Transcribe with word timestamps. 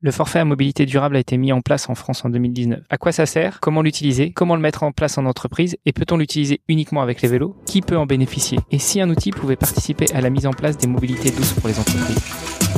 Le 0.00 0.12
forfait 0.12 0.38
à 0.38 0.44
mobilité 0.44 0.86
durable 0.86 1.16
a 1.16 1.18
été 1.18 1.36
mis 1.36 1.52
en 1.52 1.60
place 1.60 1.88
en 1.88 1.96
France 1.96 2.24
en 2.24 2.30
2019. 2.30 2.84
À 2.88 2.98
quoi 2.98 3.10
ça 3.10 3.26
sert? 3.26 3.58
Comment 3.58 3.82
l'utiliser? 3.82 4.30
Comment 4.30 4.54
le 4.54 4.62
mettre 4.62 4.84
en 4.84 4.92
place 4.92 5.18
en 5.18 5.26
entreprise? 5.26 5.76
Et 5.86 5.92
peut-on 5.92 6.18
l'utiliser 6.18 6.60
uniquement 6.68 7.02
avec 7.02 7.20
les 7.20 7.28
vélos? 7.28 7.56
Qui 7.66 7.82
peut 7.82 7.96
en 7.96 8.06
bénéficier? 8.06 8.60
Et 8.70 8.78
si 8.78 9.00
un 9.00 9.10
outil 9.10 9.32
pouvait 9.32 9.56
participer 9.56 10.06
à 10.14 10.20
la 10.20 10.30
mise 10.30 10.46
en 10.46 10.52
place 10.52 10.78
des 10.78 10.86
mobilités 10.86 11.32
douces 11.32 11.52
pour 11.54 11.66
les 11.66 11.80
entreprises? 11.80 12.77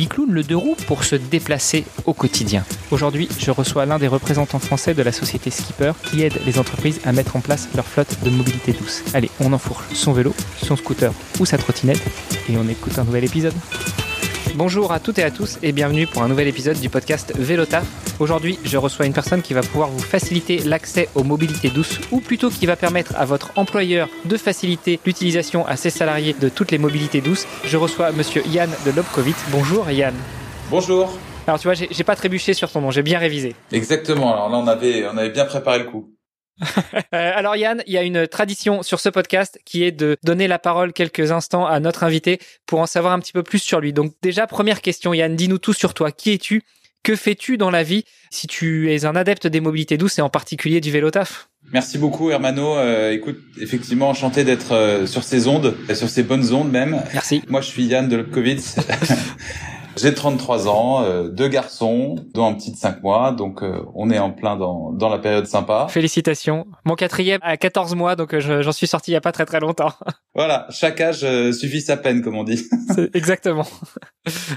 bicloune, 0.01 0.31
le 0.31 0.41
deux 0.41 0.55
roues 0.55 0.75
pour 0.87 1.03
se 1.03 1.15
déplacer 1.15 1.85
au 2.07 2.13
quotidien. 2.15 2.63
Aujourd'hui, 2.89 3.29
je 3.37 3.51
reçois 3.51 3.85
l'un 3.85 3.99
des 3.99 4.07
représentants 4.07 4.57
français 4.57 4.95
de 4.95 5.03
la 5.03 5.11
société 5.11 5.51
Skipper 5.51 5.91
qui 6.09 6.23
aide 6.23 6.41
les 6.43 6.57
entreprises 6.57 6.99
à 7.05 7.11
mettre 7.11 7.35
en 7.35 7.39
place 7.39 7.69
leur 7.75 7.85
flotte 7.85 8.17
de 8.23 8.31
mobilité 8.31 8.73
douce. 8.73 9.03
Allez, 9.13 9.29
on 9.39 9.53
enfourche 9.53 9.85
son 9.93 10.11
vélo, 10.11 10.33
son 10.63 10.75
scooter 10.75 11.13
ou 11.39 11.45
sa 11.45 11.59
trottinette 11.59 12.01
et 12.49 12.57
on 12.57 12.67
écoute 12.67 12.97
un 12.97 13.03
nouvel 13.03 13.25
épisode. 13.25 13.53
Bonjour 14.55 14.91
à 14.91 14.99
toutes 14.99 15.17
et 15.17 15.23
à 15.23 15.31
tous 15.31 15.57
et 15.63 15.71
bienvenue 15.71 16.07
pour 16.07 16.23
un 16.23 16.27
nouvel 16.27 16.47
épisode 16.47 16.77
du 16.77 16.89
podcast 16.89 17.33
Vélota. 17.37 17.83
Aujourd'hui, 18.19 18.59
je 18.65 18.77
reçois 18.77 19.05
une 19.05 19.13
personne 19.13 19.41
qui 19.41 19.53
va 19.53 19.61
pouvoir 19.61 19.89
vous 19.89 19.99
faciliter 19.99 20.59
l'accès 20.59 21.07
aux 21.15 21.23
mobilités 21.23 21.69
douces 21.69 21.99
ou 22.11 22.19
plutôt 22.19 22.49
qui 22.49 22.65
va 22.65 22.75
permettre 22.75 23.15
à 23.15 23.23
votre 23.23 23.51
employeur 23.57 24.09
de 24.25 24.35
faciliter 24.35 24.99
l'utilisation 25.05 25.65
à 25.65 25.77
ses 25.77 25.89
salariés 25.89 26.35
de 26.39 26.49
toutes 26.49 26.71
les 26.71 26.77
mobilités 26.77 27.21
douces. 27.21 27.47
Je 27.63 27.77
reçois 27.77 28.11
monsieur 28.11 28.43
Yann 28.47 28.69
de 28.85 28.91
Lobkovitz. 28.91 29.37
Bonjour 29.51 29.89
Yann. 29.89 30.15
Bonjour. 30.69 31.17
Alors 31.47 31.59
tu 31.59 31.67
vois, 31.67 31.73
j'ai 31.73 32.03
pas 32.03 32.15
trébuché 32.15 32.53
sur 32.53 32.69
ton 32.69 32.81
nom, 32.81 32.91
j'ai 32.91 33.03
bien 33.03 33.19
révisé. 33.19 33.55
Exactement. 33.71 34.33
Alors 34.33 34.49
là, 34.49 34.57
on 34.57 34.67
avait, 34.67 35.05
on 35.07 35.17
avait 35.17 35.31
bien 35.31 35.45
préparé 35.45 35.79
le 35.79 35.85
coup. 35.85 36.13
Euh, 37.13 37.31
alors 37.35 37.57
Yann, 37.57 37.83
il 37.87 37.93
y 37.93 37.97
a 37.97 38.03
une 38.03 38.25
tradition 38.25 38.83
sur 38.83 38.99
ce 39.01 39.09
podcast 39.09 39.59
qui 39.65 39.83
est 39.83 39.91
de 39.91 40.17
donner 40.23 40.47
la 40.47 40.59
parole 40.59 40.93
quelques 40.93 41.31
instants 41.31 41.65
à 41.65 41.79
notre 41.81 42.03
invité 42.03 42.39
pour 42.65 42.79
en 42.79 42.85
savoir 42.85 43.11
un 43.11 43.19
petit 43.19 43.33
peu 43.33 43.43
plus 43.43 43.59
sur 43.59 43.81
lui. 43.81 43.91
Donc 43.91 44.13
déjà, 44.21 44.47
première 44.47 44.81
question 44.81 45.13
Yann, 45.13 45.35
dis-nous 45.35 45.57
tout 45.57 45.73
sur 45.73 45.93
toi. 45.93 46.11
Qui 46.11 46.31
es-tu? 46.31 46.63
Que 47.03 47.15
fais-tu 47.15 47.57
dans 47.57 47.69
la 47.69 47.83
vie? 47.83 48.05
Si 48.29 48.47
tu 48.47 48.93
es 48.93 49.05
un 49.05 49.15
adepte 49.15 49.47
des 49.47 49.59
mobilités 49.59 49.97
douces 49.97 50.19
et 50.19 50.21
en 50.21 50.29
particulier 50.29 50.79
du 50.79 50.91
vélo 50.91 51.11
taf 51.11 51.49
Merci 51.73 51.97
beaucoup 51.97 52.31
Hermano. 52.31 52.77
Euh, 52.77 53.11
écoute, 53.11 53.39
effectivement, 53.59 54.09
enchanté 54.09 54.43
d'être 54.43 54.73
euh, 54.73 55.05
sur 55.05 55.23
ces 55.23 55.47
ondes, 55.47 55.75
sur 55.93 56.09
ces 56.09 56.23
bonnes 56.23 56.53
ondes 56.53 56.71
même. 56.71 57.01
Merci. 57.13 57.41
Moi, 57.49 57.61
je 57.61 57.67
suis 57.67 57.85
Yann 57.85 58.07
de 58.07 58.17
Lobkowitz. 58.17 58.77
J'ai 60.01 60.15
33 60.15 60.67
ans, 60.67 61.03
euh, 61.03 61.27
deux 61.27 61.47
garçons, 61.47 62.15
dont 62.33 62.47
un 62.47 62.55
petit 62.55 62.71
de 62.71 62.75
5 62.75 63.03
mois, 63.03 63.31
donc 63.31 63.61
euh, 63.61 63.83
on 63.93 64.09
est 64.09 64.17
en 64.17 64.31
plein 64.31 64.55
dans, 64.55 64.91
dans 64.91 65.09
la 65.09 65.19
période 65.19 65.45
sympa. 65.45 65.85
Félicitations. 65.91 66.65
Mon 66.85 66.95
quatrième 66.95 67.39
a 67.43 67.55
14 67.55 67.93
mois, 67.93 68.15
donc 68.15 68.33
euh, 68.33 68.61
j'en 68.61 68.71
suis 68.71 68.87
sorti 68.87 69.11
il 69.11 69.13
y 69.13 69.17
a 69.17 69.21
pas 69.21 69.31
très 69.31 69.45
très 69.45 69.59
longtemps. 69.59 69.93
Voilà, 70.33 70.65
chaque 70.69 71.01
âge 71.01 71.25
suffit 71.51 71.81
sa 71.81 71.97
peine, 71.97 72.21
comme 72.21 72.37
on 72.37 72.45
dit. 72.45 72.63
Exactement. 73.13 73.67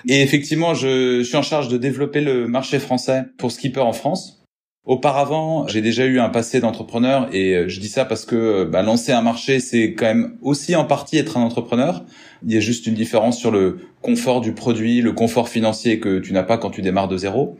Et 0.08 0.22
effectivement, 0.22 0.72
je, 0.72 1.18
je 1.18 1.24
suis 1.24 1.36
en 1.36 1.42
charge 1.42 1.66
de 1.66 1.76
développer 1.76 2.20
le 2.20 2.46
marché 2.46 2.78
français 2.78 3.24
pour 3.38 3.50
skipper 3.50 3.80
en 3.80 3.92
France. 3.92 4.43
Auparavant, 4.86 5.66
j'ai 5.66 5.80
déjà 5.80 6.04
eu 6.04 6.18
un 6.18 6.28
passé 6.28 6.60
d'entrepreneur 6.60 7.34
et 7.34 7.70
je 7.70 7.80
dis 7.80 7.88
ça 7.88 8.04
parce 8.04 8.26
que 8.26 8.64
bah, 8.64 8.82
lancer 8.82 9.12
un 9.12 9.22
marché, 9.22 9.58
c'est 9.58 9.94
quand 9.94 10.04
même 10.04 10.36
aussi 10.42 10.76
en 10.76 10.84
partie 10.84 11.16
être 11.16 11.38
un 11.38 11.40
entrepreneur. 11.40 12.04
Il 12.46 12.52
y 12.52 12.56
a 12.58 12.60
juste 12.60 12.86
une 12.86 12.92
différence 12.92 13.38
sur 13.38 13.50
le 13.50 13.78
confort 14.02 14.42
du 14.42 14.52
produit, 14.52 15.00
le 15.00 15.12
confort 15.12 15.48
financier 15.48 16.00
que 16.00 16.18
tu 16.18 16.34
n'as 16.34 16.42
pas 16.42 16.58
quand 16.58 16.68
tu 16.68 16.82
démarres 16.82 17.08
de 17.08 17.16
zéro. 17.16 17.56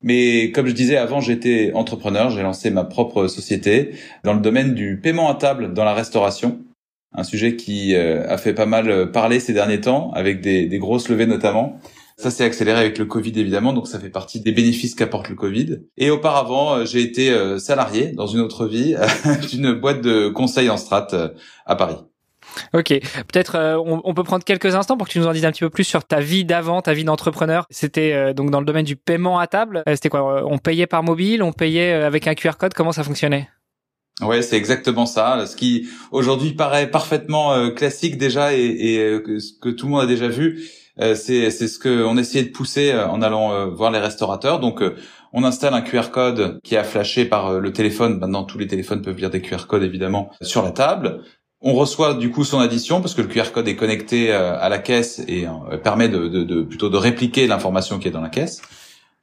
Mais 0.00 0.50
comme 0.50 0.66
je 0.66 0.72
disais 0.72 0.96
avant, 0.96 1.20
j'étais 1.20 1.72
entrepreneur, 1.74 2.30
j'ai 2.30 2.42
lancé 2.42 2.70
ma 2.70 2.84
propre 2.84 3.26
société 3.26 3.90
dans 4.24 4.32
le 4.32 4.40
domaine 4.40 4.72
du 4.72 4.98
paiement 4.98 5.30
à 5.30 5.34
table 5.34 5.74
dans 5.74 5.84
la 5.84 5.92
restauration, 5.92 6.60
un 7.14 7.22
sujet 7.22 7.56
qui 7.56 7.94
a 7.94 8.38
fait 8.38 8.54
pas 8.54 8.66
mal 8.66 9.12
parler 9.12 9.40
ces 9.40 9.52
derniers 9.52 9.82
temps, 9.82 10.10
avec 10.12 10.40
des, 10.40 10.66
des 10.66 10.78
grosses 10.78 11.10
levées 11.10 11.26
notamment. 11.26 11.78
Ça 12.16 12.30
s'est 12.30 12.44
accéléré 12.44 12.78
avec 12.78 12.98
le 12.98 13.04
Covid 13.04 13.32
évidemment, 13.36 13.72
donc 13.72 13.88
ça 13.88 13.98
fait 13.98 14.10
partie 14.10 14.40
des 14.40 14.52
bénéfices 14.52 14.94
qu'apporte 14.94 15.28
le 15.28 15.34
Covid. 15.34 15.78
Et 15.96 16.10
auparavant, 16.10 16.84
j'ai 16.84 17.02
été 17.02 17.34
salarié 17.58 18.12
dans 18.12 18.26
une 18.26 18.40
autre 18.40 18.66
vie 18.66 18.94
d'une 19.50 19.72
boîte 19.72 20.02
de 20.02 20.28
conseil 20.28 20.70
en 20.70 20.76
strat 20.76 21.08
à 21.66 21.76
Paris. 21.76 21.96
Ok, 22.74 22.88
peut-être 22.88 23.82
on, 23.86 24.14
peut 24.14 24.24
prendre 24.24 24.44
quelques 24.44 24.74
instants 24.74 24.96
pour 24.96 25.06
que 25.06 25.12
tu 25.12 25.18
nous 25.18 25.26
en 25.26 25.32
dises 25.32 25.44
un 25.44 25.52
petit 25.52 25.60
peu 25.64 25.70
plus 25.70 25.84
sur 25.84 26.04
ta 26.04 26.20
vie 26.20 26.44
d'avant, 26.44 26.82
ta 26.82 26.92
vie 26.92 27.04
d'entrepreneur. 27.04 27.66
C'était 27.70 28.34
donc 28.34 28.50
dans 28.50 28.60
le 28.60 28.66
domaine 28.66 28.84
du 28.84 28.96
paiement 28.96 29.38
à 29.38 29.46
table. 29.46 29.82
C'était 29.86 30.08
quoi? 30.08 30.44
On 30.46 30.58
payait 30.58 30.86
par 30.86 31.02
mobile, 31.02 31.42
on 31.42 31.52
payait 31.52 31.92
avec 31.92 32.26
un 32.26 32.34
QR 32.34 32.56
code? 32.58 32.74
Comment 32.74 32.92
ça 32.92 33.04
fonctionnait? 33.04 33.48
Ouais, 34.20 34.42
c'est 34.42 34.56
exactement 34.56 35.06
ça. 35.06 35.46
Ce 35.46 35.56
qui 35.56 35.88
aujourd'hui 36.10 36.52
paraît 36.52 36.90
parfaitement 36.90 37.70
classique 37.70 38.18
déjà 38.18 38.54
et, 38.54 38.60
et 38.60 39.20
ce 39.40 39.52
que 39.60 39.70
tout 39.70 39.86
le 39.86 39.92
monde 39.92 40.02
a 40.02 40.06
déjà 40.06 40.28
vu. 40.28 40.68
Euh, 41.00 41.14
c'est 41.14 41.50
ce 41.50 41.78
que 41.78 42.04
on 42.04 42.18
essayait 42.18 42.44
de 42.44 42.50
pousser 42.50 42.94
en 42.94 43.22
allant 43.22 43.70
voir 43.70 43.90
les 43.90 43.98
restaurateurs. 43.98 44.60
Donc 44.60 44.82
on 45.32 45.44
installe 45.44 45.74
un 45.74 45.80
QR 45.80 46.10
code 46.12 46.60
qui 46.62 46.74
est 46.74 46.84
flashé 46.84 47.24
par 47.24 47.58
le 47.58 47.72
téléphone. 47.72 48.18
Maintenant, 48.18 48.44
tous 48.44 48.58
les 48.58 48.66
téléphones 48.66 49.02
peuvent 49.02 49.16
lire 49.16 49.30
des 49.30 49.40
QR 49.40 49.66
codes 49.66 49.82
évidemment 49.82 50.30
sur 50.42 50.62
la 50.62 50.70
table. 50.70 51.22
On 51.62 51.74
reçoit 51.74 52.14
du 52.14 52.30
coup 52.30 52.44
son 52.44 52.58
addition 52.58 53.00
parce 53.00 53.14
que 53.14 53.22
le 53.22 53.28
QR 53.28 53.52
code 53.52 53.68
est 53.68 53.76
connecté 53.76 54.32
à 54.32 54.68
la 54.68 54.78
caisse 54.78 55.22
et 55.28 55.46
permet 55.82 56.08
de, 56.08 56.28
de, 56.28 56.42
de, 56.42 56.62
plutôt 56.62 56.90
de 56.90 56.96
répliquer 56.96 57.46
l'information 57.46 57.98
qui 57.98 58.08
est 58.08 58.12
dans 58.12 58.20
la 58.20 58.28
caisse. 58.28 58.62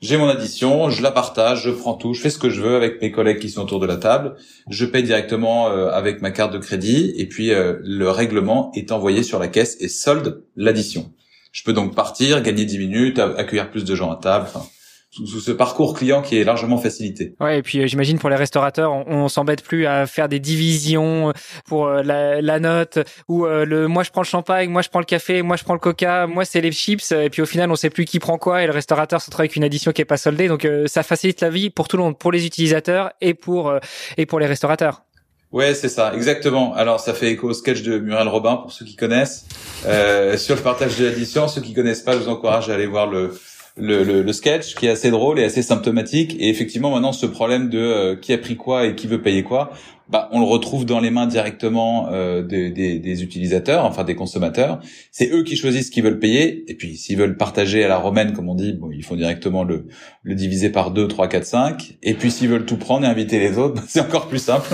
J'ai 0.01 0.15
mon 0.15 0.29
addition, 0.29 0.89
je 0.89 1.03
la 1.03 1.11
partage, 1.11 1.63
je 1.63 1.71
prends 1.71 1.93
tout, 1.93 2.13
je 2.13 2.21
fais 2.21 2.29
ce 2.29 2.37
que 2.37 2.49
je 2.49 2.61
veux 2.61 2.77
avec 2.77 3.01
mes 3.01 3.11
collègues 3.11 3.39
qui 3.39 3.49
sont 3.49 3.61
autour 3.63 3.81
de 3.81 3.85
la 3.85 3.97
table. 3.97 4.35
Je 4.69 4.85
paye 4.85 5.03
directement 5.03 5.67
avec 5.67 6.21
ma 6.21 6.31
carte 6.31 6.53
de 6.53 6.57
crédit 6.57 7.13
et 7.17 7.27
puis 7.27 7.51
le 7.53 8.09
règlement 8.09 8.71
est 8.75 8.93
envoyé 8.93 9.23
sur 9.23 9.39
la 9.39 9.49
caisse 9.49 9.75
et 9.81 9.89
solde 9.89 10.45
l'addition. 10.55 11.11
Je 11.51 11.63
peux 11.63 11.73
donc 11.73 11.95
partir, 11.95 12.41
gagner 12.41 12.63
10 12.63 12.77
minutes, 12.77 13.19
accueillir 13.19 13.69
plus 13.71 13.83
de 13.83 13.93
gens 13.93 14.09
à 14.09 14.15
table. 14.15 14.45
Enfin, 14.47 14.65
sous, 15.09 15.39
ce 15.39 15.51
parcours 15.51 15.95
client 15.95 16.21
qui 16.21 16.37
est 16.37 16.43
largement 16.43 16.77
facilité. 16.77 17.35
Ouais, 17.39 17.59
et 17.59 17.61
puis 17.61 17.87
j'imagine 17.87 18.19
pour 18.19 18.29
les 18.29 18.35
restaurateurs, 18.35 18.91
on, 18.91 19.05
on 19.07 19.27
s'embête 19.27 19.63
plus 19.63 19.85
à 19.85 20.05
faire 20.05 20.29
des 20.29 20.39
divisions 20.39 21.33
pour 21.65 21.89
la, 21.89 22.41
la 22.41 22.59
note 22.59 22.99
ou 23.27 23.45
le 23.45 23.87
moi 23.87 24.03
je 24.03 24.11
prends 24.11 24.21
le 24.21 24.27
champagne, 24.27 24.69
moi 24.69 24.81
je 24.81 24.89
prends 24.89 24.99
le 24.99 25.05
café, 25.05 25.41
moi 25.41 25.55
je 25.55 25.63
prends 25.63 25.73
le 25.73 25.79
coca, 25.79 26.27
moi 26.27 26.45
c'est 26.45 26.61
les 26.61 26.71
chips 26.71 27.11
et 27.11 27.29
puis 27.29 27.41
au 27.41 27.45
final 27.45 27.71
on 27.71 27.75
sait 27.75 27.89
plus 27.89 28.05
qui 28.05 28.19
prend 28.19 28.37
quoi 28.37 28.63
et 28.63 28.67
le 28.67 28.73
restaurateur 28.73 29.21
se 29.21 29.31
trouve 29.31 29.41
avec 29.41 29.55
une 29.55 29.63
addition 29.63 29.91
qui 29.91 30.01
est 30.01 30.05
pas 30.05 30.17
soldée. 30.17 30.47
Donc 30.47 30.67
ça 30.85 31.03
facilite 31.03 31.41
la 31.41 31.49
vie 31.49 31.69
pour 31.69 31.87
tout 31.87 31.97
le 31.97 32.03
monde, 32.03 32.17
pour 32.17 32.31
les 32.31 32.45
utilisateurs 32.45 33.11
et 33.21 33.33
pour 33.33 33.73
et 34.17 34.25
pour 34.25 34.39
les 34.39 34.45
restaurateurs. 34.45 35.03
Ouais, 35.51 35.73
c'est 35.73 35.89
ça, 35.89 36.13
exactement. 36.13 36.75
Alors, 36.75 36.99
ça 36.99 37.15
fait 37.15 37.31
écho 37.31 37.49
au 37.49 37.53
sketch 37.53 37.81
de 37.81 37.97
Muriel 37.97 38.27
Robin 38.27 38.57
pour 38.57 38.71
ceux 38.71 38.85
qui 38.85 38.95
connaissent 38.95 39.47
euh, 39.87 40.37
sur 40.37 40.55
le 40.55 40.61
partage 40.61 40.97
de 40.97 41.05
l'addition. 41.05 41.47
Ceux 41.47 41.61
qui 41.61 41.73
connaissent 41.73 42.03
pas, 42.03 42.13
je 42.13 42.19
vous 42.19 42.29
encourage 42.29 42.69
à 42.69 42.75
aller 42.75 42.85
voir 42.85 43.07
le, 43.07 43.33
le, 43.79 44.03
le, 44.03 44.21
le, 44.21 44.33
sketch 44.33 44.75
qui 44.75 44.85
est 44.85 44.89
assez 44.89 45.11
drôle 45.11 45.39
et 45.39 45.43
assez 45.43 45.61
symptomatique. 45.61 46.35
Et 46.39 46.49
effectivement, 46.49 46.91
maintenant, 46.91 47.11
ce 47.11 47.25
problème 47.25 47.69
de 47.69 47.79
euh, 47.79 48.15
qui 48.15 48.33
a 48.33 48.37
pris 48.37 48.55
quoi 48.55 48.85
et 48.85 48.95
qui 48.95 49.07
veut 49.07 49.21
payer 49.21 49.43
quoi, 49.43 49.71
bah, 50.09 50.27
on 50.31 50.39
le 50.39 50.45
retrouve 50.45 50.85
dans 50.85 50.99
les 50.99 51.11
mains 51.11 51.27
directement 51.27 52.09
euh, 52.11 52.41
des, 52.41 52.71
des, 52.71 52.99
des, 52.99 53.23
utilisateurs, 53.23 53.85
enfin 53.85 54.03
des 54.03 54.15
consommateurs. 54.15 54.79
C'est 55.11 55.31
eux 55.31 55.43
qui 55.43 55.55
choisissent 55.55 55.87
ce 55.87 55.91
qu'ils 55.91 56.03
veulent 56.03 56.19
payer. 56.19 56.69
Et 56.69 56.75
puis, 56.75 56.97
s'ils 56.97 57.17
veulent 57.17 57.37
partager 57.37 57.83
à 57.83 57.87
la 57.87 57.97
romaine, 57.97 58.33
comme 58.33 58.49
on 58.49 58.55
dit, 58.55 58.73
bon, 58.73 58.89
ils 58.91 59.03
font 59.03 59.15
directement 59.15 59.63
le, 59.63 59.87
le 60.23 60.35
diviser 60.35 60.69
par 60.69 60.91
2, 60.91 61.07
3, 61.07 61.27
4, 61.27 61.45
5. 61.45 61.97
Et 62.01 62.15
puis, 62.15 62.31
s'ils 62.31 62.49
veulent 62.49 62.65
tout 62.65 62.77
prendre 62.77 63.05
et 63.05 63.09
inviter 63.09 63.39
les 63.39 63.57
autres, 63.57 63.83
c'est 63.87 64.01
encore 64.01 64.27
plus 64.27 64.43
simple. 64.43 64.69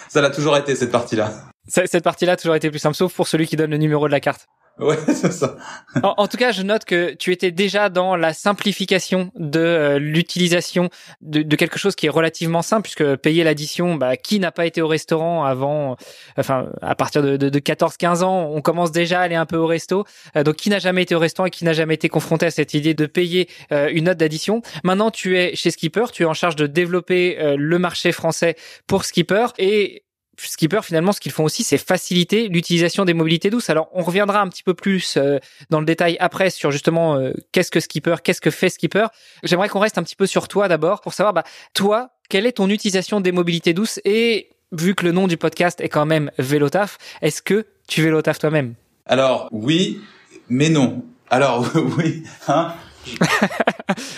Ça 0.09 0.21
l'a 0.21 0.31
toujours 0.31 0.57
été, 0.57 0.75
cette 0.75 0.91
partie-là. 0.91 1.33
Cette 1.69 2.03
partie-là 2.03 2.33
a 2.33 2.37
toujours 2.37 2.57
été 2.57 2.69
plus 2.69 2.81
simple, 2.81 2.97
sauf 2.97 3.15
pour 3.15 3.29
celui 3.29 3.47
qui 3.47 3.55
donne 3.55 3.71
le 3.71 3.77
numéro 3.77 4.09
de 4.09 4.13
la 4.13 4.19
carte. 4.19 4.49
En, 6.03 6.29
tout 6.29 6.37
cas, 6.37 6.53
je 6.53 6.63
note 6.63 6.85
que 6.85 7.15
tu 7.15 7.33
étais 7.33 7.51
déjà 7.51 7.89
dans 7.89 8.17
la 8.17 8.33
simplification 8.33 9.31
de 9.35 9.61
euh, 9.61 9.99
l'utilisation 9.99 10.89
de, 11.21 11.43
quelque 11.57 11.79
chose 11.79 11.95
qui 11.95 12.07
est 12.07 12.11
relativement 12.11 12.63
simple, 12.63 12.83
puisque 12.83 13.17
payer 13.17 13.45
l'addition, 13.45 13.97
bah, 13.97 14.17
qui 14.17 14.39
n'a 14.39 14.53
pas 14.53 14.67
été 14.67 14.83
au 14.83 14.89
restaurant 14.89 15.45
avant, 15.45 15.97
enfin, 16.37 16.69
à 16.81 16.95
partir 16.95 17.23
de 17.23 17.59
14-15 17.59 18.23
ans, 18.23 18.51
on 18.53 18.61
commence 18.63 18.93
déjà 18.93 19.21
à 19.21 19.23
aller 19.23 19.35
un 19.35 19.47
peu 19.47 19.57
au 19.57 19.67
resto. 19.67 20.05
Euh, 20.37 20.45
donc, 20.45 20.57
qui 20.57 20.71
n'a 20.71 20.79
jamais 20.79 21.03
été 21.03 21.15
au 21.15 21.19
restaurant 21.19 21.47
et 21.47 21.51
qui 21.51 21.65
n'a 21.65 21.73
jamais 21.73 21.95
été 21.95 22.09
confronté 22.09 22.47
à 22.47 22.51
cette 22.51 22.75
idée 22.75 22.95
de 22.95 23.07
payer 23.07 23.49
euh, 23.73 23.91
une 23.93 24.05
note 24.05 24.19
d'addition? 24.19 24.63
Maintenant, 24.85 25.11
tu 25.11 25.39
es 25.39 25.55
chez 25.57 25.71
Skipper, 25.71 26.07
tu 26.13 26.23
es 26.23 26.27
en 26.27 26.35
charge 26.35 26.57
de 26.57 26.67
développer 26.67 27.37
le 27.57 27.79
marché 27.79 28.13
français 28.13 28.57
pour 28.87 29.05
Skipper 29.05 29.47
et 29.59 30.05
skippers, 30.49 30.83
finalement, 30.83 31.13
ce 31.13 31.21
qu'ils 31.21 31.33
font 31.33 31.45
aussi, 31.45 31.65
c'est 31.65 31.79
faciliter 31.79 32.49
l'utilisation 32.49 33.05
des 33.05 33.15
mobilités 33.15 33.51
douces. 33.51 33.71
Alors, 33.71 33.89
on 33.93 34.03
reviendra 34.03 34.41
un 34.41 34.49
petit 34.49 34.63
peu 34.63 34.75
plus 34.75 35.17
euh, 35.17 35.39
dans 35.71 35.81
le 35.81 35.87
détail 35.87 36.17
après 36.21 36.51
sur 36.51 36.71
justement 36.71 37.17
euh, 37.17 37.33
qu'est-ce 37.53 37.71
que 37.71 37.81
skipper, 37.81 38.17
qu'est-ce 38.23 38.41
que 38.41 38.51
fait 38.51 38.69
skipper. 38.69 39.07
J'aimerais 39.43 39.69
qu'on 39.69 39.81
reste 39.81 39.99
un 39.99 40.03
petit 40.03 40.17
peu 40.17 40.27
sur 40.27 40.49
toi 40.49 40.69
d'abord 40.69 41.01
pour 41.01 41.15
savoir, 41.15 41.33
bah, 41.33 41.45
toi, 41.75 42.11
quelle 42.29 42.47
est 42.47 42.53
ton 42.53 42.69
utilisation 42.71 43.21
des 43.21 43.33
mobilités 43.33 43.75
douces 43.75 44.01
et 44.05 44.51
vu 44.73 44.95
que 44.95 45.05
le 45.05 45.13
nom 45.13 45.27
du 45.27 45.37
podcast 45.37 45.81
est 45.81 45.89
quand 45.89 46.07
même 46.07 46.31
Vélotaf, 46.39 46.99
est-ce 47.23 47.43
que 47.43 47.67
tu 47.89 48.03
vélotaf 48.03 48.39
toi-même? 48.39 48.75
Alors 49.07 49.49
oui, 49.51 50.01
mais 50.49 50.69
non. 50.69 51.05
Alors 51.29 51.69
oui, 51.99 52.23
hein 52.49 52.75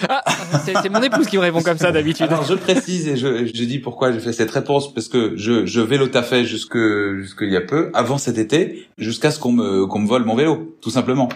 ah, 0.08 0.22
c'est 0.64 0.90
mon 0.90 1.02
épouse 1.02 1.26
qui 1.26 1.36
me 1.36 1.42
répond 1.42 1.62
comme 1.62 1.78
ça 1.78 1.92
d'habitude. 1.92 2.28
Je 2.48 2.54
précise 2.54 3.08
et 3.08 3.16
je, 3.16 3.46
je 3.46 3.64
dis 3.64 3.78
pourquoi 3.78 4.12
j'ai 4.12 4.20
fait 4.20 4.32
cette 4.32 4.50
réponse 4.50 4.92
parce 4.92 5.08
que 5.08 5.34
je, 5.36 5.66
je 5.66 5.80
vélotafais 5.80 6.44
jusque 6.44 6.78
jusqu'il 7.18 7.50
y 7.50 7.56
a 7.56 7.60
peu, 7.60 7.90
avant 7.94 8.18
cet 8.18 8.38
été, 8.38 8.86
jusqu'à 8.98 9.30
ce 9.30 9.38
qu'on 9.38 9.52
me 9.52 9.86
qu'on 9.86 10.00
me 10.00 10.08
vole 10.08 10.24
mon 10.24 10.34
vélo, 10.34 10.76
tout 10.80 10.90
simplement. 10.90 11.28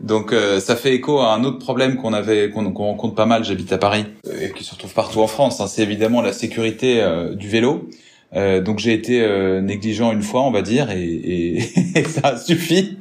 Donc 0.00 0.32
euh, 0.32 0.60
ça 0.60 0.76
fait 0.76 0.94
écho 0.94 1.20
à 1.20 1.34
un 1.34 1.44
autre 1.44 1.58
problème 1.58 1.96
qu'on 1.96 2.12
avait 2.12 2.50
qu'on 2.50 2.70
rencontre 2.72 3.14
pas 3.14 3.26
mal. 3.26 3.44
J'habite 3.44 3.72
à 3.72 3.78
Paris 3.78 4.04
euh, 4.26 4.48
et 4.48 4.52
qui 4.52 4.64
se 4.64 4.72
retrouve 4.72 4.92
partout 4.92 5.20
en 5.20 5.26
France. 5.26 5.60
Hein, 5.60 5.66
c'est 5.68 5.82
évidemment 5.82 6.20
la 6.20 6.32
sécurité 6.32 7.02
euh, 7.02 7.34
du 7.34 7.48
vélo. 7.48 7.88
donc 8.34 8.78
j'ai 8.78 8.92
été 8.92 9.16
négligent 9.62 10.12
une 10.12 10.22
fois, 10.22 10.42
on 10.42 10.50
va 10.50 10.60
dire, 10.62 10.90
et, 10.90 11.02
et, 11.02 11.58
et 11.94 12.04
ça 12.04 12.28
a 12.28 12.36
suffi 12.36 12.98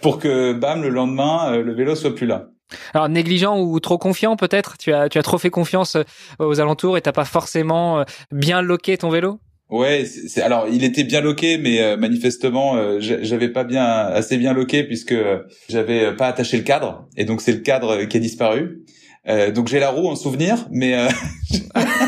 pour 0.00 0.18
que 0.18 0.52
bam 0.52 0.82
le 0.82 0.88
lendemain 0.88 1.56
le 1.56 1.74
vélo 1.74 1.94
soit 1.94 2.14
plus 2.14 2.26
là. 2.26 2.48
Alors 2.94 3.08
négligent 3.08 3.58
ou 3.58 3.78
trop 3.80 3.98
confiant 3.98 4.36
peut-être? 4.36 4.76
Tu 4.78 4.92
as 4.92 5.08
tu 5.08 5.18
as 5.18 5.22
trop 5.22 5.38
fait 5.38 5.50
confiance 5.50 5.96
euh, 5.96 6.02
aux 6.38 6.60
alentours 6.60 6.96
et 6.96 7.00
t'as 7.00 7.12
pas 7.12 7.24
forcément 7.24 8.00
euh, 8.00 8.04
bien 8.32 8.62
loqué 8.62 8.96
ton 8.96 9.10
vélo? 9.10 9.40
Ouais, 9.70 10.06
c'est 10.06 10.40
alors 10.40 10.66
il 10.70 10.82
était 10.82 11.04
bien 11.04 11.20
loqué, 11.20 11.58
mais 11.58 11.82
euh, 11.82 11.96
manifestement 11.98 12.98
j'avais 13.00 13.50
pas 13.50 13.64
bien 13.64 13.84
assez 13.84 14.38
bien 14.38 14.54
loqué 14.54 14.82
puisque 14.82 15.14
j'avais 15.68 16.16
pas 16.16 16.28
attaché 16.28 16.56
le 16.56 16.62
cadre 16.62 17.06
et 17.16 17.24
donc 17.24 17.42
c'est 17.42 17.52
le 17.52 17.58
cadre 17.58 18.04
qui 18.04 18.16
a 18.16 18.20
disparu. 18.20 18.84
donc 19.54 19.68
j'ai 19.68 19.78
la 19.78 19.90
roue 19.90 20.08
en 20.08 20.16
souvenir, 20.16 20.66
mais 20.70 20.96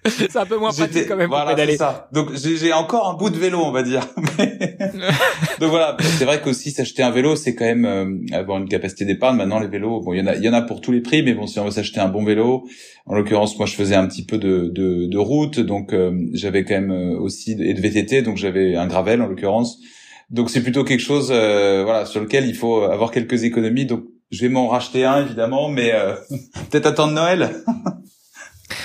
c'est 0.06 0.36
un 0.36 0.46
peu 0.46 0.56
moins 0.56 0.70
pratique 0.70 1.08
quand 1.08 1.16
même 1.16 1.28
voilà, 1.28 1.54
pour 1.54 1.74
Ça. 1.76 2.08
Donc 2.12 2.28
j'ai 2.34 2.72
encore 2.72 3.08
un 3.08 3.14
bout 3.14 3.30
de 3.30 3.36
vélo, 3.36 3.60
on 3.62 3.72
va 3.72 3.82
dire. 3.82 4.06
Donc 5.60 5.70
voilà, 5.70 5.96
c'est 6.00 6.24
vrai 6.24 6.40
qu'aussi 6.40 6.70
s'acheter 6.70 7.02
un 7.02 7.10
vélo, 7.10 7.36
c'est 7.36 7.54
quand 7.54 7.64
même 7.64 7.84
euh, 7.84 8.36
avoir 8.36 8.58
une 8.58 8.68
capacité 8.68 9.04
d'épargne. 9.04 9.36
Maintenant 9.36 9.58
les 9.58 9.68
vélos, 9.68 10.00
bon, 10.00 10.12
il 10.12 10.20
y 10.20 10.22
en 10.22 10.26
a, 10.26 10.36
il 10.36 10.42
y 10.42 10.48
en 10.48 10.52
a 10.52 10.62
pour 10.62 10.80
tous 10.80 10.92
les 10.92 11.00
prix, 11.00 11.22
mais 11.22 11.34
bon, 11.34 11.46
si 11.46 11.58
on 11.58 11.64
veut 11.64 11.70
s'acheter 11.70 12.00
un 12.00 12.08
bon 12.08 12.24
vélo, 12.24 12.66
en 13.06 13.14
l'occurrence, 13.14 13.58
moi 13.58 13.66
je 13.66 13.74
faisais 13.74 13.94
un 13.94 14.06
petit 14.06 14.24
peu 14.24 14.38
de 14.38 14.70
de, 14.72 15.06
de 15.06 15.18
route, 15.18 15.60
donc 15.60 15.92
euh, 15.92 16.12
j'avais 16.32 16.64
quand 16.64 16.74
même 16.74 16.92
euh, 16.92 17.18
aussi 17.18 17.52
et 17.52 17.74
de 17.74 17.80
VTT, 17.80 18.22
donc 18.22 18.36
j'avais 18.36 18.76
un 18.76 18.86
gravel 18.86 19.20
en 19.22 19.26
l'occurrence. 19.26 19.78
Donc 20.30 20.50
c'est 20.50 20.62
plutôt 20.62 20.84
quelque 20.84 21.00
chose, 21.00 21.28
voilà, 21.28 22.04
sur 22.04 22.20
lequel 22.20 22.46
il 22.46 22.54
faut 22.54 22.82
avoir 22.82 23.10
quelques 23.10 23.44
économies. 23.44 23.86
Donc 23.86 24.04
je 24.30 24.42
vais 24.42 24.50
m'en 24.50 24.68
racheter 24.68 25.06
un 25.06 25.24
évidemment, 25.24 25.70
mais 25.70 25.90
peut-être 26.70 26.84
attendre 26.84 27.14
Noël. 27.14 27.50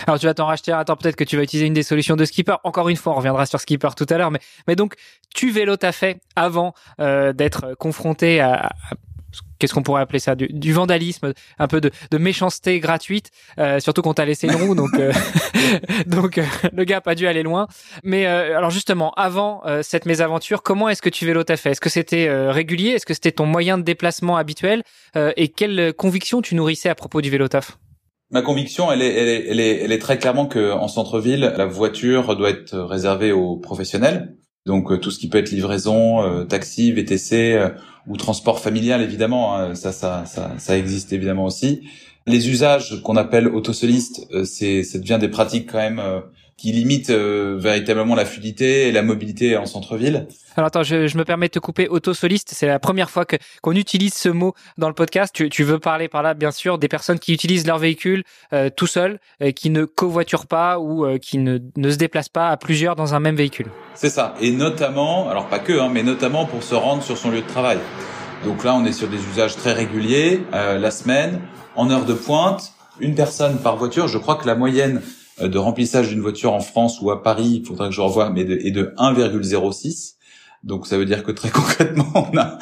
Alors 0.07 0.19
tu 0.19 0.25
vas 0.25 0.33
t'en 0.33 0.45
racheter. 0.45 0.71
Attends, 0.71 0.95
peut-être 0.95 1.15
que 1.15 1.23
tu 1.23 1.37
vas 1.37 1.43
utiliser 1.43 1.67
une 1.67 1.73
des 1.73 1.83
solutions 1.83 2.15
de 2.15 2.25
Skipper. 2.25 2.55
Encore 2.63 2.89
une 2.89 2.97
fois, 2.97 3.13
on 3.13 3.17
reviendra 3.17 3.45
sur 3.45 3.59
Skipper 3.59 3.89
tout 3.95 4.07
à 4.09 4.17
l'heure. 4.17 4.31
Mais, 4.31 4.39
mais 4.67 4.75
donc, 4.75 4.95
tu 5.33 5.51
vélo 5.51 5.77
t'as 5.77 5.91
fait 5.91 6.21
avant 6.35 6.73
euh, 6.99 7.33
d'être 7.33 7.75
confronté 7.75 8.39
à, 8.39 8.69
qu'est-ce 9.63 9.73
qu'on 9.73 9.83
pourrait 9.83 10.01
appeler 10.01 10.19
ça 10.19 10.35
du, 10.35 10.73
vandalisme, 10.73 11.33
un 11.57 11.67
peu 11.67 11.79
de, 11.79 11.89
de 12.11 12.17
méchanceté 12.17 12.81
gratuite, 12.81 13.31
euh, 13.59 13.79
surtout 13.79 14.01
qu'on 14.01 14.13
t'a 14.13 14.25
laissé 14.25 14.47
une 14.47 14.55
roue, 14.55 14.75
donc 14.75 14.93
euh, 14.95 15.13
donc 16.05 16.37
euh, 16.37 16.43
le 16.73 16.83
gars 16.83 16.97
a 16.97 17.01
pas 17.01 17.15
dû 17.15 17.27
aller 17.27 17.43
loin. 17.43 17.67
Mais 18.03 18.25
euh, 18.25 18.57
alors 18.57 18.71
justement, 18.71 19.13
avant 19.13 19.63
cette 19.81 20.05
mésaventure, 20.05 20.63
comment 20.63 20.89
est-ce 20.89 21.01
que 21.01 21.09
tu 21.09 21.25
vélo 21.25 21.43
t'as 21.43 21.55
fait? 21.55 21.71
Est-ce 21.71 21.81
que 21.81 21.89
c'était 21.89 22.29
régulier? 22.49 22.89
Est-ce 22.89 23.05
que 23.05 23.13
c'était 23.13 23.31
ton 23.31 23.45
moyen 23.45 23.77
de 23.77 23.83
déplacement 23.83 24.35
habituel? 24.35 24.83
Et 25.15 25.47
quelle 25.47 25.93
conviction 25.93 26.41
tu 26.41 26.55
nourrissais 26.55 26.89
à 26.89 26.95
propos 26.95 27.21
du 27.21 27.29
vélo 27.29 27.47
taf? 27.47 27.77
Ma 28.33 28.41
conviction, 28.41 28.91
elle 28.91 29.03
est, 29.03 29.13
elle 29.13 29.27
est, 29.27 29.47
elle 29.47 29.59
est, 29.59 29.77
elle 29.83 29.91
est 29.91 29.99
très 29.99 30.17
clairement 30.17 30.47
qu'en 30.47 30.87
centre-ville, 30.87 31.53
la 31.55 31.67
voiture 31.67 32.35
doit 32.35 32.49
être 32.49 32.75
réservée 32.75 33.31
aux 33.31 33.57
professionnels. 33.57 34.35
Donc 34.65 34.91
euh, 34.91 34.97
tout 34.97 35.11
ce 35.11 35.19
qui 35.19 35.29
peut 35.29 35.37
être 35.37 35.51
livraison, 35.51 36.23
euh, 36.23 36.43
taxi, 36.43 36.91
VTC 36.91 37.53
euh, 37.53 37.69
ou 38.07 38.17
transport 38.17 38.59
familial, 38.59 39.03
évidemment, 39.03 39.55
hein, 39.55 39.75
ça, 39.75 39.91
ça, 39.91 40.25
ça, 40.25 40.51
ça 40.57 40.75
existe 40.75 41.13
évidemment 41.13 41.45
aussi. 41.45 41.87
Les 42.25 42.49
usages 42.49 43.03
qu'on 43.03 43.17
appelle 43.17 43.47
autosolistes, 43.47 44.27
c'est, 44.45 44.81
ça 44.81 44.97
devient 44.97 45.19
des 45.21 45.29
pratiques 45.29 45.71
quand 45.71 45.77
même 45.77 46.01
qui 46.57 46.71
limite 46.71 47.09
euh, 47.09 47.57
véritablement 47.59 48.15
la 48.15 48.25
fluidité 48.25 48.87
et 48.87 48.91
la 48.91 49.01
mobilité 49.01 49.57
en 49.57 49.65
centre-ville. 49.65 50.27
Alors 50.55 50.67
attends, 50.67 50.83
je, 50.83 51.07
je, 51.07 51.17
me 51.17 51.25
permets 51.25 51.47
de 51.47 51.53
te 51.53 51.59
couper. 51.59 51.87
Autosoliste, 51.87 52.51
c'est 52.53 52.67
la 52.67 52.79
première 52.79 53.09
fois 53.09 53.25
que 53.25 53.35
qu'on 53.61 53.73
utilise 53.73 54.13
ce 54.13 54.29
mot 54.29 54.53
dans 54.77 54.87
le 54.87 54.93
podcast. 54.93 55.33
Tu, 55.33 55.49
tu, 55.49 55.63
veux 55.63 55.79
parler 55.79 56.07
par 56.07 56.21
là, 56.21 56.33
bien 56.33 56.51
sûr, 56.51 56.77
des 56.77 56.87
personnes 56.87 57.19
qui 57.19 57.33
utilisent 57.33 57.65
leur 57.65 57.79
véhicule 57.79 58.23
euh, 58.53 58.69
tout 58.75 58.87
seul, 58.87 59.19
euh, 59.41 59.51
qui 59.51 59.69
ne 59.69 59.85
covoiturent 59.85 60.47
pas 60.47 60.79
ou 60.79 61.17
qui 61.19 61.37
ne, 61.37 61.59
ne 61.75 61.91
se 61.91 61.97
déplacent 61.97 62.29
pas 62.29 62.49
à 62.49 62.57
plusieurs 62.57 62.95
dans 62.95 63.13
un 63.13 63.19
même 63.19 63.35
véhicule. 63.35 63.67
C'est 63.95 64.09
ça. 64.09 64.35
Et 64.39 64.51
notamment, 64.51 65.29
alors 65.29 65.47
pas 65.47 65.59
que, 65.59 65.73
hein, 65.73 65.89
mais 65.91 66.03
notamment 66.03 66.45
pour 66.45 66.63
se 66.63 66.75
rendre 66.75 67.03
sur 67.03 67.17
son 67.17 67.31
lieu 67.31 67.41
de 67.41 67.47
travail. 67.47 67.79
Donc 68.45 68.63
là, 68.63 68.75
on 68.75 68.85
est 68.85 68.91
sur 68.91 69.07
des 69.07 69.17
usages 69.17 69.55
très 69.55 69.73
réguliers, 69.73 70.41
la 70.51 70.91
semaine, 70.91 71.39
en 71.75 71.89
heure 71.89 72.05
de 72.05 72.13
pointe, 72.13 72.73
une 72.99 73.15
personne 73.15 73.57
par 73.59 73.77
voiture. 73.77 74.07
Je 74.07 74.17
crois 74.17 74.35
que 74.35 74.45
la 74.45 74.55
moyenne 74.55 74.97
euh, 74.97 75.22
de 75.41 75.57
remplissage 75.57 76.09
d'une 76.09 76.21
voiture 76.21 76.53
en 76.53 76.59
France 76.59 77.01
ou 77.01 77.11
à 77.11 77.23
Paris, 77.23 77.61
il 77.61 77.65
faudrait 77.65 77.89
que 77.89 77.95
je 77.95 78.01
revoie, 78.01 78.29
mais 78.29 78.45
de, 78.45 78.55
est 78.57 78.71
de 78.71 78.93
1,06. 78.97 80.15
Donc 80.63 80.87
ça 80.87 80.97
veut 80.97 81.05
dire 81.05 81.23
que 81.23 81.31
très 81.31 81.49
concrètement, 81.51 82.11
on 82.15 82.37
a 82.37 82.57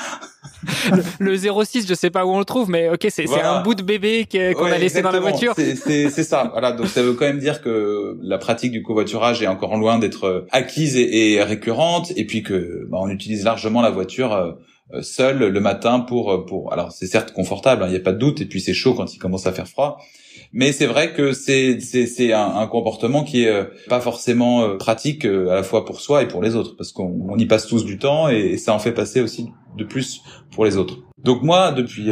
le, 1.19 1.37
06, 1.37 1.87
je 1.87 1.93
sais 1.93 2.09
pas 2.09 2.25
où 2.25 2.29
on 2.29 2.39
le 2.39 2.45
trouve, 2.45 2.69
mais 2.69 2.89
ok, 2.89 3.07
c'est 3.09 3.25
un 3.41 3.61
bout 3.61 3.75
de 3.75 3.83
bébé 3.83 4.27
qu'on 4.55 4.65
a 4.65 4.77
laissé 4.77 5.01
dans 5.01 5.11
la 5.11 5.19
voiture. 5.19 5.53
C'est 5.55 6.09
ça. 6.09 6.49
Voilà, 6.51 6.71
donc 6.71 6.87
ça 6.87 7.01
veut 7.01 7.13
quand 7.13 7.25
même 7.25 7.39
dire 7.39 7.61
que 7.61 8.17
la 8.21 8.37
pratique 8.37 8.71
du 8.71 8.83
covoiturage 8.83 9.41
est 9.41 9.47
encore 9.47 9.75
loin 9.77 9.99
d'être 9.99 10.45
acquise 10.51 10.95
et, 10.95 11.33
et, 11.33 11.43
récurrente, 11.43 12.11
et 12.15 12.25
puis 12.25 12.43
que 12.43 12.87
bah, 12.89 12.97
on 13.01 13.09
utilise 13.09 13.43
largement 13.43 13.81
la 13.81 13.89
voiture 13.89 14.55
euh, 14.93 15.01
seule 15.01 15.47
le 15.47 15.59
matin 15.59 15.99
pour 15.99 16.45
pour. 16.45 16.73
Alors 16.73 16.91
c'est 16.91 17.07
certes 17.07 17.33
confortable, 17.33 17.83
hein, 17.83 17.87
il 17.87 17.91
n'y 17.91 17.97
a 17.97 18.01
pas 18.01 18.13
de 18.13 18.19
doute, 18.19 18.41
et 18.41 18.45
puis 18.45 18.61
c'est 18.61 18.73
chaud 18.73 18.93
quand 18.93 19.13
il 19.13 19.17
commence 19.17 19.47
à 19.47 19.51
faire 19.51 19.67
froid, 19.67 19.99
mais 20.53 20.71
c'est 20.71 20.85
vrai 20.85 21.13
que 21.13 21.33
c'est 21.33 21.79
c'est 21.79 22.33
un, 22.33 22.57
un, 22.57 22.67
comportement 22.67 23.23
qui 23.23 23.43
est 23.43 23.49
euh, 23.49 23.65
pas 23.87 24.01
forcément 24.01 24.63
euh, 24.63 24.77
pratique 24.77 25.25
euh, 25.25 25.49
à 25.49 25.55
la 25.55 25.63
fois 25.63 25.85
pour 25.85 26.01
soi 26.01 26.23
et 26.23 26.27
pour 26.27 26.41
les 26.41 26.55
autres, 26.55 26.75
parce 26.75 26.91
qu'on 26.91 27.37
y 27.37 27.45
passe 27.45 27.67
tous 27.67 27.85
du 27.85 27.97
temps 27.97 28.27
et 28.27 28.57
ça 28.57 28.73
en 28.73 28.79
fait 28.79 28.91
passer 28.91 29.21
aussi 29.21 29.49
de 29.77 29.83
plus 29.83 30.21
pour 30.53 30.65
les 30.65 30.75
autres. 30.75 30.97
Donc 31.23 31.43
moi, 31.43 31.71
depuis 31.71 32.09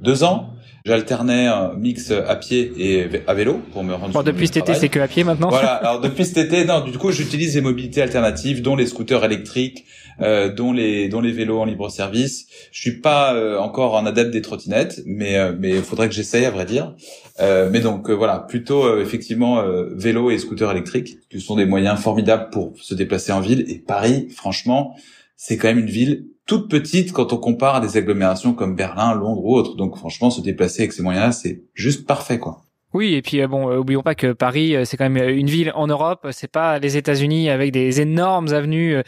deux 0.00 0.24
ans, 0.24 0.50
J'alternais 0.86 1.48
un 1.48 1.72
mix 1.74 2.12
à 2.12 2.36
pied 2.36 2.72
et 2.78 3.08
à 3.26 3.34
vélo 3.34 3.60
pour 3.72 3.82
me 3.82 3.92
rendre. 3.92 4.12
Bon, 4.12 4.22
depuis 4.22 4.46
cet 4.46 4.58
été, 4.58 4.74
c'est 4.74 4.88
que 4.88 5.00
à 5.00 5.08
pied 5.08 5.24
maintenant. 5.24 5.48
Voilà. 5.48 5.74
Alors 5.74 6.00
depuis 6.00 6.24
cet 6.24 6.38
été, 6.38 6.64
non, 6.64 6.80
du 6.80 6.96
coup, 6.96 7.10
j'utilise 7.10 7.54
des 7.54 7.60
mobilités 7.60 8.02
alternatives, 8.02 8.62
dont 8.62 8.76
les 8.76 8.86
scooters 8.86 9.24
électriques, 9.24 9.84
euh, 10.20 10.48
dont 10.48 10.72
les 10.72 11.08
dont 11.08 11.20
les 11.20 11.32
vélos 11.32 11.58
en 11.58 11.64
libre 11.64 11.90
service. 11.90 12.46
Je 12.70 12.80
suis 12.80 13.00
pas 13.00 13.34
euh, 13.34 13.58
encore 13.58 13.98
un 13.98 14.06
adepte 14.06 14.30
des 14.30 14.42
trottinettes, 14.42 15.02
mais 15.06 15.36
euh, 15.36 15.52
mais 15.58 15.70
il 15.70 15.82
faudrait 15.82 16.08
que 16.08 16.14
j'essaye 16.14 16.44
à 16.44 16.52
vrai 16.52 16.66
dire. 16.66 16.94
Euh, 17.40 17.68
mais 17.68 17.80
donc 17.80 18.08
voilà, 18.08 18.38
plutôt 18.38 19.00
effectivement 19.00 19.64
vélo 19.92 20.30
et 20.30 20.38
scooter 20.38 20.70
électriques, 20.70 21.18
qui 21.28 21.40
sont 21.40 21.56
des 21.56 21.66
moyens 21.66 21.98
formidables 21.98 22.50
pour 22.50 22.74
se 22.80 22.94
déplacer 22.94 23.32
en 23.32 23.40
ville. 23.40 23.64
Et 23.68 23.78
Paris, 23.78 24.28
franchement, 24.30 24.94
c'est 25.36 25.56
quand 25.56 25.68
même 25.68 25.78
une 25.78 25.90
ville 25.90 26.26
toute 26.46 26.70
petite 26.70 27.12
quand 27.12 27.32
on 27.32 27.38
compare 27.38 27.76
à 27.76 27.80
des 27.80 27.96
agglomérations 27.96 28.54
comme 28.54 28.76
Berlin, 28.76 29.14
Londres 29.14 29.44
ou 29.44 29.54
autres. 29.54 29.76
Donc 29.76 29.96
franchement, 29.96 30.30
se 30.30 30.40
déplacer 30.40 30.82
avec 30.82 30.92
ces 30.92 31.02
moyens-là, 31.02 31.32
c'est 31.32 31.64
juste 31.74 32.06
parfait, 32.06 32.38
quoi. 32.38 32.62
Oui, 32.96 33.14
et 33.14 33.20
puis 33.20 33.42
euh, 33.42 33.46
bon, 33.46 33.70
euh, 33.70 33.76
oublions 33.76 34.02
pas 34.02 34.14
que 34.14 34.32
Paris, 34.32 34.74
euh, 34.74 34.86
c'est 34.86 34.96
quand 34.96 35.10
même 35.10 35.28
une 35.28 35.50
ville 35.50 35.70
en 35.74 35.86
Europe. 35.86 36.28
C'est 36.30 36.50
pas 36.50 36.78
les 36.78 36.96
États-Unis 36.96 37.50
avec 37.50 37.70
des 37.70 38.00
énormes 38.00 38.54
avenues 38.54 39.02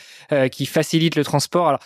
qui 0.52 0.66
facilitent 0.66 1.16
le 1.16 1.24
transport. 1.24 1.68
Alors 1.68 1.80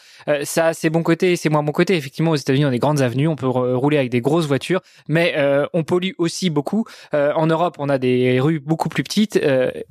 ça, 0.44 0.68
a 0.68 0.74
ses 0.74 0.90
bons 0.90 1.04
côtés, 1.04 1.36
c'est 1.36 1.48
moins 1.48 1.62
bon 1.62 1.70
côté. 1.70 1.94
Effectivement, 1.96 2.32
aux 2.32 2.36
États-Unis, 2.36 2.64
on 2.64 2.68
a 2.68 2.72
des 2.72 2.80
grandes 2.80 3.02
avenues, 3.02 3.28
on 3.28 3.36
peut 3.36 3.46
rouler 3.46 3.98
avec 3.98 4.10
des 4.10 4.20
grosses 4.20 4.46
voitures, 4.46 4.80
mais 5.08 5.34
on 5.72 5.84
pollue 5.84 6.12
aussi 6.18 6.50
beaucoup. 6.50 6.84
en 7.12 7.46
Europe, 7.46 7.76
on 7.78 7.88
a 7.88 7.98
des 7.98 8.40
rues 8.40 8.60
beaucoup 8.60 8.88
plus 8.88 9.04
petites 9.04 9.40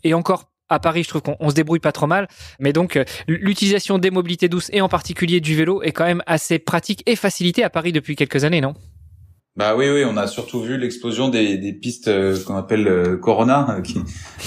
et 0.03 0.13
encore 0.13 0.50
à 0.71 0.79
Paris, 0.79 1.03
je 1.03 1.09
trouve 1.09 1.21
qu'on 1.21 1.49
se 1.49 1.53
débrouille 1.53 1.79
pas 1.79 1.91
trop 1.91 2.07
mal. 2.07 2.27
Mais 2.59 2.73
donc, 2.73 2.95
euh, 2.95 3.03
l'utilisation 3.27 3.99
des 3.99 4.09
mobilités 4.09 4.49
douces 4.49 4.69
et 4.73 4.81
en 4.81 4.89
particulier 4.89 5.39
du 5.39 5.55
vélo 5.55 5.83
est 5.83 5.91
quand 5.91 6.05
même 6.05 6.23
assez 6.25 6.57
pratique 6.57 7.03
et 7.05 7.15
facilitée 7.15 7.63
à 7.63 7.69
Paris 7.69 7.91
depuis 7.91 8.15
quelques 8.15 8.43
années, 8.43 8.61
non? 8.61 8.73
Bah 9.57 9.75
oui, 9.75 9.89
oui, 9.89 10.05
on 10.05 10.15
a 10.15 10.27
surtout 10.27 10.61
vu 10.61 10.77
l'explosion 10.77 11.27
des, 11.27 11.57
des 11.57 11.73
pistes 11.73 12.07
euh, 12.07 12.41
qu'on 12.45 12.55
appelle 12.55 12.87
euh, 12.87 13.17
Corona, 13.17 13.79
qui 13.83 13.99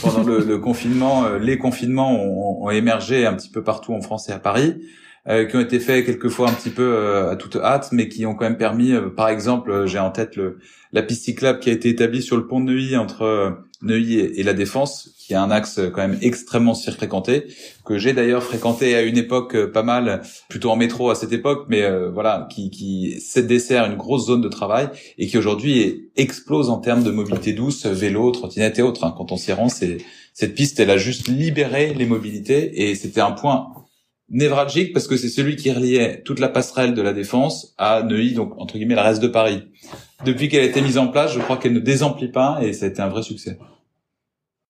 pendant 0.03 0.23
le, 0.25 0.59
confinement, 0.59 1.29
les 1.39 1.59
confinements 1.59 2.13
ont, 2.13 2.65
ont, 2.65 2.71
émergé 2.71 3.27
un 3.27 3.35
petit 3.35 3.51
peu 3.51 3.63
partout 3.63 3.93
en 3.93 4.01
France 4.01 4.31
et 4.31 4.33
à 4.33 4.39
Paris, 4.39 4.81
qui 5.27 5.57
ont 5.57 5.61
été 5.61 5.81
faits 5.81 6.05
quelquefois 6.05 6.51
un 6.51 6.53
petit 6.53 6.69
peu 6.69 7.29
à 7.31 7.37
toute 7.37 7.57
hâte, 7.57 7.89
mais 7.93 8.09
qui 8.09 8.27
ont 8.27 8.35
quand 8.35 8.45
même 8.45 8.59
permis, 8.59 8.93
par 9.17 9.31
exemple, 9.31 9.87
j'ai 9.87 9.99
en 9.99 10.11
tête 10.11 10.37
le, 10.37 10.59
la 10.93 11.03
piste 11.03 11.25
cyclable 11.25 11.61
qui 11.61 11.71
a 11.71 11.73
été 11.73 11.89
établie 11.89 12.21
sur 12.21 12.37
le 12.37 12.47
pont 12.47 12.61
de 12.61 12.67
Neuilly 12.67 12.99
entre 12.99 13.57
Neuilly 13.85 14.19
et, 14.19 14.43
la 14.43 14.55
Défense, 14.55 15.14
qui 15.27 15.33
est 15.33 15.37
un 15.37 15.51
axe 15.51 15.81
quand 15.95 16.07
même 16.07 16.19
extrêmement 16.21 16.75
fréquenté, 16.75 17.47
que 17.85 17.97
j'ai 17.97 18.13
d'ailleurs 18.13 18.43
fréquenté 18.43 18.95
à 18.95 19.03
une 19.03 19.17
époque 19.17 19.55
euh, 19.55 19.73
pas 19.73 19.83
mal, 19.83 20.23
plutôt 20.49 20.71
en 20.71 20.77
métro 20.77 21.11
à 21.11 21.15
cette 21.15 21.33
époque, 21.33 21.67
mais 21.69 21.83
euh, 21.83 22.11
voilà, 22.11 22.47
qui, 22.51 22.71
qui 22.71 23.19
dessert 23.37 23.87
une 23.87 23.97
grosse 23.97 24.27
zone 24.27 24.43
de 24.43 24.49
travail 24.49 24.89
et 25.17 25.27
qui 25.27 25.39
aujourd'hui 25.39 26.11
explose 26.17 26.69
en 26.69 26.79
termes 26.79 27.03
de 27.03 27.11
mobilité 27.11 27.53
douce, 27.53 27.87
vélo, 27.87 28.31
trottinette 28.33 28.79
et 28.79 28.83
autres. 28.83 29.05
Hein. 29.05 29.15
Quand 29.17 29.33
on 29.33 29.37
s'y 29.37 29.53
rend, 29.53 29.69
cette 29.69 30.55
piste, 30.55 30.79
elle 30.79 30.91
a 30.91 30.99
juste 30.99 31.29
libéré 31.29 31.95
les 31.95 32.07
mobilités 32.07 32.89
et 32.89 32.95
c'était 32.95 33.21
un 33.21 33.33
point 33.33 33.69
névralgique 34.29 34.93
parce 34.93 35.07
que 35.07 35.17
c'est 35.17 35.29
celui 35.29 35.57
qui 35.57 35.71
reliait 35.73 36.23
toute 36.25 36.39
la 36.39 36.49
passerelle 36.49 36.95
de 36.95 37.03
la 37.03 37.13
Défense 37.13 37.75
à 37.79 38.03
Neuilly, 38.03 38.35
donc 38.35 38.53
entre 38.59 38.75
guillemets 38.75 38.95
le 38.95 39.01
reste 39.01 39.23
de 39.23 39.29
Paris. 39.29 39.63
Depuis 40.25 40.49
qu'elle 40.49 40.63
a 40.63 40.67
été 40.67 40.83
mise 40.83 40.99
en 40.99 41.09
place, 41.09 41.33
je 41.33 41.41
crois 41.41 41.57
qu'elle 41.57 41.75
ne 41.75 41.81
désemplit 41.81 42.31
pas 42.31 42.59
et 42.63 42.73
ça 42.73 42.87
a 42.87 42.89
été 42.89 43.01
un 43.01 43.09
vrai 43.09 43.23
succès. 43.23 43.59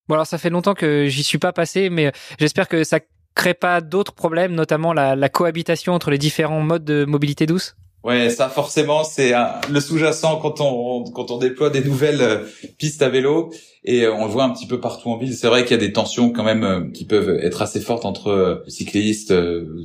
Bon 0.07 0.13
alors 0.13 0.27
ça 0.27 0.37
fait 0.37 0.51
longtemps 0.51 0.75
que 0.75 1.07
j'y 1.07 1.23
suis 1.23 1.39
pas 1.39 1.51
passé, 1.51 1.89
mais 1.89 2.11
j'espère 2.39 2.67
que 2.67 2.83
ça 2.83 2.99
crée 3.33 3.53
pas 3.53 3.81
d'autres 3.81 4.13
problèmes, 4.13 4.53
notamment 4.53 4.93
la, 4.93 5.29
cohabitation 5.29 5.93
entre 5.93 6.11
les 6.11 6.17
différents 6.17 6.61
modes 6.61 6.85
de 6.85 7.05
mobilité 7.05 7.45
douce. 7.45 7.75
Ouais, 8.03 8.29
ça 8.29 8.49
forcément 8.49 9.03
c'est 9.03 9.33
le 9.67 9.79
sous-jacent 9.79 10.35
quand 10.39 10.61
on 10.61 11.05
quand 11.05 11.31
on 11.31 11.39
déploie 11.39 11.71
des 11.71 11.83
nouvelles 11.83 12.21
euh, 12.21 12.37
pistes 12.77 13.01
à 13.01 13.09
vélo 13.09 13.51
et 13.83 14.03
euh, 14.03 14.13
on 14.13 14.25
le 14.25 14.31
voit 14.31 14.43
un 14.43 14.51
petit 14.51 14.67
peu 14.67 14.79
partout 14.79 15.09
en 15.09 15.17
ville. 15.17 15.33
C'est 15.33 15.47
vrai 15.47 15.63
qu'il 15.63 15.71
y 15.71 15.79
a 15.79 15.83
des 15.83 15.91
tensions 15.91 16.29
quand 16.29 16.43
même 16.43 16.63
euh, 16.63 16.81
qui 16.93 17.05
peuvent 17.05 17.39
être 17.41 17.63
assez 17.63 17.81
fortes 17.81 18.05
entre 18.05 18.63
cyclistes, 18.67 19.33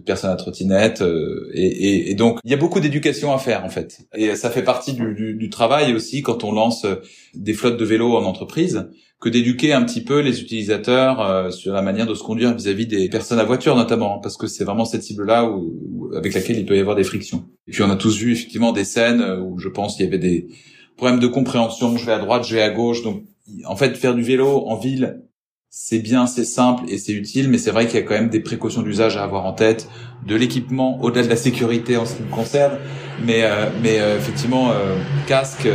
personnes 0.05 0.29
à 0.29 0.37
trottinette 0.37 1.03
et, 1.55 2.15
donc 2.15 2.41
il 2.45 2.51
y 2.51 2.55
a 2.55 2.59
beaucoup 2.59 2.81
d'éducation 2.81 3.33
à 3.33 3.39
faire 3.39 3.65
en 3.65 3.71
fait. 3.71 4.01
Et 4.15 4.37
ça 4.37 4.51
fait 4.51 4.65
partie 4.65 4.93
du, 4.93 5.35
du 5.35 5.49
travail 5.49 5.95
aussi 5.95 6.21
quand 6.21 6.45
on 6.45 6.53
lance 6.53 6.85
des 7.33 7.55
flottes 7.55 7.79
de 7.79 7.87
vélos 7.87 8.19
en 8.19 8.25
entreprise 8.25 8.91
que 9.21 9.29
d'éduquer 9.29 9.73
un 9.73 9.83
petit 9.83 10.03
peu 10.03 10.21
les 10.21 10.41
utilisateurs 10.41 11.21
euh, 11.21 11.51
sur 11.51 11.73
la 11.73 11.83
manière 11.83 12.07
de 12.07 12.15
se 12.15 12.23
conduire 12.23 12.55
vis-à-vis 12.55 12.87
des 12.87 13.09
personnes 13.09 13.39
à 13.39 13.45
voiture 13.45 13.77
notamment, 13.77 14.19
parce 14.19 14.37
que 14.37 14.47
c'est 14.47 14.65
vraiment 14.65 14.85
cette 14.85 15.03
cible-là 15.03 15.45
où, 15.45 16.11
avec 16.17 16.35
laquelle 16.35 16.59
il 16.59 16.67
peut 16.67 16.77
y 16.77 16.81
avoir 16.81 16.97
des 16.97 17.05
frictions. 17.05 17.45
Et 17.69 17.73
puis 17.73 17.83
on 17.83 17.91
a 17.91 17.97
tous 17.97 18.17
vu 18.17 18.33
effectivement 18.33 18.73
des 18.73 18.85
scènes 18.85 19.23
où 19.43 19.59
je 19.59 19.69
pense 19.69 19.97
qu'il 19.97 20.07
y 20.07 20.09
avait 20.09 20.19
des 20.19 20.49
problèmes 20.97 21.21
de 21.21 21.27
compréhension, 21.27 21.97
je 21.97 22.07
vais 22.07 22.13
à 22.13 22.19
droite, 22.19 22.47
je 22.47 22.55
vais 22.55 22.63
à 22.63 22.71
gauche, 22.71 23.03
donc 23.03 23.25
en 23.65 23.77
fait 23.77 23.97
faire 23.97 24.15
du 24.15 24.23
vélo 24.23 24.67
en 24.67 24.77
ville 24.77 25.21
c'est 25.71 26.01
bien, 26.01 26.27
c'est 26.27 26.45
simple 26.45 26.85
et 26.89 26.99
c'est 26.99 27.13
utile, 27.13 27.49
mais 27.49 27.57
c'est 27.57 27.71
vrai 27.71 27.87
qu'il 27.87 27.95
y 27.95 28.03
a 28.03 28.03
quand 28.03 28.15
même 28.15 28.29
des 28.29 28.41
précautions 28.41 28.83
d'usage 28.83 29.17
à 29.17 29.23
avoir 29.23 29.47
en 29.47 29.53
tête, 29.53 29.89
de 30.27 30.37
l'équipement 30.37 31.01
au-delà 31.03 31.25
de 31.25 31.31
la 31.31 31.37
sécurité 31.37 31.97
en 31.97 32.05
ce 32.05 32.17
qui 32.17 32.23
me 32.23 32.31
concerne, 32.31 32.79
mais 33.25 33.43
euh, 33.43 33.67
mais 33.83 34.01
euh, 34.01 34.17
effectivement 34.17 34.71
euh, 34.71 34.97
casque, 35.27 35.69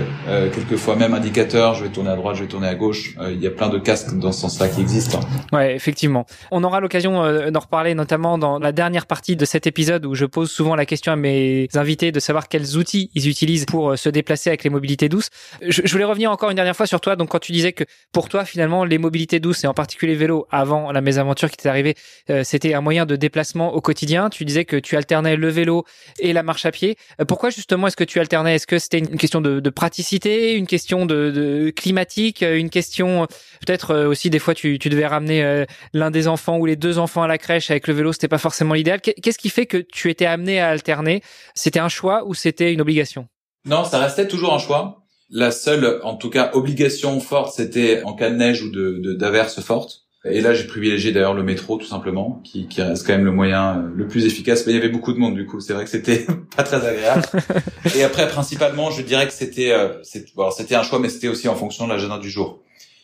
quelquefois 0.54 0.96
même 0.96 1.14
indicateur, 1.14 1.76
je 1.76 1.84
vais 1.84 1.90
tourner 1.90 2.10
à 2.10 2.16
droite, 2.16 2.36
je 2.36 2.44
vais 2.44 2.48
tourner 2.48 2.68
à 2.68 2.76
gauche, 2.76 3.16
il 3.30 3.42
y 3.42 3.48
a 3.48 3.52
plein 3.52 3.70
de 3.70 3.80
casques 3.80 4.18
dans 4.18 4.32
ce 4.32 4.42
sens-là 4.42 4.68
qui 4.68 4.82
existent. 4.82 5.20
Ouais, 5.54 5.76
effectivement. 5.76 6.26
On 6.52 6.64
aura 6.64 6.80
l'occasion 6.80 7.52
d'en 7.52 7.60
reparler 7.60 7.96
notamment 7.96 8.38
dans 8.38 8.60
la 8.60 8.72
dernière 8.72 9.06
partie 9.06 9.36
de 9.36 9.46
cet 9.46 9.68
épisode 9.68 10.06
où 10.06 10.16
je 10.16 10.26
pose 10.26 10.52
souvent 10.52 10.76
la 10.76 10.86
question 10.86 11.14
à 11.14 11.16
mes 11.16 11.68
invités 11.76 12.12
de 12.12 12.20
savoir 12.20 12.48
quels 12.48 12.78
outils 12.78 13.12
ils 13.16 13.30
utilisent 13.30 13.66
pour 13.66 13.98
se 13.98 14.10
déplacer 14.10 14.50
avec 14.50 14.64
les 14.64 14.70
mobilités 14.70 15.10
douces. 15.10 15.30
Je, 15.62 15.82
je 15.84 15.92
voulais 15.92 16.04
revenir 16.04 16.32
encore 16.32 16.50
une 16.50 16.56
dernière 16.56 16.76
fois 16.76 16.88
sur 16.88 17.00
toi, 17.00 17.16
donc 17.16 17.30
quand 17.30 17.40
tu 17.40 17.52
disais 17.52 17.72
que 17.72 17.86
pour 18.12 18.30
toi 18.30 18.46
finalement 18.46 18.84
les 18.84 18.98
mobilités 18.98 19.40
douces 19.40 19.64
et 19.64 19.68
en 19.68 19.74
particulier 19.74 20.16
vélo 20.16 20.48
avant 20.52 20.92
la 20.92 21.02
mésaventure 21.02 21.50
qui 21.50 21.58
t'est 21.58 21.70
arrivée, 21.70 21.96
c'était 22.44 22.74
un 22.74 22.82
moyen 22.82 23.06
de 23.06 23.16
déplacement 23.16 23.74
au 23.74 23.82
quotidien. 23.82 24.30
Tu 24.36 24.44
disais 24.44 24.66
que 24.66 24.76
tu 24.76 24.98
alternais 24.98 25.38
le 25.38 25.48
vélo 25.48 25.86
et 26.20 26.34
la 26.34 26.44
marche 26.44 26.66
à 26.66 26.72
pied 26.72 26.98
pourquoi 27.26 27.52
justement 27.52 27.88
est-ce 27.88 27.96
que 27.96 28.04
tu 28.04 28.20
alternais? 28.20 28.56
Est-ce 28.56 28.68
que 28.68 28.80
c'était 28.80 29.00
une 29.00 29.18
question 29.18 29.40
de, 29.40 29.70
praticité, 29.70 30.56
une 30.56 30.68
question 30.68 31.06
de, 31.06 31.72
climatique, 31.74 32.42
une 32.42 32.70
question 32.70 33.28
peut-être 33.66 33.92
euh, 33.92 34.08
aussi 34.08 34.30
des 34.30 34.40
fois 34.40 34.54
tu, 34.54 34.78
devais 34.78 35.08
ramener 35.08 35.42
euh, 35.42 35.64
l'un 35.94 36.12
des 36.12 36.28
enfants 36.28 36.58
ou 36.58 36.66
les 36.66 36.76
deux 36.76 36.98
enfants 36.98 37.24
à 37.24 37.28
la 37.28 37.38
crèche 37.38 37.72
avec 37.72 37.88
le 37.88 37.94
vélo, 37.94 38.12
c'était 38.12 38.28
pas 38.28 38.38
forcément 38.38 38.74
l'idéal. 38.74 39.00
Qu'est-ce 39.00 39.38
qui 39.38 39.50
fait 39.50 39.68
que 39.68 39.78
tu 39.78 40.10
étais 40.10 40.26
amené 40.26 40.60
à 40.60 40.68
alterner? 40.68 41.22
C'était 41.54 41.80
un 41.80 41.90
choix 41.90 42.26
ou 42.26 42.34
c'était 42.34 42.74
une 42.74 42.82
obligation? 42.82 43.30
Non, 43.64 43.86
ça 43.86 44.00
restait 44.00 44.28
toujours 44.28 44.54
un 44.54 44.60
choix. 44.60 45.04
La 45.30 45.52
seule, 45.52 46.02
en 46.04 46.18
tout 46.18 46.30
cas, 46.30 46.52
obligation 46.54 47.22
forte, 47.22 47.54
c'était 47.56 48.04
en 48.04 48.14
cas 48.14 48.30
de 48.30 48.36
neige 48.36 48.62
ou 48.64 48.70
de 48.70 49.14
d'averse 49.14 49.62
forte. 49.62 50.05
Et 50.28 50.42
là, 50.42 50.56
j'ai 50.56 50.64
privilégié 50.64 51.12
d'ailleurs 51.12 51.36
le 51.36 51.44
métro, 51.44 51.78
tout 51.78 51.86
simplement, 51.86 52.42
qui, 52.44 52.68
qui, 52.68 52.82
reste 52.82 53.06
quand 53.06 53.14
même 53.14 53.26
le 53.26 53.32
moyen 53.32 53.78
euh, 53.78 53.90
le 53.96 54.08
plus 54.08 54.26
efficace. 54.26 54.66
Mais 54.66 54.74
il 54.74 54.76
y 54.76 54.80
avait 54.80 54.90
beaucoup 54.90 55.14
de 55.14 55.20
monde, 55.20 55.36
du 55.36 55.46
coup, 55.46 55.60
c'est 55.60 55.74
vrai 55.74 55.84
que 55.84 55.90
c'était 55.90 56.26
pas 56.58 56.64
très 56.64 56.84
agréable. 56.84 57.24
et 57.96 58.04
après, 58.04 58.28
principalement, 58.28 58.90
je 58.90 59.04
dirais 59.04 59.28
que 59.28 59.34
c'était, 59.34 59.72
euh, 59.72 60.02
c'était 60.04 60.76
un 60.76 60.82
choix, 60.82 60.98
mais 60.98 61.10
c'était 61.10 61.28
aussi 61.28 61.48
en 61.48 61.56
fonction 61.56 61.86
de 61.86 61.92
l'agenda 61.92 62.18
du 62.18 62.30
jour. 62.30 62.64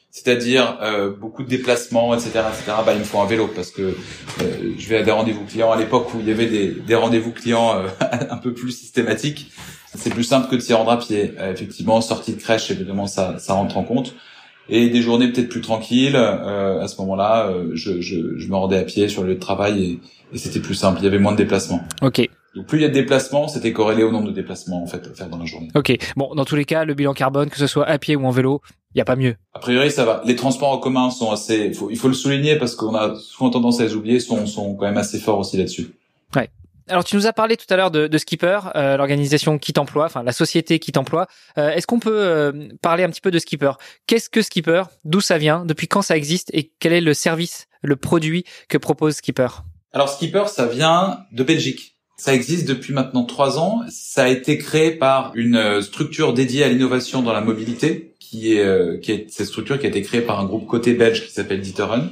C'est-à-dire 0.10 0.80
euh, 0.82 1.12
beaucoup 1.12 1.44
de 1.44 1.48
déplacements, 1.48 2.14
etc., 2.16 2.30
etc. 2.52 2.74
Bah, 2.86 2.94
il 2.94 3.00
me 3.00 3.04
faut 3.04 3.20
un 3.20 3.28
vélo 3.28 3.48
parce 3.48 3.70
que 3.70 3.82
euh, 3.82 4.74
je 4.78 4.90
vais 4.90 4.98
à 4.98 5.04
des 5.04 5.12
rendez-vous 5.12 5.46
clients. 5.46 5.72
À 5.72 5.78
l'époque 5.78 6.14
où 6.16 6.20
il 6.20 6.28
y 6.28 6.32
avait 6.32 6.48
des, 6.48 6.70
des 6.72 6.96
rendez-vous 6.96 7.32
clients 7.32 7.82
un 8.30 8.38
peu 8.38 8.54
plus 8.54 8.72
systématiques, 8.72 9.52
c'est 9.96 10.10
plus 10.10 10.24
simple 10.24 10.50
que 10.50 10.56
de 10.56 10.60
s'y 10.60 10.74
rendre 10.74 10.92
à 10.92 10.98
pied. 10.98 11.34
effectivement, 11.54 12.02
sortie 12.02 12.34
de 12.34 12.42
crèche, 12.42 12.72
évidemment, 12.72 13.08
ça, 13.08 13.38
ça 13.40 13.54
rentre 13.54 13.78
en 13.78 13.84
compte 13.84 14.16
et 14.72 14.90
des 14.90 15.02
journées 15.02 15.32
peut-être 15.32 15.50
plus 15.50 15.62
tranquilles. 15.62 16.16
Euh, 16.16 16.82
à 16.82 16.88
ce 16.88 17.00
moment-là, 17.02 17.50
euh, 17.50 17.72
je, 17.74 18.02
je, 18.02 18.38
je, 18.38 18.48
me 18.48 18.56
rendais 18.56 18.78
à 18.78 18.84
pied 18.84 19.08
sur 19.10 19.22
le 19.22 19.30
lieu 19.30 19.36
de 19.36 19.40
travail 19.40 19.84
et, 19.84 20.00
et 20.34 20.38
c'était 20.38 20.62
plus 20.62 20.76
simple. 20.76 21.00
Il 21.02 21.04
y 21.04 21.08
avait 21.08 21.20
moins 21.20 21.34
de 21.34 21.38
déplacements. 21.38 21.84
Ok. 22.02 22.28
Donc 22.56 22.66
plus 22.66 22.80
il 22.80 22.82
y 22.82 22.86
a 22.86 22.90
de 22.90 22.94
déplacements, 22.94 23.48
c'était 23.48 23.72
corrélé 23.72 24.04
au 24.04 24.12
nombre 24.12 24.28
de 24.28 24.34
déplacements 24.34 24.84
en 24.84 24.88
fait 24.88 25.08
à 25.08 25.14
faire 25.14 25.30
dans 25.30 25.38
la 25.38 25.46
journée. 25.46 25.70
Ok. 25.76 25.96
Bon, 26.18 26.34
dans 26.36 26.44
tous 26.44 26.56
les 26.56 26.66
cas, 26.66 26.84
le 26.84 26.94
bilan 26.94 27.14
carbone, 27.14 27.50
que 27.50 27.58
ce 27.58 27.68
soit 27.68 27.88
à 27.88 27.98
pied 27.98 28.16
ou 28.16 28.26
en 28.26 28.32
vélo, 28.32 28.62
il 28.94 28.98
y 28.98 29.02
a 29.02 29.06
pas 29.06 29.16
mieux. 29.16 29.36
A 29.54 29.60
priori, 29.60 29.92
ça 29.92 30.04
va. 30.04 30.22
Les 30.26 30.36
transports 30.36 30.72
en 30.72 30.78
commun 30.78 31.12
sont 31.12 31.32
assez. 31.32 31.68
Il 31.68 31.74
faut, 31.74 31.90
il 31.90 31.98
faut 31.98 32.10
le 32.10 32.14
souligner 32.14 32.58
parce 32.58 32.76
qu'on 32.76 32.96
a 32.96 33.16
souvent 33.16 33.52
tendance 33.52 33.80
à 33.80 33.84
les 33.84 33.96
oublier. 33.96 34.20
Sont 34.20 34.46
sont 34.48 34.76
quand 34.76 34.86
même 34.86 34.98
assez 34.98 35.20
forts 35.20 35.40
aussi 35.40 35.58
là-dessus. 35.58 35.92
Ouais. 36.36 36.50
Alors 36.92 37.06
tu 37.06 37.16
nous 37.16 37.26
as 37.26 37.32
parlé 37.32 37.56
tout 37.56 37.68
à 37.70 37.78
l'heure 37.78 37.90
de, 37.90 38.08
de 38.08 38.18
Skipper, 38.18 38.60
euh, 38.76 38.98
l'organisation 38.98 39.58
qui 39.58 39.72
t'emploie, 39.72 40.04
enfin 40.04 40.24
la 40.24 40.34
société 40.34 40.78
qui 40.78 40.92
t'emploie. 40.92 41.28
Euh, 41.58 41.70
Est-ce 41.70 41.88
qu'on 41.88 42.00
peut 42.00 42.22
euh, 42.22 42.68
parler 42.82 43.06
un 43.06 43.10
petit 43.10 43.22
peu 43.22 43.32
de 43.32 43.40
Skipper? 43.40 43.72
Qu'est-ce 44.08 44.30
que 44.30 44.42
Skipper? 44.42 44.84
D'où 45.06 45.22
ça 45.22 45.38
vient? 45.38 45.64
Depuis 45.64 45.88
quand 45.88 46.02
ça 46.02 46.18
existe? 46.18 46.50
Et 46.54 46.74
quel 46.80 46.92
est 46.92 47.00
le 47.00 47.14
service, 47.14 47.68
le 47.82 47.96
produit 47.96 48.44
que 48.68 48.78
propose 48.78 49.16
Skipper? 49.16 49.48
Alors 49.94 50.10
Skipper, 50.10 50.44
ça 50.48 50.66
vient 50.66 51.20
de 51.32 51.44
Belgique. 51.46 51.96
Ça 52.18 52.34
existe 52.34 52.68
depuis 52.68 52.92
maintenant 52.92 53.24
trois 53.24 53.58
ans. 53.58 53.84
Ça 53.90 54.24
a 54.24 54.28
été 54.28 54.58
créé 54.58 54.92
par 54.92 55.32
une 55.36 55.56
euh, 55.56 55.82
structure 55.82 56.34
dédiée 56.34 56.66
à 56.66 56.68
l'innovation 56.68 57.22
dans 57.22 57.32
la 57.32 57.42
mobilité, 57.42 58.16
qui 58.20 58.58
est, 58.58 58.66
euh, 58.66 58.98
qui 58.98 59.14
est 59.14 59.28
cette 59.30 59.48
structure 59.48 59.80
qui 59.80 59.86
a 59.86 59.90
été 59.90 60.02
créée 60.02 60.22
par 60.22 60.42
un 60.42 60.46
groupe 60.46 60.68
côté 60.68 60.94
belge 60.94 61.26
qui 61.26 61.32
s'appelle 61.32 61.62
Dieterun. 61.62 62.10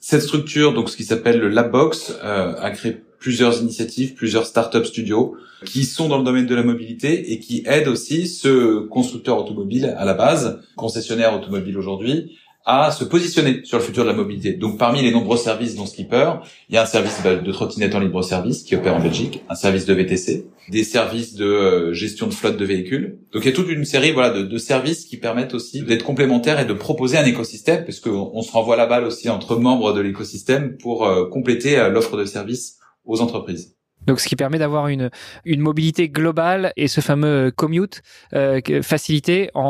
Cette 0.00 0.22
structure, 0.22 0.74
donc 0.74 0.90
ce 0.90 0.96
qui 0.96 1.04
s'appelle 1.04 1.38
le 1.38 1.48
Labbox, 1.48 2.18
euh, 2.24 2.56
a 2.60 2.70
créé 2.72 2.96
plusieurs 3.18 3.60
initiatives, 3.60 4.14
plusieurs 4.14 4.46
start-up 4.46 4.86
studios 4.86 5.36
qui 5.64 5.84
sont 5.84 6.08
dans 6.08 6.18
le 6.18 6.24
domaine 6.24 6.46
de 6.46 6.54
la 6.54 6.62
mobilité 6.62 7.32
et 7.32 7.40
qui 7.40 7.64
aident 7.66 7.88
aussi 7.88 8.28
ce 8.28 8.80
constructeur 8.86 9.38
automobile 9.38 9.94
à 9.98 10.04
la 10.04 10.14
base, 10.14 10.60
concessionnaire 10.76 11.34
automobile 11.34 11.76
aujourd'hui, 11.76 12.38
à 12.70 12.90
se 12.90 13.02
positionner 13.02 13.62
sur 13.64 13.78
le 13.78 13.82
futur 13.82 14.04
de 14.04 14.10
la 14.10 14.14
mobilité. 14.14 14.52
Donc 14.52 14.76
parmi 14.78 15.00
les 15.00 15.10
nombreux 15.10 15.38
services 15.38 15.74
dont 15.74 15.86
Skipper, 15.86 16.32
il 16.68 16.74
y 16.74 16.78
a 16.78 16.82
un 16.82 16.86
service 16.86 17.22
de 17.22 17.50
trottinette 17.50 17.94
en 17.94 18.00
libre 18.00 18.22
service 18.22 18.62
qui 18.62 18.76
opère 18.76 18.94
en 18.94 19.00
Belgique, 19.00 19.42
un 19.48 19.54
service 19.54 19.86
de 19.86 19.94
VTC, 19.94 20.46
des 20.68 20.84
services 20.84 21.34
de 21.34 21.46
euh, 21.46 21.92
gestion 21.94 22.26
de 22.26 22.34
flotte 22.34 22.58
de 22.58 22.64
véhicules. 22.66 23.20
Donc 23.32 23.44
il 23.44 23.46
y 23.46 23.52
a 23.52 23.54
toute 23.54 23.70
une 23.70 23.86
série 23.86 24.12
voilà 24.12 24.42
de, 24.42 24.58
services 24.58 25.06
qui 25.06 25.16
permettent 25.16 25.54
aussi 25.54 25.80
d'être 25.80 26.04
complémentaires 26.04 26.60
et 26.60 26.66
de 26.66 26.74
proposer 26.74 27.16
un 27.16 27.24
écosystème, 27.24 27.86
parce 27.86 28.00
qu'on 28.00 28.42
se 28.42 28.52
renvoie 28.52 28.76
la 28.76 28.84
balle 28.84 29.04
aussi 29.04 29.30
entre 29.30 29.56
membres 29.56 29.94
de 29.94 30.02
l'écosystème 30.02 30.76
pour 30.76 31.06
euh, 31.06 31.26
compléter 31.26 31.78
euh, 31.78 31.88
l'offre 31.88 32.18
de 32.18 32.26
services 32.26 32.77
aux 33.08 33.20
entreprises. 33.20 33.74
Donc, 34.06 34.20
ce 34.20 34.28
qui 34.28 34.36
permet 34.36 34.58
d'avoir 34.58 34.86
une, 34.88 35.10
une 35.44 35.60
mobilité 35.60 36.08
globale 36.08 36.72
et 36.76 36.86
ce 36.86 37.00
fameux 37.00 37.50
commute 37.50 38.00
euh, 38.32 38.60
facilité 38.80 39.50
en, 39.54 39.60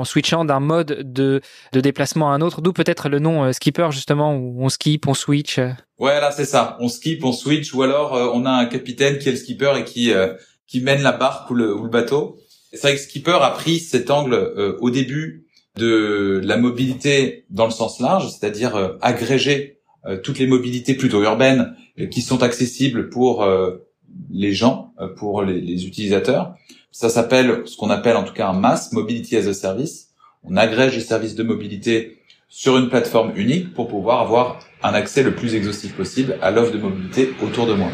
en 0.00 0.04
switchant 0.04 0.46
d'un 0.46 0.58
mode 0.58 1.02
de, 1.12 1.42
de 1.72 1.80
déplacement 1.80 2.32
à 2.32 2.34
un 2.34 2.40
autre. 2.40 2.62
D'où 2.62 2.72
peut-être 2.72 3.10
le 3.10 3.18
nom 3.18 3.44
euh, 3.44 3.52
skipper 3.52 3.88
justement 3.92 4.34
où 4.34 4.64
on 4.64 4.70
skip, 4.70 5.06
on 5.06 5.14
switch. 5.14 5.60
Ouais, 5.98 6.18
là 6.20 6.30
c'est 6.32 6.46
ça. 6.46 6.76
On 6.80 6.88
skip, 6.88 7.22
on 7.24 7.32
switch, 7.32 7.74
ou 7.74 7.82
alors 7.82 8.14
euh, 8.14 8.30
on 8.32 8.46
a 8.46 8.50
un 8.50 8.66
capitaine 8.66 9.18
qui 9.18 9.28
est 9.28 9.32
le 9.32 9.38
skipper 9.38 9.74
et 9.78 9.84
qui 9.84 10.12
euh, 10.12 10.32
qui 10.66 10.80
mène 10.80 11.02
la 11.02 11.12
barque 11.12 11.50
ou 11.50 11.54
le, 11.54 11.76
ou 11.76 11.82
le 11.84 11.90
bateau. 11.90 12.38
C'est 12.72 12.80
vrai 12.80 12.94
que 12.94 13.00
skipper 13.00 13.38
a 13.42 13.50
pris 13.50 13.78
cet 13.78 14.10
angle 14.10 14.76
au 14.80 14.90
début 14.90 15.46
de 15.76 16.40
la 16.42 16.56
mobilité 16.56 17.44
dans 17.50 17.66
le 17.66 17.70
sens 17.70 18.00
large, 18.00 18.28
c'est-à-dire 18.30 18.96
agréger 19.00 19.73
toutes 20.22 20.38
les 20.38 20.46
mobilités 20.46 20.94
plutôt 20.94 21.22
urbaines 21.22 21.74
qui 22.10 22.22
sont 22.22 22.42
accessibles 22.42 23.08
pour 23.08 23.42
euh, 23.42 23.86
les 24.30 24.52
gens, 24.52 24.92
euh, 25.00 25.08
pour 25.08 25.42
les, 25.42 25.60
les 25.60 25.86
utilisateurs. 25.86 26.54
Ça 26.90 27.08
s'appelle 27.08 27.62
ce 27.64 27.76
qu'on 27.76 27.90
appelle 27.90 28.16
en 28.16 28.24
tout 28.24 28.34
cas 28.34 28.48
un 28.48 28.52
mass 28.52 28.92
mobility 28.92 29.36
as 29.36 29.46
a 29.46 29.54
service. 29.54 30.10
On 30.42 30.56
agrège 30.56 30.94
les 30.94 31.00
services 31.00 31.34
de 31.34 31.42
mobilité 31.42 32.18
sur 32.48 32.76
une 32.76 32.88
plateforme 32.88 33.32
unique 33.36 33.74
pour 33.74 33.88
pouvoir 33.88 34.20
avoir 34.20 34.60
un 34.82 34.92
accès 34.94 35.22
le 35.22 35.34
plus 35.34 35.54
exhaustif 35.54 35.96
possible 35.96 36.36
à 36.42 36.50
l'offre 36.50 36.72
de 36.72 36.78
mobilité 36.78 37.32
autour 37.42 37.66
de 37.66 37.74
moi. 37.74 37.88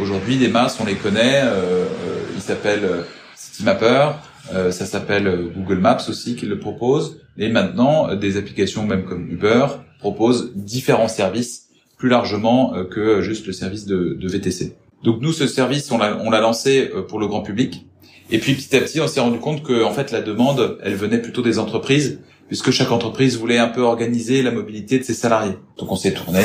Aujourd'hui, 0.00 0.36
des 0.36 0.48
masses, 0.48 0.78
on 0.80 0.84
les 0.84 0.96
connaît. 0.96 1.42
Euh, 1.44 1.86
ils 2.34 2.42
s'appellent 2.42 3.04
CityMapper, 3.36 4.10
Euh, 4.52 4.70
ça 4.72 4.86
s'appelle 4.86 5.52
Google 5.54 5.78
Maps 5.78 6.08
aussi 6.08 6.34
qui 6.34 6.46
le 6.46 6.58
propose. 6.58 7.20
Et 7.40 7.48
maintenant, 7.48 8.14
des 8.14 8.36
applications 8.36 8.86
même 8.86 9.04
comme 9.04 9.28
Uber 9.28 9.66
proposent 9.98 10.52
différents 10.54 11.08
services 11.08 11.70
plus 11.98 12.08
largement 12.08 12.72
que 12.84 13.20
juste 13.20 13.46
le 13.46 13.52
service 13.52 13.86
de, 13.86 14.16
VTC. 14.22 14.76
Donc 15.02 15.20
nous, 15.20 15.32
ce 15.32 15.46
service, 15.46 15.90
on 15.90 15.98
l'a 15.98 16.40
lancé 16.40 16.90
pour 17.08 17.18
le 17.18 17.26
grand 17.26 17.42
public. 17.42 17.86
Et 18.32 18.38
puis 18.38 18.54
petit 18.54 18.76
à 18.76 18.80
petit, 18.80 19.00
on 19.00 19.08
s'est 19.08 19.20
rendu 19.20 19.38
compte 19.38 19.62
que 19.62 19.82
en 19.82 19.90
fait 19.90 20.12
la 20.12 20.20
demande, 20.20 20.78
elle 20.82 20.94
venait 20.94 21.20
plutôt 21.20 21.42
des 21.42 21.58
entreprises, 21.58 22.20
puisque 22.46 22.70
chaque 22.70 22.92
entreprise 22.92 23.36
voulait 23.36 23.58
un 23.58 23.68
peu 23.68 23.82
organiser 23.82 24.42
la 24.42 24.52
mobilité 24.52 24.98
de 24.98 25.04
ses 25.04 25.14
salariés. 25.14 25.56
Donc 25.78 25.90
on 25.90 25.96
s'est 25.96 26.12
tourné 26.12 26.40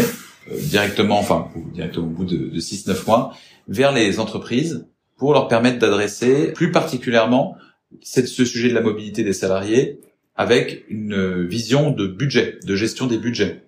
euh, 0.51 0.59
directement, 0.59 1.19
enfin 1.19 1.49
directement 1.73 2.07
au 2.07 2.09
bout 2.09 2.25
de, 2.25 2.37
de 2.37 2.59
6-9 2.59 3.05
mois, 3.05 3.35
vers 3.67 3.91
les 3.91 4.19
entreprises 4.19 4.87
pour 5.17 5.33
leur 5.33 5.47
permettre 5.47 5.77
d'adresser 5.77 6.53
plus 6.53 6.71
particulièrement 6.71 7.55
ce 8.01 8.45
sujet 8.45 8.69
de 8.69 8.73
la 8.73 8.81
mobilité 8.81 9.23
des 9.23 9.33
salariés 9.33 9.99
avec 10.35 10.85
une 10.89 11.45
vision 11.45 11.91
de 11.91 12.07
budget, 12.07 12.59
de 12.65 12.75
gestion 12.75 13.07
des 13.07 13.17
budgets. 13.17 13.63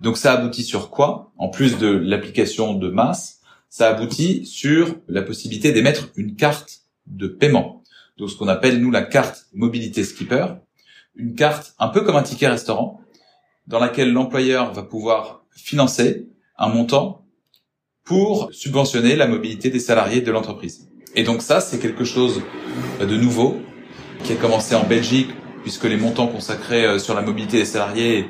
Donc 0.00 0.16
ça 0.16 0.32
aboutit 0.32 0.64
sur 0.64 0.90
quoi? 0.90 1.32
En 1.38 1.48
plus 1.48 1.78
de 1.78 1.88
l'application 1.88 2.74
de 2.74 2.88
masse, 2.88 3.40
ça 3.68 3.88
aboutit 3.88 4.46
sur 4.46 4.96
la 5.08 5.22
possibilité 5.22 5.72
d'émettre 5.72 6.10
une 6.16 6.36
carte 6.36 6.82
de 7.06 7.26
paiement. 7.26 7.82
Donc 8.16 8.30
ce 8.30 8.36
qu'on 8.36 8.48
appelle 8.48 8.80
nous 8.80 8.90
la 8.90 9.02
carte 9.02 9.46
mobilité 9.52 10.04
skipper, 10.04 10.46
une 11.16 11.34
carte 11.34 11.74
un 11.78 11.88
peu 11.88 12.02
comme 12.02 12.16
un 12.16 12.22
ticket 12.22 12.48
restaurant 12.48 13.00
dans 13.66 13.78
laquelle 13.78 14.12
l'employeur 14.12 14.72
va 14.72 14.82
pouvoir 14.82 15.44
financer 15.50 16.28
un 16.58 16.68
montant 16.68 17.24
pour 18.04 18.52
subventionner 18.52 19.16
la 19.16 19.26
mobilité 19.26 19.70
des 19.70 19.80
salariés 19.80 20.20
de 20.20 20.30
l'entreprise. 20.30 20.88
Et 21.16 21.22
donc 21.22 21.42
ça, 21.42 21.60
c'est 21.60 21.78
quelque 21.78 22.04
chose 22.04 22.42
de 23.00 23.16
nouveau 23.16 23.60
qui 24.24 24.32
a 24.32 24.36
commencé 24.36 24.74
en 24.74 24.84
Belgique 24.84 25.30
puisque 25.64 25.84
les 25.84 25.96
montants 25.96 26.28
consacrés 26.28 26.84
euh, 26.84 26.98
sur 26.98 27.14
la 27.14 27.22
mobilité 27.22 27.56
des 27.56 27.64
salariés 27.64 28.26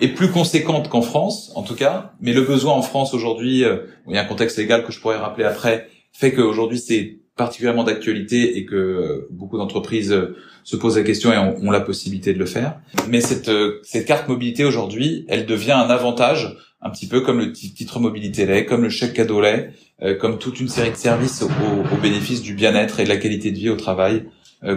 est 0.00 0.08
plus 0.08 0.30
conséquente 0.30 0.88
qu'en 0.88 1.02
France, 1.02 1.52
en 1.54 1.62
tout 1.62 1.74
cas. 1.74 2.12
Mais 2.20 2.32
le 2.32 2.40
besoin 2.40 2.72
en 2.72 2.80
France 2.80 3.12
aujourd'hui, 3.12 3.64
euh, 3.64 3.80
il 4.08 4.14
y 4.14 4.18
a 4.18 4.22
un 4.22 4.24
contexte 4.24 4.56
légal 4.56 4.82
que 4.84 4.90
je 4.90 4.98
pourrais 4.98 5.18
rappeler 5.18 5.44
après, 5.44 5.88
fait 6.12 6.32
qu'aujourd'hui 6.32 6.78
c'est 6.78 7.18
particulièrement 7.36 7.84
d'actualité 7.84 8.56
et 8.56 8.64
que 8.64 8.74
euh, 8.74 9.28
beaucoup 9.30 9.58
d'entreprises 9.58 10.18
se 10.64 10.76
posent 10.76 10.96
la 10.96 11.04
question 11.04 11.32
et 11.32 11.38
ont, 11.38 11.70
la 11.70 11.80
possibilité 11.80 12.32
de 12.32 12.38
le 12.38 12.46
faire. 12.46 12.80
Mais 13.08 13.20
cette, 13.20 13.50
cette 13.82 14.06
carte 14.06 14.26
mobilité 14.28 14.64
aujourd'hui, 14.64 15.26
elle 15.28 15.44
devient 15.44 15.72
un 15.72 15.90
avantage, 15.90 16.56
un 16.80 16.88
petit 16.88 17.06
peu 17.06 17.20
comme 17.20 17.38
le 17.40 17.52
titre 17.52 18.00
mobilité 18.00 18.46
lait, 18.46 18.64
comme 18.64 18.82
le 18.82 18.90
chèque 18.90 19.12
cadeau 19.12 19.40
lait, 19.40 19.72
comme 20.18 20.38
toute 20.38 20.60
une 20.60 20.68
série 20.68 20.90
de 20.90 20.96
services 20.96 21.42
au, 21.42 21.46
au 21.46 22.00
bénéfice 22.00 22.42
du 22.42 22.54
bien-être 22.54 23.00
et 23.00 23.04
de 23.04 23.08
la 23.08 23.16
qualité 23.16 23.50
de 23.50 23.56
vie 23.56 23.70
au 23.70 23.76
travail 23.76 24.24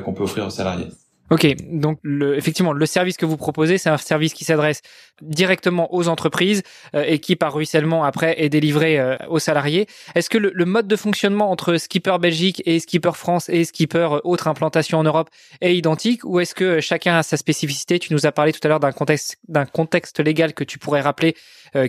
qu'on 0.03 0.13
peut 0.13 0.23
offrir 0.23 0.45
aux 0.45 0.49
salariés. 0.49 0.87
Ok, 1.31 1.47
donc 1.71 1.99
le, 2.03 2.35
effectivement, 2.37 2.73
le 2.73 2.85
service 2.85 3.15
que 3.15 3.25
vous 3.25 3.37
proposez, 3.37 3.77
c'est 3.77 3.89
un 3.89 3.97
service 3.97 4.33
qui 4.33 4.43
s'adresse 4.43 4.81
directement 5.21 5.93
aux 5.93 6.09
entreprises 6.09 6.63
euh, 6.95 7.05
et 7.07 7.19
qui, 7.19 7.35
par 7.37 7.53
ruissellement, 7.53 8.03
après, 8.03 8.35
est 8.43 8.49
délivré 8.49 8.99
euh, 8.99 9.15
aux 9.29 9.39
salariés. 9.39 9.87
Est-ce 10.15 10.29
que 10.29 10.37
le, 10.37 10.51
le, 10.53 10.65
mode 10.65 10.87
de 10.87 10.95
fonctionnement 10.95 11.49
entre 11.49 11.77
Skipper 11.77 12.17
Belgique 12.19 12.61
et 12.65 12.79
Skipper 12.79 13.13
France 13.13 13.47
et 13.47 13.63
Skipper 13.63 14.09
euh, 14.11 14.19
autre 14.25 14.47
implantation 14.47 14.99
en 14.99 15.03
Europe 15.03 15.29
est 15.61 15.75
identique 15.75 16.25
ou 16.25 16.39
est-ce 16.41 16.53
que 16.53 16.81
chacun 16.81 17.17
a 17.17 17.23
sa 17.23 17.37
spécificité? 17.37 17.99
Tu 17.99 18.13
nous 18.13 18.25
as 18.25 18.31
parlé 18.33 18.51
tout 18.51 18.59
à 18.63 18.67
l'heure 18.67 18.81
d'un 18.81 18.91
contexte, 18.91 19.37
d'un 19.47 19.65
contexte 19.65 20.19
légal 20.19 20.53
que 20.53 20.63
tu 20.63 20.77
pourrais 20.77 21.01
rappeler 21.01 21.35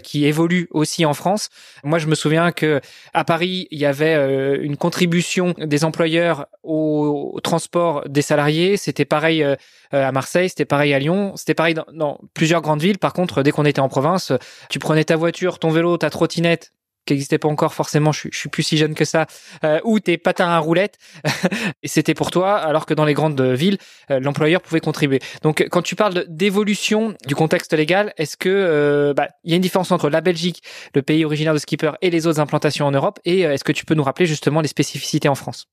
qui 0.03 0.25
évolue 0.25 0.67
aussi 0.71 1.05
en 1.05 1.13
France. 1.13 1.51
Moi, 1.83 1.99
je 1.99 2.07
me 2.07 2.15
souviens 2.15 2.53
que 2.53 2.81
à 3.13 3.23
Paris, 3.23 3.69
il 3.71 3.79
y 3.79 3.85
avait 3.85 4.15
une 4.63 4.79
contribution 4.79 5.55
des 5.59 5.85
employeurs 5.85 6.47
au, 6.63 7.33
au 7.35 7.41
transport 7.41 8.03
des 8.09 8.23
salariés. 8.23 8.79
C'était 8.79 9.05
pareil 9.05 9.34
euh, 9.43 9.57
euh, 9.93 10.09
à 10.09 10.13
Marseille, 10.13 10.49
c'était 10.49 10.65
pareil 10.65 10.95
à 10.95 10.99
Lyon, 10.99 11.33
c'était 11.37 11.55
pareil 11.55 11.75
dans, 11.75 12.21
plusieurs 12.35 12.63
grandes 12.63 12.81
villes. 12.81 12.99
Par 12.99 13.13
contre, 13.13 13.43
dès 13.43 13.51
qu'on 13.51 13.65
était 13.65 13.81
en 13.81 13.89
province, 13.89 14.33
tu 14.71 14.79
prenais 14.79 15.05
ta 15.05 15.17
voiture, 15.17 15.59
ton 15.59 15.71
vélo, 15.71 15.97
ta 15.97 16.11
trottinette, 16.11 16.73
qui 17.07 17.13
n'existait 17.13 17.39
pas 17.39 17.49
encore 17.49 17.75
forcément, 17.75 18.13
je, 18.13 18.29
suis 18.33 18.49
plus 18.49 18.63
si 18.63 18.79
jeune 18.79 18.95
que 18.95 19.05
ça, 19.05 19.27
euh, 19.63 19.79
ou 19.85 20.01
tes 20.01 20.17
patins 20.17 20.49
à 20.49 20.59
roulettes, 20.59 20.97
et 21.83 21.89
c'était 21.89 22.15
pour 22.15 22.31
toi, 22.31 22.57
alors 22.57 22.87
que 22.87 22.95
dans 22.95 23.05
les 23.05 23.13
grandes 23.13 23.43
villes, 23.43 23.77
l'employeur 24.09 24.63
pouvait 24.63 24.81
contribuer. 24.81 25.21
Donc, 25.43 25.67
quand 25.71 25.83
tu 25.83 25.97
parles 25.97 26.25
d'évolution 26.29 27.15
du 27.27 27.35
contexte 27.35 27.75
légal, 27.75 28.15
est-ce 28.17 28.39
que 28.39 29.13
bah, 29.15 29.29
il 29.45 29.51
y 29.51 29.53
a 29.53 29.57
une 29.57 29.63
différence 29.63 29.93
entre 29.93 30.09
la 30.09 30.23
Belgique, 30.23 30.63
le 30.95 31.03
pays 31.03 31.27
originaire 31.27 31.53
de 31.53 31.59
Skipper, 31.59 31.93
et 32.01 32.09
les 32.09 32.27
autres 32.27 32.41
implantations 32.41 32.87
en 32.87 32.93
Europe, 32.93 33.19
et 33.27 33.41
est-ce 33.41 33.65
que 33.65 33.73
tu 33.73 33.85
peux 33.85 33.95
nous 33.95 34.05
rappeler 34.05 34.25
justement 34.25 34.63
les 34.63 34.69
spécificités 34.69 35.29
en 35.29 35.35
France? 35.35 35.67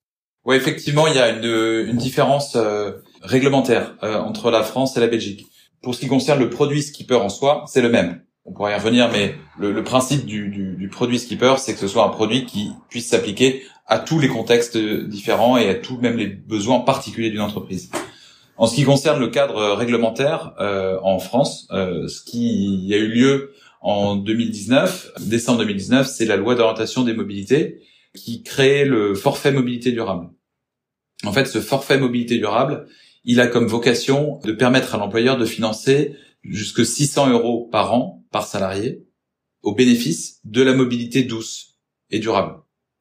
Oui, 0.43 0.55
effectivement, 0.55 1.07
il 1.07 1.15
y 1.15 1.19
a 1.19 1.29
une, 1.29 1.97
différence 1.97 2.55
euh, 2.55 2.93
réglementaire 3.21 3.95
euh, 4.03 4.17
entre 4.19 4.51
la 4.51 4.63
France 4.63 4.97
et 4.97 4.99
la 4.99 5.07
Belgique. 5.07 5.47
Pour 5.81 5.95
ce 5.95 5.99
qui 5.99 6.07
concerne 6.07 6.39
le 6.39 6.49
produit 6.49 6.83
skipper 6.83 7.15
en 7.15 7.29
soi, 7.29 7.65
c'est 7.67 7.81
le 7.81 7.89
même. 7.89 8.21
On 8.45 8.53
pourrait 8.53 8.73
y 8.73 8.75
revenir, 8.75 9.09
mais 9.11 9.35
le, 9.59 9.71
le 9.71 9.83
principe 9.83 10.25
du, 10.25 10.49
du, 10.49 10.75
du, 10.75 10.89
produit 10.89 11.19
skipper, 11.19 11.55
c'est 11.57 11.73
que 11.73 11.79
ce 11.79 11.87
soit 11.87 12.05
un 12.05 12.09
produit 12.09 12.45
qui 12.45 12.71
puisse 12.89 13.07
s'appliquer 13.07 13.63
à 13.85 13.99
tous 13.99 14.19
les 14.19 14.27
contextes 14.27 14.77
différents 14.77 15.57
et 15.57 15.69
à 15.69 15.75
tous 15.75 15.97
même 15.97 16.17
les 16.17 16.27
besoins 16.27 16.79
particuliers 16.79 17.29
d'une 17.29 17.41
entreprise. 17.41 17.91
En 18.57 18.67
ce 18.67 18.75
qui 18.75 18.83
concerne 18.83 19.19
le 19.19 19.27
cadre 19.27 19.73
réglementaire 19.73 20.53
euh, 20.59 20.99
en 21.01 21.19
France, 21.19 21.67
euh, 21.71 22.07
ce 22.07 22.21
qui 22.23 22.89
a 22.93 22.97
eu 22.97 23.07
lieu 23.07 23.53
en 23.81 24.15
2019, 24.15 25.13
décembre 25.21 25.59
2019, 25.59 26.07
c'est 26.07 26.25
la 26.25 26.35
loi 26.35 26.55
d'orientation 26.55 27.03
des 27.03 27.13
mobilités 27.13 27.81
qui 28.15 28.43
crée 28.43 28.85
le 28.85 29.15
forfait 29.15 29.51
mobilité 29.51 29.91
durable. 29.91 30.29
En 31.23 31.31
fait, 31.31 31.45
ce 31.45 31.59
forfait 31.59 31.97
mobilité 31.97 32.37
durable, 32.37 32.87
il 33.23 33.39
a 33.39 33.47
comme 33.47 33.67
vocation 33.67 34.39
de 34.43 34.51
permettre 34.51 34.95
à 34.95 34.97
l'employeur 34.97 35.37
de 35.37 35.45
financer 35.45 36.15
jusque 36.43 36.85
600 36.85 37.29
euros 37.29 37.69
par 37.71 37.93
an 37.93 38.23
par 38.31 38.47
salarié 38.47 39.05
au 39.61 39.75
bénéfice 39.75 40.39
de 40.43 40.61
la 40.61 40.73
mobilité 40.73 41.23
douce 41.23 41.77
et 42.09 42.19
durable. 42.19 42.55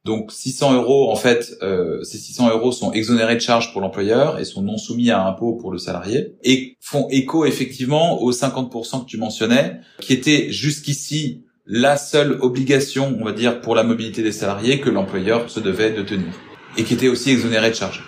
Donc 0.05 0.33
600 0.33 0.75
euros, 0.75 1.11
en 1.11 1.17
fait, 1.17 1.59
euh, 1.63 2.03
ces 2.05 2.17
600 2.17 2.51
euros 2.51 2.73
sont 2.73 2.93
exonérés 2.93 3.35
de 3.35 3.41
charges 3.41 3.73
pour 3.73 3.83
l'employeur 3.83 4.39
et 4.39 4.45
sont 4.45 4.63
non 4.63 4.79
soumis 4.79 5.11
à 5.11 5.27
impôt 5.27 5.57
pour 5.57 5.71
le 5.71 5.79
salarié 5.79 6.37
et 6.43 6.77
font 6.81 7.07
écho 7.11 7.45
effectivement 7.45 8.23
aux 8.23 8.33
50% 8.33 9.05
que 9.05 9.07
tu 9.07 9.19
mentionnais, 9.19 9.81
qui 10.01 10.15
étaient 10.15 10.51
jusqu'ici 10.51 11.45
la 11.67 11.99
seule 11.99 12.39
obligation, 12.41 13.17
on 13.21 13.25
va 13.25 13.33
dire, 13.33 13.61
pour 13.61 13.75
la 13.75 13.83
mobilité 13.83 14.23
des 14.23 14.33
salariés 14.33 14.81
que 14.81 14.89
l'employeur 14.89 15.51
se 15.51 15.61
devait 15.61 15.93
de 15.93 16.03
tenir 16.03 16.33
et 16.79 16.85
qui 16.85 16.95
était 16.95 17.09
aussi 17.09 17.31
exonéré 17.31 17.71
de 17.71 17.75
charges 17.75 18.03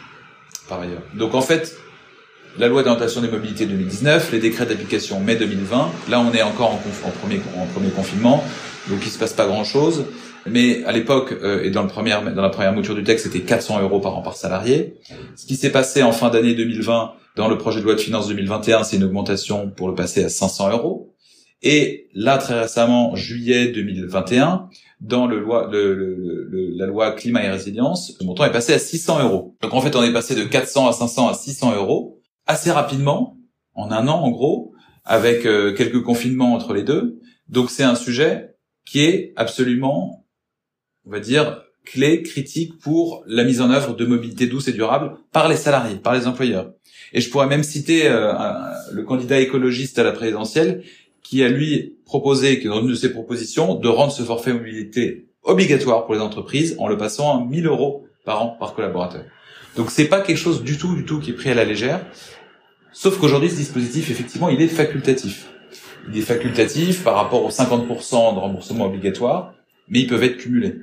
par 0.69 0.81
ailleurs. 0.81 1.03
Donc 1.15 1.35
en 1.35 1.43
fait, 1.43 1.77
la 2.59 2.69
loi 2.69 2.83
d'orientation 2.83 3.21
des 3.21 3.29
mobilités 3.29 3.67
2019, 3.67 4.33
les 4.33 4.39
décrets 4.39 4.67
d'application 4.67 5.21
mai 5.21 5.37
2020, 5.37 5.91
là 6.11 6.21
on 6.21 6.33
est 6.33 6.43
encore 6.43 6.73
en, 6.73 7.11
premier, 7.11 7.41
en 7.57 7.67
premier 7.67 7.91
confinement, 7.91 8.45
donc 8.89 9.01
il 9.03 9.11
se 9.11 9.19
passe 9.19 9.33
pas 9.33 9.47
grand 9.47 9.65
chose. 9.65 10.05
Mais 10.45 10.83
à 10.85 10.93
l'époque 10.93 11.33
euh, 11.43 11.63
et 11.63 11.71
dans, 11.71 11.83
le 11.83 11.89
premier, 11.89 12.11
dans 12.35 12.43
la 12.43 12.51
première 12.51 12.73
mouture 12.73 12.97
du 12.97 13.05
texte, 13.05 13.27
c'était 13.27 13.45
400 13.45 13.81
euros 13.81 14.01
par 14.01 14.17
an 14.17 14.23
par 14.23 14.35
salarié. 14.37 14.95
Ce 15.37 15.47
qui 15.47 15.55
s'est 15.55 15.71
passé 15.71 16.03
en 16.03 16.11
fin 16.11 16.31
d'année 16.31 16.55
2020 16.55 17.13
dans 17.37 17.49
le 17.49 17.57
projet 17.57 17.79
de 17.79 17.85
loi 17.85 17.95
de 17.95 18.01
finances 18.01 18.27
2021, 18.27 18.83
c'est 18.83 18.97
une 18.97 19.05
augmentation 19.05 19.71
pour 19.71 19.89
le 19.89 19.95
passer 19.95 20.25
à 20.25 20.29
500 20.29 20.71
euros. 20.71 21.15
Et 21.63 22.09
là, 22.13 22.39
très 22.39 22.61
récemment, 22.61 23.15
juillet 23.15 23.69
2021, 23.69 24.69
dans 25.01 25.27
le 25.29 25.39
loi, 25.39 25.69
le, 25.71 26.49
la 26.77 26.87
loi 26.87 27.13
climat 27.13 27.45
et 27.45 27.49
résilience, 27.49 28.13
le 28.21 28.27
montant 28.27 28.45
est 28.45 28.51
passé 28.51 28.75
à 28.75 28.81
600 28.81 29.23
euros. 29.23 29.55
Donc 29.63 29.73
en 29.73 29.81
fait, 29.81 29.95
on 29.95 30.03
est 30.03 30.13
passé 30.13 30.35
de 30.35 30.43
400 30.43 30.89
à 30.89 30.93
500 30.93 31.29
à 31.29 31.35
600 31.35 31.77
euros 31.77 32.22
assez 32.47 32.71
rapidement, 32.71 33.39
en 33.75 33.91
un 33.91 34.09
an 34.09 34.21
en 34.21 34.31
gros, 34.31 34.73
avec 35.05 35.47
euh, 35.47 35.75
quelques 35.75 36.03
confinements 36.03 36.55
entre 36.55 36.75
les 36.75 36.83
deux. 36.83 37.21
Donc 37.49 37.71
c'est 37.71 37.83
un 37.83 37.95
sujet 37.95 38.55
qui 38.85 39.05
est 39.05 39.33
absolument, 39.37 40.27
on 41.07 41.11
va 41.11 41.21
dire, 41.21 41.63
clé, 41.85 42.23
critique 42.23 42.79
pour 42.79 43.25
la 43.27 43.45
mise 43.45 43.61
en 43.61 43.71
œuvre 43.71 43.95
de 43.95 44.05
mobilité 44.05 44.47
douce 44.47 44.69
et 44.69 44.73
durable 44.73 45.17
par 45.33 45.49
les 45.49 45.57
salariés, 45.57 45.97
par 45.97 46.15
les 46.15 46.27
employeurs. 46.27 46.73
Et 47.13 47.21
je 47.21 47.31
pourrais 47.31 47.47
même 47.47 47.63
citer 47.63 48.09
euh, 48.09 48.33
le 48.93 49.03
candidat 49.03 49.41
écologiste 49.41 49.99
à 49.99 50.05
la 50.05 50.13
présidentielle 50.13 50.85
qui 51.23 51.43
a 51.43 51.49
lui 51.49 51.97
proposé, 52.05 52.61
que 52.61 52.69
dans 52.69 52.81
une 52.81 52.89
de 52.89 52.95
ses 52.95 53.13
propositions, 53.13 53.75
de 53.75 53.89
rendre 53.89 54.13
ce 54.13 54.23
forfait 54.23 54.53
mobilité 54.53 55.29
obligatoire 55.43 56.05
pour 56.05 56.15
les 56.15 56.21
entreprises 56.21 56.77
en 56.79 56.89
le 56.89 56.97
passant 56.97 57.39
à 57.39 57.45
1000 57.45 57.67
euros 57.67 58.07
par 58.25 58.43
an 58.43 58.57
par 58.59 58.75
collaborateur. 58.75 59.25
Donc 59.77 59.91
c'est 59.91 60.07
pas 60.07 60.21
quelque 60.21 60.37
chose 60.37 60.63
du 60.63 60.77
tout, 60.79 60.95
du 60.95 61.05
tout 61.05 61.19
qui 61.21 61.31
est 61.31 61.35
pris 61.35 61.51
à 61.51 61.55
la 61.55 61.65
légère. 61.65 62.05
Sauf 62.93 63.19
qu'aujourd'hui, 63.19 63.51
ce 63.51 63.57
dispositif, 63.57 64.11
effectivement, 64.11 64.49
il 64.49 64.61
est 64.61 64.69
facultatif. 64.69 65.49
Il 66.09 66.19
est 66.19 66.23
facultatif 66.23 67.05
par 67.05 67.15
rapport 67.15 67.45
aux 67.45 67.51
50% 67.51 68.35
de 68.35 68.39
remboursement 68.39 68.87
obligatoire, 68.87 69.55
mais 69.89 70.01
ils 70.01 70.07
peuvent 70.07 70.23
être 70.23 70.37
cumulés. 70.37 70.77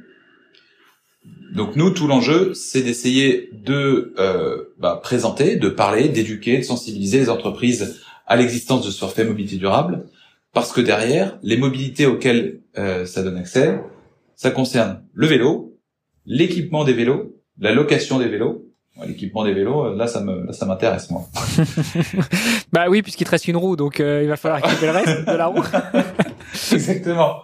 Donc 1.54 1.76
nous, 1.76 1.92
tout 1.92 2.08
l'enjeu, 2.08 2.54
c'est 2.54 2.82
d'essayer 2.82 3.50
de 3.54 4.14
euh, 4.18 4.74
bah, 4.80 5.00
présenter, 5.02 5.56
de 5.56 5.70
parler, 5.70 6.10
d'éduquer, 6.10 6.60
de 6.60 6.64
sensibiliser 6.64 7.20
les 7.20 7.30
entreprises 7.30 8.02
à 8.28 8.36
l'existence 8.36 8.86
de 8.86 8.92
ce 8.92 9.00
forfait 9.00 9.26
mobilité 9.26 9.58
durable, 9.58 10.06
parce 10.54 10.72
que 10.72 10.82
derrière, 10.82 11.38
les 11.44 11.58
mobilités 11.58 12.06
auxquelles 12.06 12.62
euh, 12.78 13.06
ça 13.06 13.24
donne 13.24 13.38
accès, 13.38 13.80
ça 14.36 14.52
concerne 14.52 15.04
le 15.14 15.28
vélo, 15.28 15.78
l'équipement 16.26 16.84
des 16.84 16.94
vélos, 16.94 17.36
la 17.60 17.74
location 17.74 18.20
des 18.20 18.28
vélos, 18.28 18.69
L'équipement 19.08 19.46
des 19.46 19.54
vélos, 19.54 19.96
là, 19.96 20.08
ça 20.08 20.22
me, 20.22 20.46
là, 20.46 20.52
ça 20.52 20.66
m'intéresse 20.66 21.10
moi. 21.10 21.26
bah 22.74 22.88
oui, 22.90 23.02
puisqu'il 23.02 23.24
te 23.24 23.32
reste 23.32 23.48
une 23.48 23.56
roue, 23.56 23.78
donc 23.78 24.00
il 24.00 24.28
va 24.28 24.36
falloir 24.36 24.60
équiper 24.60 24.88
le 24.88 24.92
reste 24.92 25.26
de 25.26 25.38
la 25.38 25.46
roue. 25.46 25.64
Exactement. 26.74 27.38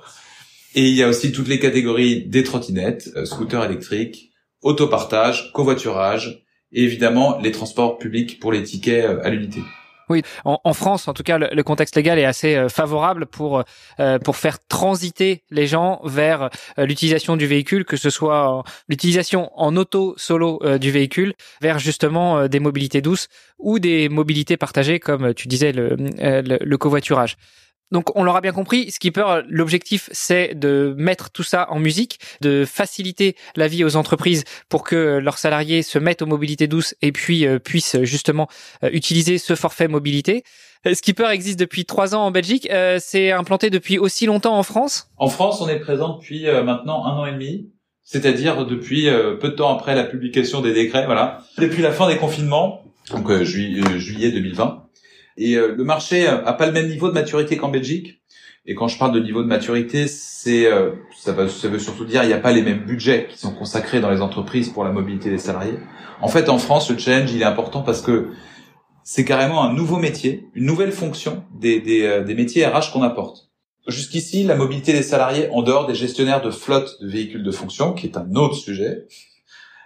Et 0.73 0.89
il 0.89 0.95
y 0.95 1.03
a 1.03 1.08
aussi 1.08 1.31
toutes 1.31 1.47
les 1.47 1.60
catégories 1.60 2.25
des 2.25 2.43
trottinettes, 2.43 3.10
scooters 3.25 3.63
électriques, 3.63 4.34
autopartage, 4.62 5.53
covoiturage, 5.53 6.43
et 6.73 6.84
évidemment 6.84 7.39
les 7.39 7.51
transports 7.51 7.97
publics 7.97 8.39
pour 8.39 8.51
les 8.51 8.63
tickets 8.63 9.05
à 9.23 9.29
l'unité. 9.29 9.62
Oui, 10.10 10.22
en, 10.44 10.74
France, 10.74 11.08
en 11.08 11.13
tout 11.13 11.24
cas, 11.24 11.38
le, 11.38 11.63
contexte 11.63 11.96
légal 11.96 12.20
est 12.20 12.26
assez 12.26 12.56
euh, 12.56 12.70
favorable 12.70 13.26
pour 13.26 13.63
euh, 14.00 14.20
pour 14.20 14.38
faire 14.38 14.60
transiter 14.68 15.44
les 15.50 15.65
gens 15.65 16.00
vers 16.04 16.50
euh, 16.78 16.86
l'utilisation 16.86 17.38
du 17.38 17.48
véhicule, 17.48 17.86
que 17.86 17.98
ce 17.98 18.10
soit 18.10 18.63
l'utilisation 18.88 19.52
en 19.56 19.76
auto 19.76 20.13
solo 20.18 20.60
du 20.80 20.91
véhicule, 20.91 21.34
vers 21.62 21.80
justement 21.80 22.48
des 22.48 22.60
mobilités 22.60 23.02
douces 23.02 23.28
ou 23.58 23.80
des 23.80 24.10
mobilités 24.10 24.58
partagées, 24.58 25.00
comme 25.00 25.34
tu 25.34 25.48
disais, 25.48 25.72
le, 25.72 25.96
le 25.98 26.78
covoiturage. 26.78 27.38
Donc 27.91 28.15
on 28.15 28.24
l'aura 28.24 28.41
bien 28.41 28.52
compris, 28.52 28.89
Skipper, 28.89 29.41
l'objectif 29.48 30.10
c'est 30.12 30.56
de 30.56 30.95
mettre 30.98 31.30
tout 31.30 31.43
ça 31.43 31.67
en 31.69 31.80
musique, 31.80 32.19
de 32.41 32.65
faciliter 32.65 33.36
la 33.56 33.67
vie 33.67 33.84
aux 33.84 33.95
entreprises 33.95 34.43
pour 34.69 34.84
que 34.84 35.19
leurs 35.19 35.38
salariés 35.38 35.84
se 35.84 36.00
mettent 36.00 36.24
aux 36.24 36.28
mobilités 36.28 36.67
douces 36.67 36.95
et 37.02 37.12
puis 37.12 37.45
euh, 37.45 37.60
puissent 37.60 38.02
justement 38.02 38.48
euh, 38.84 38.89
utiliser 38.91 39.38
ce 39.38 39.56
forfait 39.56 39.88
mobilité. 39.88 40.43
Euh, 40.88 40.95
Skipper 40.95 41.28
existe 41.32 41.60
depuis 41.60 41.86
trois 41.86 42.15
ans 42.15 42.26
en 42.26 42.32
Belgique, 42.32 42.67
c'est 43.00 43.32
implanté 43.32 43.69
depuis 43.69 44.00
aussi 44.00 44.26
longtemps 44.26 44.58
en 44.58 44.63
France? 44.63 45.10
En 45.17 45.28
France, 45.28 45.62
on 45.62 45.69
est 45.69 45.80
présent 45.80 46.17
depuis 46.17 46.45
maintenant 46.45 47.06
un 47.06 47.17
an 47.17 47.26
et 47.26 47.32
demi, 47.32 47.71
c'est-à-dire 48.04 48.65
depuis 48.65 49.10
peu 49.41 49.50
de 49.50 49.56
temps 49.56 49.74
après 49.74 49.95
la 49.95 50.04
publication 50.04 50.62
des 50.62 50.74
décrets, 50.74 51.06
voilà, 51.06 51.43
depuis 51.58 51.82
la 51.82 51.91
fin 51.91 52.08
des 52.08 52.17
confinements, 52.17 52.84
donc 53.12 53.32
juillet 53.43 54.32
2020. 54.32 54.85
Et 55.38 55.56
euh, 55.56 55.76
le 55.76 55.84
marché 55.84 56.28
a 56.28 56.54
pas 56.54 56.65
le 56.65 56.71
même 56.71 56.88
niveau 56.88 57.10
de 57.10 57.13
maturité 57.13 57.58
qu'en 57.58 57.69
Belgique. 57.69 58.21
Et 58.67 58.74
quand 58.74 58.88
je 58.88 58.98
parle 58.98 59.12
de 59.12 59.19
niveau 59.19 59.43
de 59.43 59.48
maturité, 59.48 60.08
c'est 60.08 60.65
euh, 60.65 60.91
ça, 61.15 61.34
veut, 61.34 61.48
ça 61.48 61.67
veut 61.67 61.78
surtout 61.78 62.06
dire 62.06 62.24
il 62.24 62.28
n'y 62.28 62.34
a 62.34 62.39
pas 62.39 62.52
les 62.52 62.63
mêmes 62.63 62.84
budgets 62.84 63.28
qui 63.30 63.38
sont 63.38 63.54
consacrés 63.54 64.00
dans 64.00 64.10
les 64.10 64.21
entreprises 64.21 64.69
pour 64.69 64.84
la 64.84 64.91
mobilité 64.91 65.30
des 65.30 65.38
salariés. 65.38 65.78
En 66.21 66.30
fait, 66.30 66.50
en 66.50 66.58
France, 66.58 66.89
le 66.89 66.98
challenge 66.98 67.32
il 67.32 67.41
est 67.41 67.45
important 67.45 67.84
parce 67.84 68.02
que 68.02 68.30
c'est 69.04 69.24
carrément 69.24 69.63
un 69.63 69.71
nouveau 69.71 69.98
métier, 69.98 70.48
une 70.56 70.65
nouvelle 70.65 70.91
fonction 70.91 71.43
des, 71.54 71.80
des, 71.80 72.04
euh, 72.04 72.24
des 72.24 72.34
métiers 72.34 72.65
RH 72.65 72.91
qu'on 72.91 73.04
apporte. 73.04 73.52
Jusqu'ici, 73.88 74.43
la 74.43 74.56
mobilité 74.56 74.93
des 74.93 75.04
salariés, 75.04 75.48
en 75.52 75.62
dehors 75.62 75.86
des 75.86 75.93
gestionnaires 75.93 76.41
de 76.41 76.50
flotte 76.50 77.00
de 77.02 77.08
véhicules 77.08 77.43
de 77.43 77.52
fonction, 77.52 77.93
qui 77.93 78.08
est 78.08 78.17
un 78.17 78.34
autre 78.34 78.56
sujet, 78.56 79.06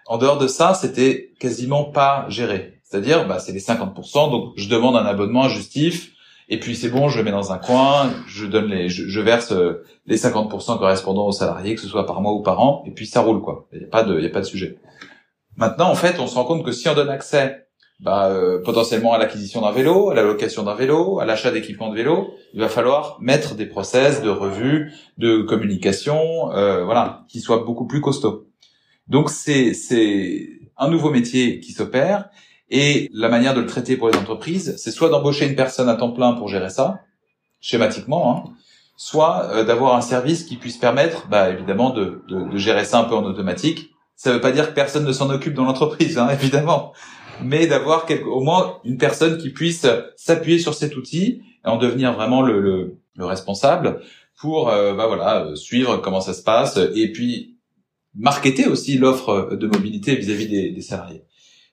en 0.06 0.18
dehors 0.18 0.38
de 0.38 0.48
ça, 0.48 0.74
c'était 0.74 1.34
quasiment 1.38 1.84
pas 1.84 2.26
géré. 2.30 2.79
C'est-à-dire, 2.89 3.28
bah, 3.28 3.38
c'est 3.38 3.52
les 3.52 3.60
50%, 3.60 4.32
donc 4.32 4.54
je 4.56 4.67
demande 4.67 4.95
un 4.95 5.06
abonnement 5.06 5.47
justif, 5.47 6.12
et 6.49 6.60
puis 6.60 6.75
c'est 6.75 6.89
bon, 6.89 7.08
je 7.08 7.19
le 7.19 7.23
mets 7.23 7.32
dans 7.32 7.52
un 7.52 7.60
coin, 7.60 8.12
je 8.28 8.47
donne 8.47 8.65
les, 8.65 8.89
je, 8.89 9.19
verse 9.19 9.52
euh, 9.52 9.84
les 10.08 10.17
50% 10.17 10.80
correspondant 10.80 11.28
aux 11.28 11.32
salariés, 11.32 11.75
que 11.75 11.82
ce 11.82 11.88
soit 11.88 12.08
par 12.08 12.19
mois 12.21 12.34
ou 12.34 12.41
par 12.41 12.60
an, 12.60 12.84
et 12.88 12.91
puis 12.91 13.06
ça 13.06 13.21
roule 13.21 13.41
quoi. 13.41 13.67
Il 13.73 13.80
n'y 13.80 13.86
a 13.86 13.89
pas 13.89 14.02
de, 14.02 14.17
il 14.17 14.23
y 14.23 14.25
a 14.25 14.32
pas 14.32 14.39
de 14.39 14.45
sujet. 14.45 14.80
Maintenant, 15.56 15.91
en 15.91 15.93
fait, 15.95 16.19
on 16.19 16.25
se 16.25 16.34
rend 16.34 16.45
compte 16.45 16.65
que 16.65 16.71
si 16.71 16.89
on 16.89 16.95
donne 16.95 17.12
accès, 17.12 17.67
bah, 17.99 18.30
euh, 18.30 18.60
potentiellement 18.63 19.13
à 19.13 19.19
l'acquisition 19.19 19.62
d'un 19.62 19.71
vélo, 19.71 20.10
à 20.10 20.15
la 20.15 20.23
location 20.23 20.63
d'un 20.63 20.73
vélo, 20.73 21.19
à 21.19 21.25
l'achat 21.25 21.52
d'équipements 21.52 21.91
de 21.91 21.95
vélo, 21.95 22.34
il 22.56 22.60
va 22.60 22.69
falloir 22.69 23.17
mettre 23.21 23.54
des 23.54 23.67
process 23.67 24.23
de 24.23 24.30
revue, 24.30 24.91
de 25.19 25.43
communication, 25.43 26.52
euh, 26.54 26.84
voilà, 26.86 27.25
qui 27.28 27.39
soient 27.39 27.63
beaucoup 27.65 27.86
plus 27.86 28.02
costauds. 28.02 28.47
Donc 29.08 29.30
c'est 29.30 29.75
c'est 29.75 30.49
un 30.78 30.89
nouveau 30.89 31.12
métier 31.12 31.60
qui 31.60 31.73
s'opère 31.73 32.30
et 32.70 33.10
la 33.14 33.30
manière 33.30 33.54
de 33.54 33.62
le 33.62 33.68
traiter 33.68 33.98
pour 33.98 34.10
les 34.10 34.18
entreprises, 34.18 34.76
c'est 34.78 34.92
soit 34.92 35.10
d'embaucher 35.10 35.48
une 35.48 35.56
personne 35.56 35.90
à 35.90 35.96
temps 35.96 36.12
plein 36.12 36.34
pour 36.34 36.48
gérer 36.48 36.70
ça, 36.70 37.00
schématiquement, 37.60 38.48
hein, 38.48 38.54
soit 38.96 39.50
euh, 39.52 39.64
d'avoir 39.64 39.96
un 39.96 40.02
service 40.02 40.44
qui 40.44 40.56
puisse 40.56 40.78
permettre, 40.78 41.28
bah, 41.30 41.50
évidemment, 41.50 41.90
de, 41.90 42.22
gérer 42.56 42.86
ça 42.86 43.00
un 43.00 43.06
peu 43.06 43.16
en 43.16 43.24
automatique. 43.24 43.90
Ça 44.16 44.30
ne 44.30 44.36
veut 44.36 44.42
pas 44.42 44.52
dire 44.52 44.70
que 44.70 44.74
personne 44.74 45.06
ne 45.06 45.12
s'en 45.12 45.30
occupe 45.30 45.54
dans 45.54 45.66
l'entreprise, 45.66 46.18
hein, 46.18 46.30
évidemment, 46.34 46.94
mais 47.42 47.66
d'avoir 47.66 48.06
au 48.28 48.42
moins 48.42 48.78
une 48.84 48.98
personne 48.98 49.38
qui 49.38 49.50
puisse 49.50 49.88
s'appuyer 50.16 50.60
sur 50.60 50.76
cet 50.76 50.96
outil 50.96 51.42
et 51.66 51.68
en 51.68 51.78
devenir 51.78 52.14
vraiment 52.14 52.42
le, 52.42 52.60
le, 52.60 52.98
le 53.16 53.26
responsable 53.26 54.02
pour, 54.40 54.70
euh, 54.70 54.94
bah, 54.94 55.08
voilà, 55.08 55.46
euh, 55.46 55.56
suivre 55.56 55.98
comment 55.98 56.22
ça 56.22 56.34
se 56.34 56.44
passe 56.44 56.78
et 56.78 57.12
puis 57.12 57.58
marketer 58.16 58.68
aussi 58.68 58.98
l'offre 58.98 59.56
de 59.56 59.68
mobilité 59.68 60.16
vis-à-vis 60.16 60.48
des 60.48 60.82
salariés 60.82 61.24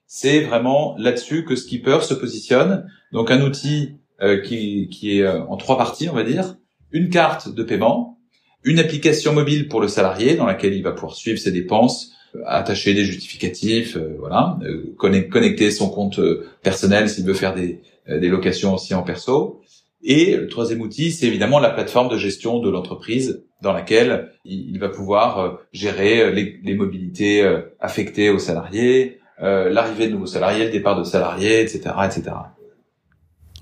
c'est 0.07 0.39
vraiment 0.39 0.95
là-dessus 0.97 1.43
que 1.43 1.55
Skipper 1.55 1.99
se 2.01 2.13
positionne. 2.13 2.89
Donc 3.11 3.29
un 3.29 3.41
outil 3.41 3.97
euh, 4.21 4.41
qui, 4.41 4.87
qui 4.89 5.19
est 5.19 5.23
euh, 5.23 5.43
en 5.43 5.57
trois 5.57 5.77
parties, 5.77 6.09
on 6.09 6.13
va 6.13 6.23
dire. 6.23 6.55
Une 6.91 7.09
carte 7.09 7.53
de 7.53 7.61
paiement, 7.61 8.17
une 8.63 8.79
application 8.79 9.33
mobile 9.33 9.67
pour 9.67 9.81
le 9.81 9.89
salarié 9.89 10.35
dans 10.35 10.45
laquelle 10.45 10.73
il 10.73 10.81
va 10.81 10.93
pouvoir 10.93 11.13
suivre 11.13 11.37
ses 11.37 11.51
dépenses, 11.51 12.13
euh, 12.35 12.39
attacher 12.47 12.93
des 12.93 13.03
justificatifs, 13.03 13.97
voilà, 14.17 14.57
connecter 14.97 15.71
son 15.71 15.89
compte 15.89 16.19
personnel 16.63 17.09
s'il 17.09 17.25
veut 17.25 17.33
faire 17.33 17.53
des, 17.53 17.81
des 18.07 18.29
locations 18.29 18.73
aussi 18.73 18.93
en 18.93 19.03
perso. 19.03 19.61
Et 20.01 20.37
le 20.37 20.47
troisième 20.47 20.81
outil, 20.81 21.11
c'est 21.11 21.27
évidemment 21.27 21.59
la 21.59 21.69
plateforme 21.69 22.07
de 22.07 22.17
gestion 22.17 22.59
de 22.59 22.69
l'entreprise 22.69 23.43
dans 23.61 23.73
laquelle 23.73 24.31
il 24.45 24.79
va 24.79 24.89
pouvoir 24.89 25.59
gérer 25.73 26.31
les 26.31 26.75
mobilités 26.75 27.43
affectées 27.79 28.29
aux 28.29 28.39
salariés, 28.39 29.16
euh, 29.41 29.69
l'arrivée 29.69 30.07
de 30.07 30.13
nouveaux 30.13 30.25
salariés, 30.25 30.65
le 30.65 30.71
départ 30.71 30.97
de 30.97 31.03
salariés, 31.03 31.61
etc., 31.61 31.93
etc. 32.05 32.31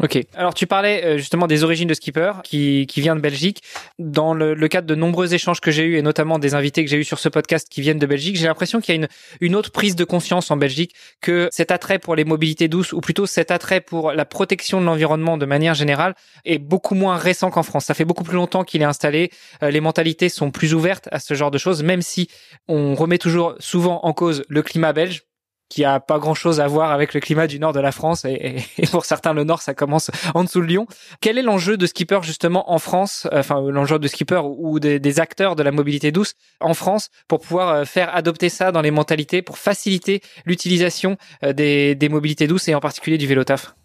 Ok. 0.04 0.20
Alors 0.34 0.54
tu 0.54 0.68
parlais 0.68 1.06
euh, 1.06 1.18
justement 1.18 1.48
des 1.48 1.64
origines 1.64 1.88
de 1.88 1.94
Skipper, 1.94 2.34
qui, 2.44 2.86
qui 2.88 3.00
vient 3.00 3.16
de 3.16 3.22
Belgique. 3.22 3.64
Dans 3.98 4.34
le, 4.34 4.54
le 4.54 4.68
cadre 4.68 4.88
de 4.88 4.96
nombreux 4.96 5.34
échanges 5.34 5.62
que 5.62 5.72
j'ai 5.72 5.84
eus, 5.84 5.98
et 5.98 6.02
notamment 6.02 6.38
des 6.38 6.54
invités 6.54 6.84
que 6.84 6.92
j'ai 6.92 6.98
eus 6.98 7.06
sur 7.06 7.18
ce 7.18 7.30
podcast 7.30 7.70
qui 7.70 7.80
viennent 7.80 8.00
de 8.00 8.06
Belgique, 8.06 8.36
j'ai 8.36 8.48
l'impression 8.48 8.82
qu'il 8.82 8.94
y 8.94 8.98
a 8.98 9.02
une, 9.02 9.08
une 9.40 9.56
autre 9.56 9.72
prise 9.72 9.96
de 9.96 10.04
conscience 10.04 10.52
en 10.52 10.58
Belgique, 10.58 10.94
que 11.22 11.48
cet 11.52 11.72
attrait 11.72 11.98
pour 11.98 12.16
les 12.16 12.26
mobilités 12.26 12.68
douces, 12.68 12.92
ou 12.92 13.00
plutôt 13.00 13.26
cet 13.26 13.52
attrait 13.52 13.80
pour 13.80 14.12
la 14.12 14.26
protection 14.26 14.82
de 14.82 14.86
l'environnement 14.86 15.38
de 15.38 15.46
manière 15.46 15.76
générale, 15.76 16.14
est 16.44 16.60
beaucoup 16.60 16.96
moins 16.96 17.16
récent 17.16 17.50
qu'en 17.50 17.64
France. 17.64 17.86
Ça 17.86 17.94
fait 17.94 18.06
beaucoup 18.06 18.26
plus 18.26 18.36
longtemps 18.36 18.66
qu'il 18.66 18.82
est 18.82 18.86
installé. 18.86 19.32
Euh, 19.64 19.72
les 19.72 19.80
mentalités 19.80 20.28
sont 20.28 20.52
plus 20.52 20.74
ouvertes 20.74 21.08
à 21.14 21.20
ce 21.20 21.36
genre 21.36 21.52
de 21.52 21.58
choses, 21.58 21.84
même 21.84 22.02
si 22.02 22.28
on 22.68 22.96
remet 22.96 23.18
toujours 23.18 23.56
souvent 23.60 24.02
en 24.04 24.12
cause 24.12 24.44
le 24.50 24.62
climat 24.62 24.92
belge 24.92 25.24
qui 25.70 25.84
a 25.84 26.00
pas 26.00 26.20
grand 26.20 26.34
chose 26.34 26.60
à 26.60 26.68
voir 26.68 26.92
avec 26.92 27.14
le 27.14 27.20
climat 27.20 27.48
du 27.48 27.60
nord 27.60 27.74
de 27.74 27.80
la 27.80 27.92
France 27.92 28.26
et, 28.26 28.64
pour 28.92 29.06
certains 29.06 29.34
le 29.34 29.44
nord 29.44 29.62
ça 29.62 29.74
commence 29.74 30.12
en 30.34 30.44
dessous 30.44 30.62
de 30.62 30.66
Lyon. 30.66 30.88
Quel 31.22 31.38
est 31.38 31.42
l'enjeu 31.42 31.78
de 31.78 31.86
skipper 31.86 32.20
justement 32.24 32.72
en 32.72 32.80
France, 32.80 33.28
euh, 33.32 33.40
enfin 33.40 33.62
l'enjeu 33.62 34.00
de 34.00 34.08
skipper 34.08 34.42
ou 34.44 34.80
des, 34.80 35.20
acteurs 35.20 35.56
de 35.56 35.64
la 35.64 35.72
mobilité 35.72 36.12
douce 36.12 36.34
en 36.60 36.74
France 36.74 37.10
pour 37.28 37.40
pouvoir 37.40 37.70
euh, 37.70 37.86
faire 37.86 38.14
adopter 38.16 38.50
ça 38.50 38.72
dans 38.72 38.82
les 38.82 38.92
mentalités 38.92 39.42
pour 39.42 39.58
faciliter 39.58 40.22
l'utilisation 40.46 41.18
euh, 41.44 41.54
des, 41.54 42.10
mobilités 42.10 42.48
douces 42.48 42.68
et 42.68 42.76
en 42.76 42.80
particulier 42.80 43.18
du 43.18 43.28
vélo 43.28 43.44
taf? 43.44 43.76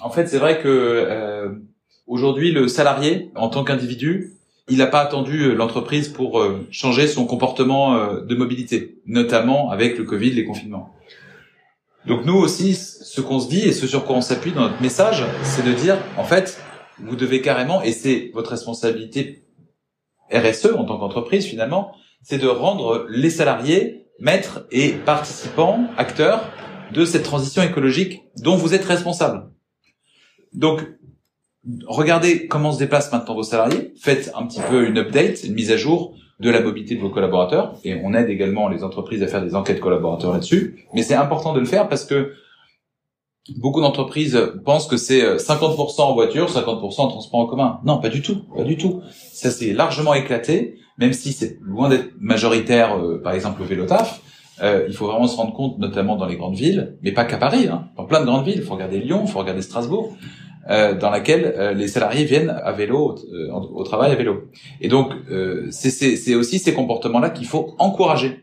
En 0.00 0.10
fait 0.10 0.26
c'est 0.26 0.38
vrai 0.38 0.60
que 0.60 1.60
aujourd'hui 2.06 2.50
le 2.50 2.68
salarié 2.68 3.30
en 3.34 3.48
tant 3.48 3.64
qu'individu 3.64 4.34
il 4.68 4.78
n'a 4.78 4.86
pas 4.86 5.00
attendu 5.00 5.54
l'entreprise 5.54 6.08
pour 6.08 6.44
changer 6.70 7.06
son 7.06 7.26
comportement 7.26 8.20
de 8.20 8.34
mobilité, 8.34 8.98
notamment 9.06 9.70
avec 9.70 9.96
le 9.96 10.04
Covid, 10.04 10.30
les 10.32 10.44
confinements. 10.44 10.92
Donc 12.06 12.24
nous 12.24 12.36
aussi, 12.36 12.74
ce 12.74 13.20
qu'on 13.20 13.40
se 13.40 13.48
dit 13.48 13.60
et 13.60 13.72
ce 13.72 13.86
sur 13.86 14.04
quoi 14.04 14.16
on 14.16 14.20
s'appuie 14.20 14.52
dans 14.52 14.62
notre 14.62 14.80
message, 14.80 15.24
c'est 15.42 15.64
de 15.64 15.72
dire, 15.72 15.98
en 16.16 16.24
fait, 16.24 16.60
vous 16.98 17.16
devez 17.16 17.40
carrément, 17.42 17.82
et 17.82 17.92
c'est 17.92 18.30
votre 18.34 18.50
responsabilité 18.50 19.44
RSE 20.32 20.72
en 20.76 20.84
tant 20.84 20.98
qu'entreprise 20.98 21.44
finalement, 21.44 21.92
c'est 22.22 22.38
de 22.38 22.46
rendre 22.46 23.06
les 23.08 23.30
salariés 23.30 24.06
maîtres 24.18 24.66
et 24.70 24.90
participants, 24.92 25.88
acteurs 25.96 26.50
de 26.92 27.04
cette 27.04 27.22
transition 27.22 27.62
écologique 27.62 28.22
dont 28.38 28.56
vous 28.56 28.74
êtes 28.74 28.84
responsable. 28.84 29.50
Donc, 30.52 30.82
regardez 31.86 32.46
comment 32.46 32.72
se 32.72 32.78
déplacent 32.78 33.12
maintenant 33.12 33.34
vos 33.34 33.42
salariés, 33.42 33.92
faites 34.00 34.30
un 34.34 34.46
petit 34.46 34.60
peu 34.60 34.86
une 34.86 34.98
update, 34.98 35.44
une 35.44 35.54
mise 35.54 35.70
à 35.70 35.76
jour 35.76 36.14
de 36.40 36.50
la 36.50 36.60
mobilité 36.60 36.94
de 36.94 37.00
vos 37.00 37.10
collaborateurs 37.10 37.74
et 37.84 38.00
on 38.04 38.14
aide 38.14 38.28
également 38.28 38.68
les 38.68 38.84
entreprises 38.84 39.22
à 39.22 39.26
faire 39.26 39.42
des 39.42 39.54
enquêtes 39.54 39.80
collaborateurs 39.80 40.32
là-dessus. 40.32 40.86
Mais 40.94 41.02
c'est 41.02 41.14
important 41.14 41.52
de 41.52 41.60
le 41.60 41.66
faire 41.66 41.88
parce 41.88 42.04
que 42.04 42.32
beaucoup 43.56 43.80
d'entreprises 43.80 44.38
pensent 44.64 44.86
que 44.86 44.96
c'est 44.96 45.36
50% 45.36 46.00
en 46.00 46.14
voiture, 46.14 46.48
50% 46.48 47.00
en 47.00 47.08
transport 47.08 47.40
en 47.40 47.46
commun. 47.46 47.80
Non, 47.84 48.00
pas 48.00 48.08
du 48.08 48.22
tout, 48.22 48.42
pas 48.56 48.64
du 48.64 48.76
tout. 48.76 49.02
Ça 49.32 49.50
s'est 49.50 49.72
largement 49.72 50.14
éclaté, 50.14 50.76
même 50.98 51.12
si 51.12 51.32
c'est 51.32 51.58
loin 51.60 51.88
d'être 51.88 52.10
majoritaire, 52.20 52.98
euh, 52.98 53.20
par 53.22 53.32
exemple 53.32 53.62
au 53.62 53.64
vélo 53.64 53.86
taf. 53.86 54.20
Euh, 54.60 54.86
il 54.88 54.94
faut 54.94 55.06
vraiment 55.06 55.28
se 55.28 55.36
rendre 55.36 55.54
compte, 55.54 55.78
notamment 55.78 56.16
dans 56.16 56.26
les 56.26 56.36
grandes 56.36 56.56
villes, 56.56 56.96
mais 57.02 57.12
pas 57.12 57.24
qu'à 57.24 57.36
Paris, 57.36 57.68
hein, 57.68 57.88
dans 57.96 58.04
plein 58.04 58.20
de 58.20 58.26
grandes 58.26 58.44
villes. 58.44 58.56
Il 58.56 58.62
faut 58.62 58.74
regarder 58.74 58.98
Lyon, 58.98 59.22
il 59.24 59.30
faut 59.30 59.38
regarder 59.38 59.62
Strasbourg. 59.62 60.16
Euh, 60.68 60.94
dans 60.94 61.08
laquelle 61.08 61.54
euh, 61.56 61.72
les 61.72 61.88
salariés 61.88 62.24
viennent 62.24 62.50
à 62.50 62.72
vélo 62.72 63.16
euh, 63.32 63.50
au, 63.50 63.84
travail 63.84 64.12
à 64.12 64.14
vélo. 64.14 64.50
Et 64.82 64.88
donc 64.88 65.12
c'est 65.70 66.34
aussi 66.34 66.58
ces 66.58 66.74
comportements-là 66.74 67.30
qu'il 67.30 67.46
faut 67.46 67.74
encourager. 67.78 68.42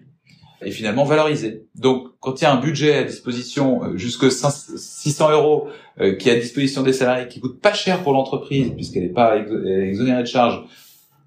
est 0.61 0.71
finalement 0.71 1.03
valorisé. 1.03 1.65
Donc, 1.75 2.07
quand 2.19 2.41
il 2.41 2.43
y 2.43 2.47
a 2.47 2.53
un 2.53 2.59
budget 2.59 2.95
à 2.95 3.03
disposition 3.03 3.83
euh, 3.83 3.97
jusque 3.97 4.31
600 4.31 5.31
euros 5.31 5.67
euh, 6.01 6.15
qui 6.15 6.29
est 6.29 6.31
à 6.31 6.39
disposition 6.39 6.81
des 6.81 6.93
salariés, 6.93 7.27
qui 7.27 7.39
coûte 7.39 7.61
pas 7.61 7.73
cher 7.73 8.01
pour 8.01 8.13
l'entreprise 8.13 8.71
puisqu'elle 8.75 9.03
n'est 9.03 9.09
pas 9.13 9.37
exonérée 9.37 10.23
de 10.23 10.27
charges, 10.27 10.63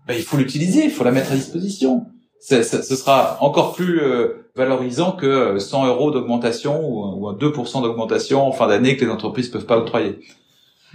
ben, 0.06 0.14
il 0.14 0.22
faut 0.22 0.37
l'utiliser, 0.37 0.84
il 0.84 0.90
faut 0.90 1.04
la 1.04 1.12
mettre 1.12 1.32
à 1.32 1.37
disposition. 1.37 2.06
ce 2.40 2.62
sera 2.62 3.38
encore 3.40 3.74
plus 3.74 4.00
euh, 4.00 4.48
valorisant 4.56 5.12
que 5.12 5.58
100 5.58 5.87
euros 5.87 6.11
d'augmentation 6.11 6.80
ou, 6.84 7.28
un 7.28 7.34
2% 7.34 7.82
d'augmentation 7.82 8.44
en 8.44 8.52
fin 8.52 8.66
d'année 8.66 8.96
que 8.96 9.04
les 9.04 9.11
entreprises 9.11 9.48
peuvent 9.48 9.66
pas 9.66 9.78
octroyer. 9.78 10.18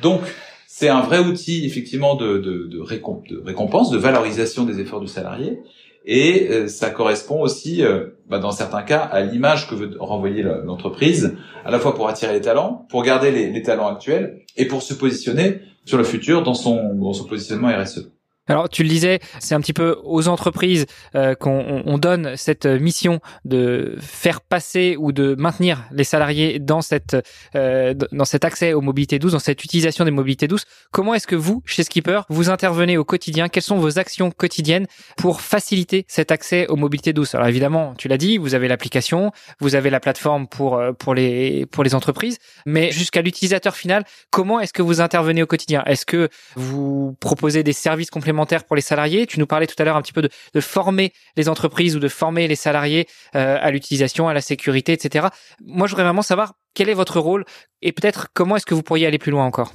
Donc, 0.02 0.22
c'est 0.68 0.90
un 0.90 1.02
vrai 1.02 1.20
outil 1.20 1.66
effectivement 1.66 2.16
de, 2.16 2.82
récompense, 2.82 3.92
de 3.92 3.98
valorisation 3.98 4.64
des 4.64 4.80
efforts 4.80 5.02
du 5.02 5.08
salarié, 5.08 5.60
et 6.06 6.50
euh, 6.50 6.68
ça 6.68 6.90
correspond 6.90 7.42
aussi, 7.42 7.84
euh, 7.84 8.08
bah, 8.28 8.40
dans 8.40 8.52
certains 8.52 8.82
cas, 8.82 9.00
à 9.00 9.22
l'image 9.22 9.70
que 9.70 9.76
veut 9.76 9.96
renvoyer 10.00 10.44
l'entreprise, 10.44 11.36
à 11.64 11.72
la 11.72 11.80
fois 11.80 11.96
pour 11.96 12.10
attirer 12.10 12.34
les 12.34 12.42
talents, 12.42 12.86
pour 12.90 13.04
garder 13.04 13.32
les, 13.32 13.52
les, 13.52 13.62
talents 13.62 13.88
actuels, 13.88 14.42
et 14.58 14.66
pour 14.66 14.82
se 14.82 14.94
positionner 14.94 15.62
sur 15.86 15.98
le 15.98 16.04
futur 16.04 16.44
dans 16.44 16.54
son, 16.54 16.94
dans 16.96 17.14
son 17.14 17.26
positionnement 17.26 17.70
RSE. 17.70 18.13
Alors 18.50 18.68
tu 18.68 18.84
le 18.84 18.90
disais, 18.90 19.20
c'est 19.40 19.56
un 19.56 19.62
petit 19.62 19.72
peu 19.72 19.96
aux 20.04 20.28
entreprises 20.28 20.86
euh, 21.16 21.34
qu'on 21.34 21.82
on 21.86 21.98
donne 21.98 22.36
cette 22.36 22.66
mission 22.66 23.22
de 23.46 23.96
faire 24.02 24.42
passer 24.42 24.98
ou 25.00 25.14
de 25.14 25.34
maintenir 25.36 25.86
les 25.94 26.04
salariés 26.04 26.60
dans 26.60 26.82
cette 26.82 27.16
euh, 27.56 27.94
dans 28.12 28.26
cet 28.26 28.44
accès 28.44 28.74
aux 28.74 28.82
mobilités 28.82 29.18
douces, 29.18 29.32
dans 29.32 29.40
cette 29.40 29.64
utilisation 29.64 30.04
des 30.04 30.12
mobilités 30.12 30.50
douces. 30.50 30.66
Comment 30.92 31.14
est-ce 31.14 31.26
que 31.26 31.38
vous, 31.38 31.64
chez 31.66 31.84
Skipper, 31.84 32.24
vous 32.28 32.50
intervenez 32.50 32.98
au 32.98 33.06
quotidien? 33.06 33.48
Quelles 33.48 33.64
sont 33.64 33.78
vos 33.78 33.98
actions 33.98 34.30
quotidiennes 34.30 34.88
pour 35.16 35.40
faciliter 35.40 36.04
cet 36.10 36.30
accès 36.30 36.68
aux 36.68 36.76
mobilités 36.76 37.14
douces? 37.14 37.36
Alors 37.36 37.48
évidemment, 37.48 37.94
tu 37.98 38.10
l'as 38.10 38.18
dit, 38.18 38.38
vous 38.38 38.56
avez 38.56 38.68
l'application, 38.68 39.32
vous 39.62 39.76
avez 39.76 39.90
la 39.90 40.02
plateforme 40.02 40.48
pour 40.48 40.76
euh, 40.76 40.92
pour 40.92 41.16
les 41.16 41.66
pour 41.68 41.86
les 41.86 41.96
entreprises, 41.96 42.40
mais 42.66 42.92
jusqu'à 42.92 43.22
l'utilisateur 43.22 43.78
final, 43.78 44.04
comment 44.32 44.60
est-ce 44.60 44.74
que 44.74 44.82
vous 44.82 45.00
intervenez 45.00 45.42
au 45.42 45.48
quotidien? 45.48 45.82
Est-ce 45.86 46.06
que 46.06 46.28
vous 46.58 47.16
proposez 47.22 47.64
des 47.64 47.72
services 47.72 48.10
complémentaires 48.10 48.33
pour 48.68 48.76
les 48.76 48.82
salariés. 48.82 49.26
Tu 49.28 49.40
nous 49.40 49.48
parlais 49.48 49.68
tout 49.68 49.76
à 49.78 49.84
l'heure 49.84 49.96
un 49.96 50.02
petit 50.02 50.14
peu 50.14 50.22
de, 50.22 50.30
de, 50.54 50.60
former 50.60 51.14
les 51.38 51.50
entreprises 51.50 51.96
ou 51.96 52.00
de 52.00 52.08
former 52.08 52.48
les 52.48 52.56
salariés 52.56 53.08
euh, 53.36 53.58
à 53.60 53.72
l'utilisation, 53.72 54.28
à 54.28 54.34
la 54.34 54.42
sécurité, 54.42 54.94
etc. 54.94 55.28
Moi, 55.64 55.88
je 55.88 55.92
voudrais 55.92 56.04
vraiment 56.04 56.22
savoir 56.22 56.54
quel 56.74 56.90
est 56.90 56.94
votre 56.94 57.20
rôle 57.20 57.46
et 57.82 57.92
peut-être 57.92 58.28
comment 58.34 58.56
est-ce 58.56 58.66
que 58.66 58.74
vous 58.74 58.84
pourriez 58.84 59.08
aller 59.08 59.18
plus 59.18 59.32
loin 59.32 59.46
encore? 59.46 59.74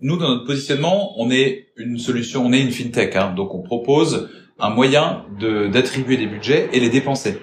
Nous, 0.00 0.16
dans 0.16 0.28
notre 0.28 0.46
positionnement, 0.46 1.14
on 1.18 1.30
est 1.30 1.68
une 1.76 1.98
solution, 1.98 2.44
on 2.46 2.52
est 2.52 2.60
une 2.60 2.72
fintech, 2.72 3.16
hein, 3.16 3.32
donc 3.34 3.54
on 3.54 3.62
propose 3.62 4.28
un 4.58 4.70
moyen 4.70 5.24
d'attribuer 5.72 6.16
des 6.16 6.26
budgets 6.26 6.68
et 6.72 6.80
les 6.80 6.90
dépenser. 6.90 7.40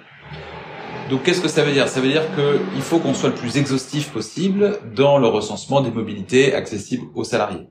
Donc 1.10 1.24
qu'est-ce 1.24 1.42
que 1.42 1.50
ça 1.50 1.64
veut 1.64 1.74
dire? 1.74 1.90
Ça 1.90 2.00
veut 2.00 2.08
dire 2.10 2.24
qu'il 2.36 2.82
faut 2.82 3.00
qu'on 3.00 3.14
soit 3.14 3.30
le 3.30 3.36
plus 3.36 3.58
exhaustif 3.58 4.12
possible 4.12 4.80
dans 4.96 5.18
le 5.18 5.28
recensement 5.28 5.82
des 5.82 5.92
mobilités 5.92 6.54
accessibles 6.54 7.08
aux 7.16 7.26
salariés 7.26 7.68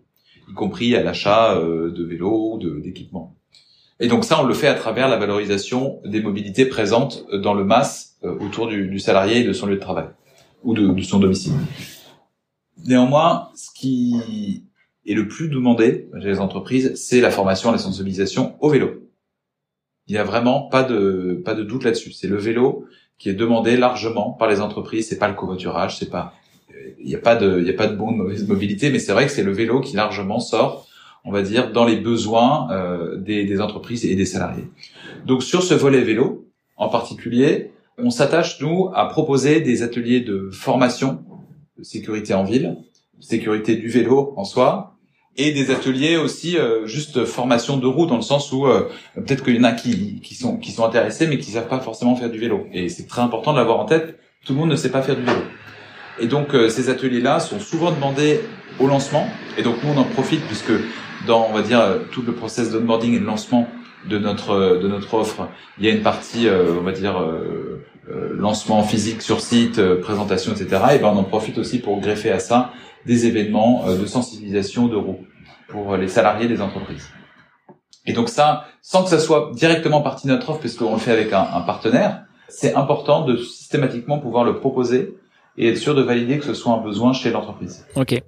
y 0.50 0.52
compris 0.52 0.96
à 0.96 1.02
l'achat 1.02 1.56
euh, 1.56 1.90
de 1.90 2.04
vélos, 2.04 2.58
d'équipements. 2.82 3.36
Et 4.00 4.08
donc 4.08 4.24
ça, 4.24 4.42
on 4.42 4.46
le 4.46 4.54
fait 4.54 4.68
à 4.68 4.74
travers 4.74 5.08
la 5.08 5.16
valorisation 5.16 6.00
des 6.04 6.22
mobilités 6.22 6.66
présentes 6.66 7.26
dans 7.32 7.54
le 7.54 7.64
mass 7.64 8.16
euh, 8.24 8.38
autour 8.40 8.66
du, 8.66 8.98
salarié 8.98 9.40
et 9.40 9.44
de 9.44 9.52
son 9.52 9.66
lieu 9.66 9.76
de 9.76 9.80
travail 9.80 10.06
ou 10.62 10.74
de, 10.74 11.02
son 11.02 11.18
domicile. 11.18 11.52
Néanmoins, 12.84 13.48
ce 13.54 13.70
qui 13.74 14.64
est 15.06 15.14
le 15.14 15.28
plus 15.28 15.48
demandé 15.48 16.08
chez 16.20 16.26
les 16.26 16.40
entreprises, 16.40 16.94
c'est 16.94 17.20
la 17.20 17.30
formation, 17.30 17.72
la 17.72 17.78
sensibilisation 17.78 18.56
au 18.60 18.70
vélo. 18.70 19.08
Il 20.06 20.12
n'y 20.12 20.18
a 20.18 20.24
vraiment 20.24 20.62
pas 20.62 20.82
de 20.82 21.40
pas 21.44 21.54
de 21.54 21.62
doute 21.62 21.84
là-dessus. 21.84 22.12
C'est 22.12 22.26
le 22.26 22.36
vélo 22.36 22.86
qui 23.18 23.28
est 23.28 23.34
demandé 23.34 23.76
largement 23.76 24.32
par 24.32 24.48
les 24.48 24.60
entreprises. 24.60 25.08
C'est 25.08 25.18
pas 25.18 25.28
le 25.28 25.34
covoiturage, 25.34 25.98
c'est 25.98 26.10
pas 26.10 26.34
il 26.98 27.06
n'y 27.06 27.14
a 27.14 27.18
pas 27.18 27.36
de, 27.36 27.58
il 27.60 27.66
y 27.66 27.70
a 27.70 27.74
pas 27.74 27.86
de 27.86 27.96
mobilité, 27.96 28.90
mais 28.90 28.98
c'est 28.98 29.12
vrai 29.12 29.26
que 29.26 29.32
c'est 29.32 29.42
le 29.42 29.52
vélo 29.52 29.80
qui 29.80 29.96
largement 29.96 30.40
sort, 30.40 30.86
on 31.24 31.32
va 31.32 31.42
dire, 31.42 31.72
dans 31.72 31.84
les 31.84 31.96
besoins 31.96 32.68
euh, 32.70 33.16
des, 33.16 33.60
entreprises 33.60 34.04
et 34.04 34.14
des 34.14 34.26
salariés. 34.26 34.64
Donc 35.26 35.42
sur 35.42 35.62
ce 35.62 35.74
volet 35.74 36.02
vélo, 36.02 36.46
en 36.76 36.88
particulier, 36.88 37.72
on 37.98 38.10
s'attache 38.10 38.60
nous 38.60 38.90
à 38.94 39.06
proposer 39.06 39.60
des 39.60 39.82
ateliers 39.82 40.20
de 40.20 40.50
formation 40.50 41.22
de 41.78 41.82
sécurité 41.82 42.34
en 42.34 42.44
ville, 42.44 42.76
sécurité 43.20 43.76
du 43.76 43.88
vélo 43.88 44.32
en 44.36 44.44
soi, 44.44 44.96
et 45.36 45.52
des 45.52 45.70
ateliers 45.70 46.16
aussi 46.16 46.58
euh, 46.58 46.86
juste 46.86 47.24
formation 47.24 47.76
de 47.76 47.86
roue 47.86 48.06
dans 48.06 48.16
le 48.16 48.22
sens 48.22 48.52
où 48.52 48.66
euh, 48.66 48.88
peut-être 49.14 49.44
qu'il 49.44 49.56
y 49.56 49.60
en 49.60 49.64
a 49.64 49.72
qui, 49.72 50.20
qui 50.20 50.34
sont 50.34 50.56
qui 50.56 50.72
sont 50.72 50.84
intéressés 50.84 51.28
mais 51.28 51.38
qui 51.38 51.52
savent 51.52 51.68
pas 51.68 51.78
forcément 51.78 52.16
faire 52.16 52.30
du 52.30 52.38
vélo 52.38 52.66
et 52.72 52.88
c'est 52.88 53.06
très 53.06 53.22
important 53.22 53.52
de 53.52 53.58
l'avoir 53.58 53.78
en 53.78 53.84
tête. 53.84 54.18
Tout 54.44 54.54
le 54.54 54.58
monde 54.58 54.70
ne 54.70 54.76
sait 54.76 54.90
pas 54.90 55.02
faire 55.02 55.16
du 55.16 55.22
vélo. 55.22 55.38
Et 56.20 56.26
donc 56.26 56.54
euh, 56.54 56.68
ces 56.68 56.90
ateliers-là 56.90 57.40
sont 57.40 57.58
souvent 57.58 57.90
demandés 57.90 58.40
au 58.78 58.86
lancement. 58.86 59.26
Et 59.56 59.62
donc 59.62 59.76
nous 59.82 59.90
on 59.94 59.98
en 59.98 60.04
profite 60.04 60.42
puisque 60.46 60.72
dans 61.26 61.48
on 61.50 61.54
va 61.54 61.62
dire 61.62 61.80
euh, 61.80 61.98
tout 62.12 62.22
le 62.22 62.32
process 62.32 62.70
d'onboarding 62.70 63.14
et 63.14 63.18
de 63.18 63.24
lancement 63.24 63.66
de 64.08 64.18
notre 64.18 64.78
de 64.80 64.88
notre 64.88 65.14
offre, 65.14 65.48
il 65.78 65.84
y 65.84 65.88
a 65.88 65.92
une 65.92 66.02
partie 66.02 66.46
euh, 66.46 66.74
on 66.78 66.82
va 66.82 66.92
dire 66.92 67.22
lancement 68.32 68.82
physique 68.82 69.22
sur 69.22 69.40
site, 69.40 69.80
présentation, 70.00 70.52
etc. 70.52 70.82
Et 70.94 70.98
ben 70.98 71.08
on 71.08 71.18
en 71.18 71.22
profite 71.22 71.58
aussi 71.58 71.78
pour 71.78 72.00
greffer 72.00 72.32
à 72.32 72.40
ça 72.40 72.72
des 73.06 73.26
événements 73.26 73.86
de 73.86 74.04
sensibilisation 74.04 74.88
de 74.88 74.96
roues 74.96 75.24
pour 75.68 75.96
les 75.96 76.08
salariés 76.08 76.48
des 76.48 76.60
entreprises. 76.60 77.08
Et 78.06 78.12
donc 78.12 78.28
ça, 78.28 78.64
sans 78.82 79.04
que 79.04 79.10
ça 79.10 79.20
soit 79.20 79.52
directement 79.54 80.00
partie 80.00 80.26
de 80.26 80.32
notre 80.32 80.50
offre, 80.50 80.58
puisqu'on 80.58 80.94
le 80.94 80.98
fait 80.98 81.12
avec 81.12 81.32
un, 81.32 81.46
un 81.54 81.60
partenaire, 81.60 82.24
c'est 82.48 82.74
important 82.74 83.24
de 83.24 83.36
systématiquement 83.36 84.18
pouvoir 84.18 84.42
le 84.42 84.56
proposer 84.56 85.14
et 85.56 85.68
être 85.68 85.78
sûr 85.78 85.94
de 85.94 86.02
valider 86.02 86.38
que 86.38 86.44
ce 86.44 86.54
soit 86.54 86.72
un 86.72 86.82
besoin 86.82 87.12
chez 87.12 87.30
l'entreprise. 87.30 87.86
Ok. 87.94 88.20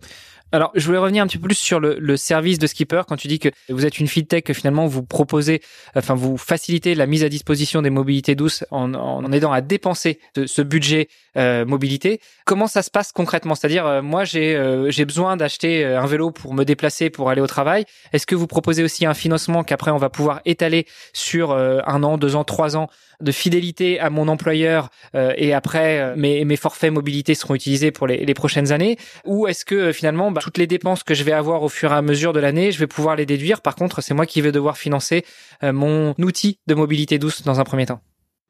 Alors, 0.55 0.71
je 0.75 0.85
voulais 0.85 0.99
revenir 0.99 1.25
un 1.25 1.27
petit 1.27 1.39
peu 1.39 1.49
plus 1.49 1.57
sur 1.57 1.81
le, 1.81 2.17
service 2.19 2.59
de 2.59 2.67
Skipper. 2.67 3.03
Quand 3.09 3.17
tu 3.17 3.27
dis 3.27 3.39
que 3.39 3.49
vous 3.71 3.87
êtes 3.87 3.99
une 3.99 4.07
fintech, 4.07 4.45
que 4.45 4.53
finalement 4.53 4.87
vous 4.87 5.03
proposez, 5.03 5.63
enfin 5.97 6.15
vous 6.15 6.37
facilitez 6.37 6.95
la 6.95 7.07
mise 7.07 7.25
à 7.25 7.31
disposition 7.31 7.81
des 7.81 7.89
mobilités 7.89 8.35
douces 8.35 8.65
en, 8.71 9.33
aidant 9.33 9.51
à 9.51 9.63
dépenser 9.63 10.21
ce 10.37 10.61
budget 10.61 11.09
euh, 11.39 11.65
mobilité. 11.65 12.21
Comment 12.45 12.67
ça 12.67 12.83
se 12.83 12.91
passe 12.91 13.13
concrètement? 13.13 13.55
C'est-à-dire, 13.55 13.87
euh, 13.87 14.03
moi 14.03 14.25
euh, 14.35 14.91
j'ai 14.91 15.05
besoin 15.07 15.39
d'acheter 15.39 15.87
un 15.87 16.05
vélo 16.05 16.31
pour 16.31 16.53
me 16.53 16.65
déplacer, 16.65 17.09
pour 17.09 17.31
aller 17.31 17.41
au 17.41 17.47
travail. 17.47 17.87
Est-ce 18.13 18.27
que 18.27 18.35
vous 18.35 18.47
proposez 18.47 18.85
aussi 18.85 19.07
un 19.07 19.15
financement 19.15 19.65
qu'après 19.65 19.91
on 19.91 19.97
va 19.97 20.11
pouvoir 20.11 20.43
étaler 20.45 20.87
sur 21.15 21.53
un 21.53 22.03
an, 22.03 22.19
deux 22.19 22.37
ans, 22.37 22.45
trois 22.45 22.77
ans 22.77 22.89
de 23.23 23.33
fidélité 23.33 24.01
à 24.01 24.11
mon 24.11 24.29
employeur 24.29 24.89
et 25.15 25.55
après 25.55 26.15
mes, 26.17 26.45
mes 26.45 26.57
forfaits 26.57 26.93
mobilité 26.93 27.35
seront 27.35 27.55
utilisés 27.55 27.91
pour 27.91 28.07
les, 28.07 28.35
prochaines 28.35 28.73
années 28.73 28.97
Ou 29.25 29.47
est-ce 29.47 29.65
que 29.65 29.93
finalement 29.93 30.31
bah, 30.31 30.41
toutes 30.43 30.59
les 30.59 30.67
dépenses 30.67 31.03
que 31.03 31.15
je 31.15 31.25
vais 31.25 31.33
avoir 31.33 31.63
au 31.63 31.69
fur 31.69 31.93
et 31.93 31.95
à 31.95 32.03
mesure 32.03 32.33
de 32.33 32.41
l'année, 32.41 32.73
je 32.73 32.79
vais 32.79 32.87
pouvoir 32.87 33.17
les 33.17 33.27
déduire? 33.27 33.61
Par 33.61 33.75
contre, 33.75 34.01
c'est 34.01 34.15
moi 34.15 34.27
qui 34.27 34.41
vais 34.41 34.53
devoir 34.53 34.77
financer 34.77 35.25
euh, 35.63 35.73
mon 35.73 36.15
outil 36.19 36.59
de 36.67 36.75
mobilité 36.75 37.19
douce 37.19 37.43
dans 37.43 37.61
un 37.61 37.65
premier 37.65 37.87
temps. 37.87 38.01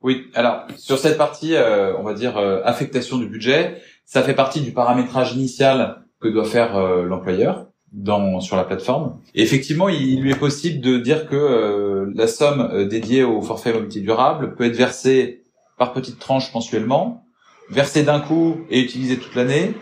Oui, 0.02 0.30
alors 0.34 0.66
sur 0.76 0.98
cette 0.98 1.16
partie, 1.16 1.54
euh, 1.54 1.96
on 1.96 2.02
va 2.02 2.14
dire 2.14 2.36
euh, 2.36 2.60
affectation 2.64 3.18
du 3.18 3.26
budget, 3.26 3.80
ça 4.04 4.22
fait 4.22 4.34
partie 4.34 4.60
du 4.60 4.72
paramétrage 4.72 5.32
initial 5.32 6.02
que 6.20 6.28
doit 6.28 6.44
faire 6.44 6.78
l'employeur 6.78 7.66
dans 7.92 8.40
sur 8.40 8.56
la 8.56 8.64
plateforme. 8.64 9.18
Effectivement, 9.34 9.88
il, 9.88 10.20
lui 10.20 10.32
est 10.32 10.38
possible 10.38 10.80
de 10.80 10.98
dire 10.98 11.26
que 11.26 12.10
la 12.14 12.26
somme 12.26 12.88
dédiée 12.88 13.22
au 13.22 13.42
forfait 13.42 13.72
mobilité 13.72 14.00
durable 14.00 14.54
peut 14.54 14.64
être 14.64 14.76
versée 14.76 15.42
par 15.78 15.92
petites 15.92 16.18
tranches 16.18 16.54
mensuellement, 16.54 17.24
versée 17.70 18.02
d'un 18.02 18.20
coup 18.20 18.58
et 18.70 18.80
utilisée 18.80 19.18
toute 19.18 19.34
l'année, 19.34 19.74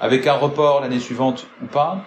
avec 0.00 0.26
un 0.26 0.34
report 0.34 0.80
l'année 0.80 1.00
suivante 1.00 1.46
ou 1.62 1.66
pas, 1.66 2.04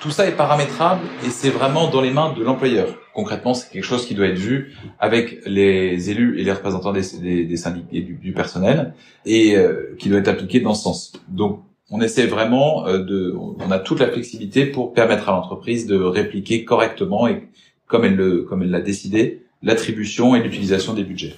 tout 0.00 0.10
ça 0.10 0.26
est 0.26 0.36
paramétrable 0.36 1.02
et 1.24 1.30
c'est 1.30 1.50
vraiment 1.50 1.90
dans 1.90 2.00
les 2.00 2.10
mains 2.10 2.32
de 2.32 2.42
l'employeur. 2.42 2.88
Concrètement, 3.12 3.54
c'est 3.54 3.70
quelque 3.70 3.84
chose 3.84 4.06
qui 4.06 4.14
doit 4.14 4.26
être 4.26 4.38
vu 4.38 4.74
avec 4.98 5.38
les 5.44 6.10
élus 6.10 6.40
et 6.40 6.44
les 6.44 6.52
représentants 6.52 6.92
des, 6.92 7.44
des, 7.44 7.56
syndicats 7.56 7.88
et 7.92 8.00
du, 8.00 8.32
personnel 8.32 8.94
et 9.26 9.56
euh, 9.56 9.94
qui 9.98 10.08
doit 10.08 10.20
être 10.20 10.28
appliqué 10.28 10.60
dans 10.60 10.74
ce 10.74 10.84
sens. 10.84 11.12
Donc, 11.28 11.62
on 11.90 12.00
essaie 12.00 12.26
vraiment 12.26 12.86
euh, 12.86 12.98
de, 12.98 13.34
on 13.36 13.70
a 13.70 13.78
toute 13.78 14.00
la 14.00 14.08
flexibilité 14.08 14.66
pour 14.66 14.92
permettre 14.92 15.28
à 15.28 15.32
l'entreprise 15.32 15.86
de 15.86 15.96
répliquer 15.96 16.64
correctement 16.64 17.26
et 17.28 17.48
comme 17.86 18.04
elle 18.04 18.16
le, 18.16 18.42
comme 18.42 18.62
elle 18.62 18.70
l'a 18.70 18.80
décidé, 18.80 19.42
l'attribution 19.62 20.34
et 20.34 20.42
l'utilisation 20.42 20.94
des 20.94 21.02
budgets. 21.02 21.34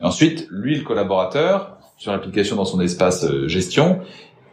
Et 0.00 0.04
ensuite, 0.04 0.48
lui, 0.50 0.76
le 0.76 0.82
collaborateur, 0.82 1.78
sur 1.96 2.10
l'application 2.10 2.56
dans 2.56 2.64
son 2.64 2.80
espace 2.80 3.24
euh, 3.24 3.46
gestion, 3.46 4.00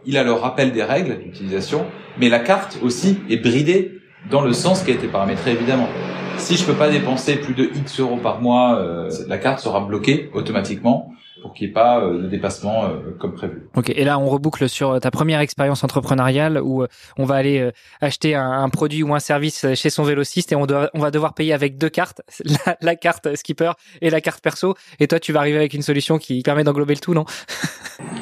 il 0.06 0.18
a 0.18 0.24
le 0.24 0.32
rappel 0.32 0.72
des 0.72 0.84
règles 0.84 1.18
d'utilisation, 1.20 1.86
mais 2.20 2.30
la 2.30 2.40
carte 2.40 2.78
aussi 2.82 3.18
est 3.30 3.38
bridée 3.38 4.00
dans 4.30 4.42
le 4.42 4.54
sens 4.54 4.84
qui 4.84 4.92
a 4.92 4.94
été 4.94 5.08
paramétré 5.08 5.52
évidemment. 5.52 5.90
Si 6.38 6.56
je 6.56 6.64
peux 6.64 6.74
pas 6.74 6.90
dépenser 6.90 7.36
plus 7.36 7.54
de 7.54 7.64
X 7.64 8.00
euros 8.00 8.18
par 8.18 8.40
mois, 8.40 8.80
euh, 8.80 9.10
la 9.28 9.38
carte 9.38 9.60
sera 9.60 9.82
bloquée 9.82 10.30
automatiquement 10.34 11.14
pour 11.42 11.54
qu'il 11.54 11.68
n'y 11.68 11.72
ait 11.72 11.74
pas 11.74 12.02
de 12.02 12.28
dépassement 12.28 12.90
comme 13.20 13.34
prévu. 13.34 13.68
Ok, 13.76 13.90
et 13.90 14.04
là 14.04 14.20
on 14.20 14.28
reboucle 14.28 14.68
sur 14.68 15.00
ta 15.00 15.12
première 15.12 15.40
expérience 15.40 15.84
entrepreneuriale 15.84 16.62
où 16.62 16.86
on 17.18 17.26
va 17.26 17.36
aller 17.36 17.72
acheter 18.02 18.36
un, 18.36 18.70
produit 18.70 19.04
ou 19.04 19.14
un 19.14 19.20
service 19.20 19.66
chez 19.74 19.90
son 19.90 20.04
vélociste 20.04 20.52
et 20.52 20.56
on, 20.56 20.66
doit, 20.66 20.90
on 20.94 21.00
va 21.00 21.12
devoir 21.12 21.34
payer 21.34 21.54
avec 21.54 21.78
deux 21.78 21.90
cartes, 21.90 22.22
la, 22.66 22.78
la, 22.82 22.96
carte 22.96 23.36
skipper 23.36 23.72
et 24.02 24.10
la 24.10 24.22
carte 24.22 24.42
perso. 24.42 24.76
Et 25.00 25.08
toi 25.08 25.20
tu 25.20 25.34
vas 25.34 25.40
arriver 25.40 25.58
avec 25.58 25.74
une 25.74 25.82
solution 25.82 26.18
qui 26.18 26.42
permet 26.42 26.64
d'englober 26.64 26.94
le 26.94 27.00
tout, 27.00 27.14
non? 27.14 27.26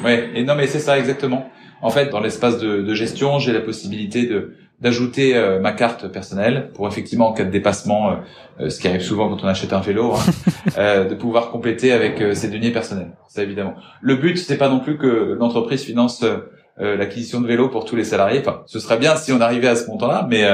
Ouais, 0.04 0.30
et 0.34 0.44
non 0.44 0.54
mais 0.54 0.66
c'est 0.66 0.80
ça 0.80 0.98
exactement. 0.98 1.50
En 1.80 1.90
fait, 1.90 2.10
dans 2.10 2.20
l'espace 2.20 2.58
de, 2.58 2.82
de 2.82 2.94
gestion, 2.94 3.38
j'ai 3.38 3.52
la 3.52 3.60
possibilité 3.60 4.26
de 4.26 4.56
d'ajouter 4.80 5.36
euh, 5.36 5.58
ma 5.58 5.72
carte 5.72 6.08
personnelle 6.08 6.70
pour 6.74 6.86
effectivement 6.86 7.28
en 7.28 7.32
cas 7.32 7.44
de 7.44 7.50
dépassement, 7.50 8.10
euh, 8.10 8.14
euh, 8.60 8.70
ce 8.70 8.80
qui 8.80 8.86
arrive 8.86 9.00
souvent 9.00 9.28
quand 9.28 9.42
on 9.42 9.48
achète 9.48 9.72
un 9.72 9.80
vélo, 9.80 10.14
hein, 10.14 11.04
de 11.04 11.14
pouvoir 11.14 11.50
compléter 11.50 11.92
avec 11.92 12.22
ses 12.36 12.48
deniers 12.48 12.70
personnels. 12.70 13.12
Ça 13.28 13.42
évidemment. 13.42 13.74
Le 14.00 14.16
but 14.16 14.38
c'est 14.38 14.58
pas 14.58 14.68
non 14.68 14.80
plus 14.80 14.96
que 14.96 15.36
l'entreprise 15.38 15.82
finance 15.82 16.24
l'acquisition 16.80 17.40
de 17.40 17.48
vélos 17.48 17.70
pour 17.70 17.84
tous 17.84 17.96
les 17.96 18.04
salariés. 18.04 18.38
Enfin, 18.38 18.62
ce 18.66 18.78
serait 18.78 18.98
bien 18.98 19.16
si 19.16 19.32
on 19.32 19.40
arrivait 19.40 19.66
à 19.66 19.74
ce 19.74 19.88
montant-là, 19.88 20.28
mais 20.30 20.44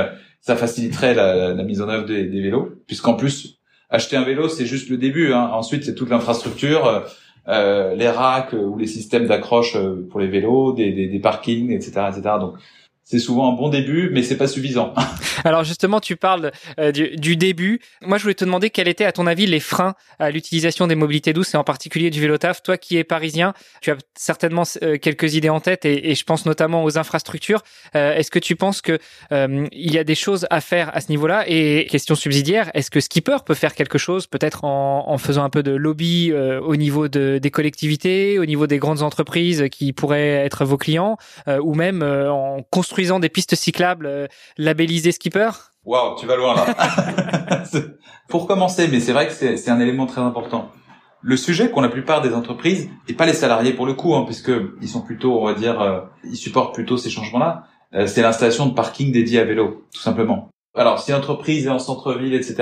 ça 0.41 0.57
faciliterait 0.57 1.13
la, 1.13 1.53
la, 1.53 1.63
mise 1.65 1.83
en 1.83 1.89
œuvre 1.91 2.07
des, 2.07 2.25
des 2.25 2.41
vélos, 2.41 2.71
puisqu'en 2.87 3.13
plus 3.13 3.59
acheter 3.91 4.17
un 4.17 4.25
vélo 4.25 4.49
c'est 4.49 4.65
juste 4.65 4.89
le 4.89 4.97
début. 4.97 5.35
Hein. 5.35 5.51
Ensuite 5.53 5.85
c'est 5.85 5.95
toute 5.95 6.09
l'infrastructure. 6.09 7.05
les 7.47 8.09
racks 8.09 8.55
ou 8.55 8.79
les 8.79 8.87
systèmes 8.87 9.27
d'accroche 9.27 9.77
pour 10.09 10.19
les 10.19 10.29
vélos, 10.29 10.73
des, 10.73 10.93
des, 10.93 11.09
des 11.09 11.19
parkings, 11.21 11.73
etc., 11.73 12.07
etc. 12.09 12.37
Donc 12.41 12.55
c'est 13.05 13.19
souvent 13.19 13.53
un 13.53 13.55
bon 13.55 13.69
début, 13.69 14.09
mais 14.11 14.23
c'est 14.23 14.39
pas 14.39 14.49
suffisant. 14.49 14.95
Alors 15.45 15.63
justement, 15.63 16.01
tu 16.01 16.17
parles 16.17 16.53
euh, 16.81 16.91
du, 16.91 17.37
début. 17.37 17.81
Moi, 18.01 18.17
je 18.17 18.23
voulais 18.23 18.35
te 18.35 18.47
demander 18.47 18.71
quels 18.71 18.89
étaient, 18.89 19.05
à 19.05 19.13
ton 19.13 19.27
avis, 19.27 19.45
les 19.45 19.61
freins 19.61 19.95
à 20.19 20.31
l'utilisation 20.31 20.87
des 20.87 20.95
mobilités 20.95 21.35
douces 21.35 21.53
et 21.53 21.59
en 21.59 21.65
particulier 21.65 22.09
du 22.09 22.19
vélo 22.19 22.39
taf. 22.39 22.63
Toi, 22.63 22.79
qui 22.79 22.97
es 22.97 23.05
parisien, 23.05 23.53
tu 23.83 23.91
as 23.91 23.97
certainement 24.17 24.63
euh, 24.83 24.97
quelques 24.97 25.35
idées 25.35 25.51
en 25.51 25.61
tête 25.61 25.85
et, 25.85 26.15
je 26.15 26.25
pense 26.25 26.47
notamment 26.47 26.83
aux 26.83 26.97
infrastructures. 26.97 27.63
Euh, 27.95 28.15
est-ce 28.15 28.31
que 28.31 28.39
tu 28.39 28.57
penses 28.57 28.81
que 28.81 28.99
il 29.31 29.93
y 29.93 29.99
a 29.99 30.05
des 30.05 30.15
choses 30.15 30.47
à 30.49 30.63
faire 30.63 30.91
à 30.97 31.01
ce 31.01 31.11
niveau-là? 31.11 31.45
Et 31.47 31.87
question 31.91 32.15
subsidiaire, 32.15 32.71
est-ce 32.73 32.91
que 32.91 33.01
Skipper 33.01 33.39
peut 33.45 33.55
faire 33.55 33.75
quelque 33.75 33.99
chose, 33.99 34.27
peut-être 34.27 34.65
en, 34.65 35.19
faisant 35.19 35.45
un 35.45 35.51
peu 35.51 35.63
de 35.63 35.73
lobby 35.73 36.33
au 36.33 36.77
niveau 36.77 37.09
de, 37.09 37.39
des 37.39 37.51
collectivités, 37.51 38.39
au 38.39 38.47
niveau 38.47 38.67
des 38.67 38.79
grandes 38.79 39.03
entreprises 39.03 39.65
qui 39.71 39.93
pourraient 39.93 40.45
être 40.45 40.65
vos 40.65 40.79
clients, 40.79 41.19
ou 41.47 41.75
même 41.75 42.03
en 42.03 42.63
construisant 42.71 42.94
construisant 42.95 43.19
des 43.19 43.29
pistes 43.29 43.57
cyclables 43.57 44.07
euh, 44.07 44.29
labellisées 44.57 45.11
skipper? 45.11 45.51
Waouh, 45.85 46.15
tu 46.17 46.27
vas 46.27 46.37
loin 46.37 46.55
là. 46.55 47.65
Pour 48.29 48.47
commencer, 48.47 48.87
mais 48.87 49.01
c'est 49.01 49.13
vrai 49.13 49.27
que 49.27 49.33
c'est 49.33 49.69
un 49.69 49.81
élément 49.81 50.07
très 50.07 50.21
important. 50.21 50.71
Le 51.21 51.37
sujet 51.37 51.73
qu'ont 51.73 51.81
la 51.81 51.89
plupart 51.89 52.23
des 52.23 52.35
entreprises, 52.35 52.89
et 53.09 53.15
pas 53.15 53.27
les 53.27 53.33
salariés 53.33 53.73
pour 53.73 53.87
le 53.87 53.95
coup, 53.95 54.15
hein, 54.15 54.23
puisque 54.25 54.53
ils 54.81 54.89
sont 54.89 55.01
plutôt, 55.01 55.41
on 55.41 55.45
va 55.45 55.55
dire, 55.55 55.81
euh, 55.81 56.03
ils 56.23 56.37
supportent 56.37 56.73
plutôt 56.73 56.97
ces 56.97 57.11
changements-là, 57.11 57.65
euh, 57.95 58.07
c'est 58.07 58.23
l'installation 58.23 58.67
de 58.67 58.75
parking 58.75 59.11
dédié 59.11 59.41
à 59.41 59.45
vélo, 59.45 59.89
tout 59.93 60.01
simplement. 60.01 60.51
Alors, 60.77 60.99
si 60.99 61.13
l'entreprise 61.13 61.67
est 61.67 61.71
en 61.71 61.79
centre-ville, 61.79 62.35
etc., 62.35 62.57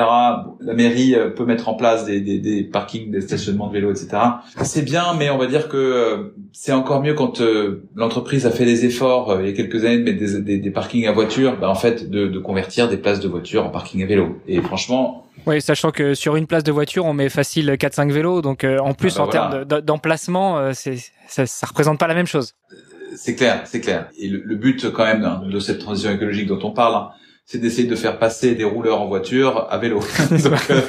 la 0.61 0.75
mairie 0.75 1.15
euh, 1.15 1.31
peut 1.31 1.47
mettre 1.47 1.71
en 1.71 1.75
place 1.75 2.05
des, 2.05 2.21
des, 2.21 2.39
des 2.39 2.63
parkings, 2.63 3.11
des 3.11 3.23
stationnements 3.23 3.69
de 3.69 3.73
vélos, 3.73 3.91
etc. 3.91 4.23
C'est 4.65 4.83
bien, 4.83 5.15
mais 5.19 5.31
on 5.31 5.39
va 5.39 5.47
dire 5.47 5.69
que 5.69 5.79
euh, 5.79 6.35
c'est 6.53 6.73
encore 6.73 7.01
mieux 7.01 7.15
quand 7.15 7.41
euh, 7.41 7.89
l'entreprise 7.97 8.45
a 8.45 8.51
fait 8.51 8.67
des 8.67 8.85
efforts 8.85 9.41
il 9.41 9.47
y 9.47 9.49
a 9.49 9.55
quelques 9.55 9.87
années 9.87 9.97
de 9.97 10.03
mettre 10.03 10.19
des, 10.19 10.43
des, 10.43 10.59
des 10.59 10.71
parkings 10.71 11.07
à 11.07 11.13
voiture, 11.13 11.57
bah, 11.59 11.71
en 11.71 11.75
fait, 11.75 12.11
de, 12.11 12.27
de, 12.27 12.39
convertir 12.39 12.91
des 12.91 12.99
places 12.99 13.21
de 13.21 13.29
voiture 13.29 13.65
en 13.65 13.71
parking 13.71 14.03
à 14.03 14.07
vélo. 14.07 14.39
Et 14.47 14.61
franchement... 14.61 15.27
Oui, 15.47 15.63
sachant 15.63 15.91
que 15.91 16.13
sur 16.13 16.37
une 16.37 16.47
place 16.47 16.65
de 16.65 16.73
voiture, 16.73 17.07
on 17.07 17.15
met 17.15 17.31
facile 17.31 17.71
4-5 17.71 18.13
vélos, 18.13 18.43
donc 18.43 18.65
en 18.65 18.93
plus, 18.93 19.15
ah 19.17 19.21
bah 19.21 19.25
en 19.25 19.29
termes 19.29 19.65
d'emplacement, 19.65 20.73
c'est 20.75 20.99
ça, 21.27 21.47
ça 21.47 21.67
représente 21.67 21.99
pas 21.99 22.07
la 22.07 22.15
même 22.15 22.27
chose. 22.27 22.55
C'est 23.17 23.35
clair, 23.35 23.63
c'est 23.65 23.81
clair. 23.81 24.09
Et 24.19 24.29
le, 24.29 24.55
but 24.55 24.93
quand 24.93 25.05
même 25.05 25.49
de 25.51 25.59
cette 25.59 25.79
transition 25.79 26.13
écologique 26.13 26.47
dont 26.47 26.61
on 26.63 26.71
parle, 26.71 26.95
hein, 26.95 27.11
c'est 27.45 27.59
d'essayer 27.59 27.89
de 27.89 27.97
faire 27.97 28.19
passer 28.19 28.55
des 28.55 28.65
rouleurs 28.65 29.01
en 29.01 29.07
voiture 29.07 29.67
à 29.71 29.79
vélo. 29.79 30.01
Donc 30.31 30.71
euh, 30.71 30.81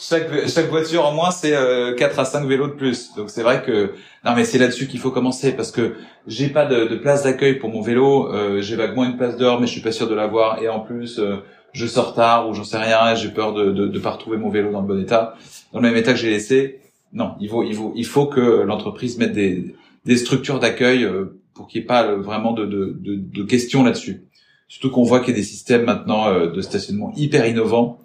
chaque 0.00 0.48
chaque 0.48 0.68
voiture 0.68 1.04
en 1.06 1.12
moins 1.12 1.30
c'est 1.30 1.54
euh, 1.54 1.94
4 1.94 2.18
à 2.18 2.24
5 2.24 2.46
vélos 2.46 2.68
de 2.68 2.72
plus. 2.72 3.14
Donc 3.16 3.30
c'est 3.30 3.42
vrai 3.42 3.62
que 3.62 3.92
non 4.24 4.32
mais 4.34 4.44
c'est 4.44 4.58
là-dessus 4.58 4.86
qu'il 4.86 5.00
faut 5.00 5.10
commencer 5.10 5.52
parce 5.52 5.70
que 5.70 5.94
j'ai 6.26 6.48
pas 6.48 6.66
de, 6.66 6.86
de 6.86 6.96
place 6.96 7.24
d'accueil 7.24 7.54
pour 7.54 7.70
mon 7.70 7.80
vélo, 7.80 8.32
euh, 8.32 8.60
j'ai 8.60 8.76
vaguement 8.76 9.04
une 9.04 9.16
place 9.16 9.36
dehors 9.36 9.60
mais 9.60 9.66
je 9.66 9.72
suis 9.72 9.82
pas 9.82 9.92
sûr 9.92 10.08
de 10.08 10.14
l'avoir 10.14 10.62
et 10.62 10.68
en 10.68 10.80
plus 10.80 11.18
euh, 11.18 11.36
je 11.72 11.86
sors 11.86 12.14
tard 12.14 12.48
ou 12.48 12.54
j'en 12.54 12.64
sais 12.64 12.78
rien, 12.78 13.14
j'ai 13.14 13.28
peur 13.28 13.54
de, 13.54 13.70
de 13.70 13.86
de 13.86 13.98
pas 13.98 14.10
retrouver 14.10 14.36
mon 14.36 14.50
vélo 14.50 14.72
dans 14.72 14.80
le 14.80 14.86
bon 14.86 15.00
état, 15.00 15.34
dans 15.72 15.80
le 15.80 15.88
même 15.88 15.96
état 15.96 16.12
que 16.12 16.18
j'ai 16.18 16.30
laissé. 16.30 16.80
Non, 17.12 17.34
il 17.40 17.48
faut 17.48 17.62
il 17.62 17.74
faut 17.74 17.92
il 17.94 18.06
faut 18.06 18.26
que 18.26 18.40
l'entreprise 18.40 19.18
mette 19.18 19.32
des 19.32 19.74
des 20.04 20.16
structures 20.16 20.58
d'accueil 20.58 21.08
pour 21.54 21.68
qu'il 21.68 21.80
n'y 21.80 21.84
ait 21.84 21.86
pas 21.86 22.14
vraiment 22.14 22.52
de, 22.52 22.64
de, 22.64 22.96
de, 22.98 23.16
de 23.16 23.42
questions 23.44 23.84
là-dessus. 23.84 24.22
Surtout 24.70 24.92
qu'on 24.92 25.02
voit 25.02 25.18
qu'il 25.18 25.30
y 25.30 25.32
a 25.32 25.40
des 25.40 25.42
systèmes 25.42 25.84
maintenant 25.84 26.28
euh, 26.28 26.46
de 26.46 26.60
stationnement 26.60 27.12
hyper 27.16 27.44
innovants 27.44 27.98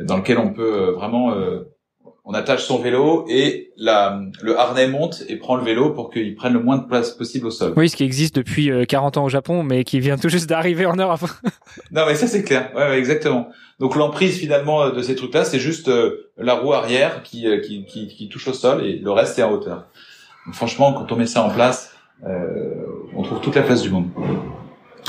dans 0.00 0.16
lesquels 0.16 0.38
on 0.38 0.50
peut 0.50 0.72
euh, 0.72 0.92
vraiment 0.92 1.34
euh, 1.34 1.68
on 2.24 2.32
attache 2.32 2.64
son 2.64 2.78
vélo 2.78 3.26
et 3.28 3.70
la, 3.76 4.22
le 4.40 4.58
harnais 4.58 4.88
monte 4.88 5.22
et 5.28 5.36
prend 5.36 5.56
le 5.56 5.62
vélo 5.62 5.90
pour 5.90 6.10
qu'il 6.10 6.34
prenne 6.34 6.54
le 6.54 6.60
moins 6.60 6.78
de 6.78 6.86
place 6.86 7.10
possible 7.10 7.46
au 7.46 7.50
sol. 7.50 7.74
Oui, 7.76 7.90
ce 7.90 7.96
qui 7.96 8.02
existe 8.02 8.34
depuis 8.34 8.70
40 8.88 9.18
ans 9.18 9.24
au 9.24 9.28
Japon, 9.28 9.62
mais 9.62 9.84
qui 9.84 10.00
vient 10.00 10.16
tout 10.16 10.30
juste 10.30 10.48
d'arriver 10.48 10.86
en 10.86 10.96
Europe. 10.96 11.20
non, 11.92 12.04
mais 12.06 12.14
ça 12.14 12.26
c'est 12.26 12.42
clair. 12.42 12.72
Ouais, 12.74 12.88
ouais, 12.88 12.98
exactement. 12.98 13.48
Donc 13.78 13.94
l'emprise 13.94 14.38
finalement 14.38 14.88
de 14.88 15.02
ces 15.02 15.14
trucs-là, 15.16 15.44
c'est 15.44 15.60
juste 15.60 15.90
la 16.38 16.54
roue 16.54 16.72
arrière 16.72 17.22
qui, 17.24 17.46
qui, 17.62 17.84
qui, 17.84 18.08
qui, 18.08 18.28
touche 18.30 18.48
au 18.48 18.54
sol 18.54 18.84
et 18.84 18.96
le 18.96 19.10
reste 19.10 19.38
est 19.38 19.42
en 19.42 19.52
hauteur. 19.52 19.84
Donc, 20.46 20.54
franchement, 20.54 20.94
quand 20.94 21.12
on 21.12 21.16
met 21.16 21.26
ça 21.26 21.42
en 21.42 21.50
place, 21.50 21.94
euh, 22.24 22.86
on 23.14 23.22
trouve 23.22 23.40
toute 23.40 23.54
la 23.54 23.62
place 23.62 23.82
du 23.82 23.90
monde. 23.90 24.08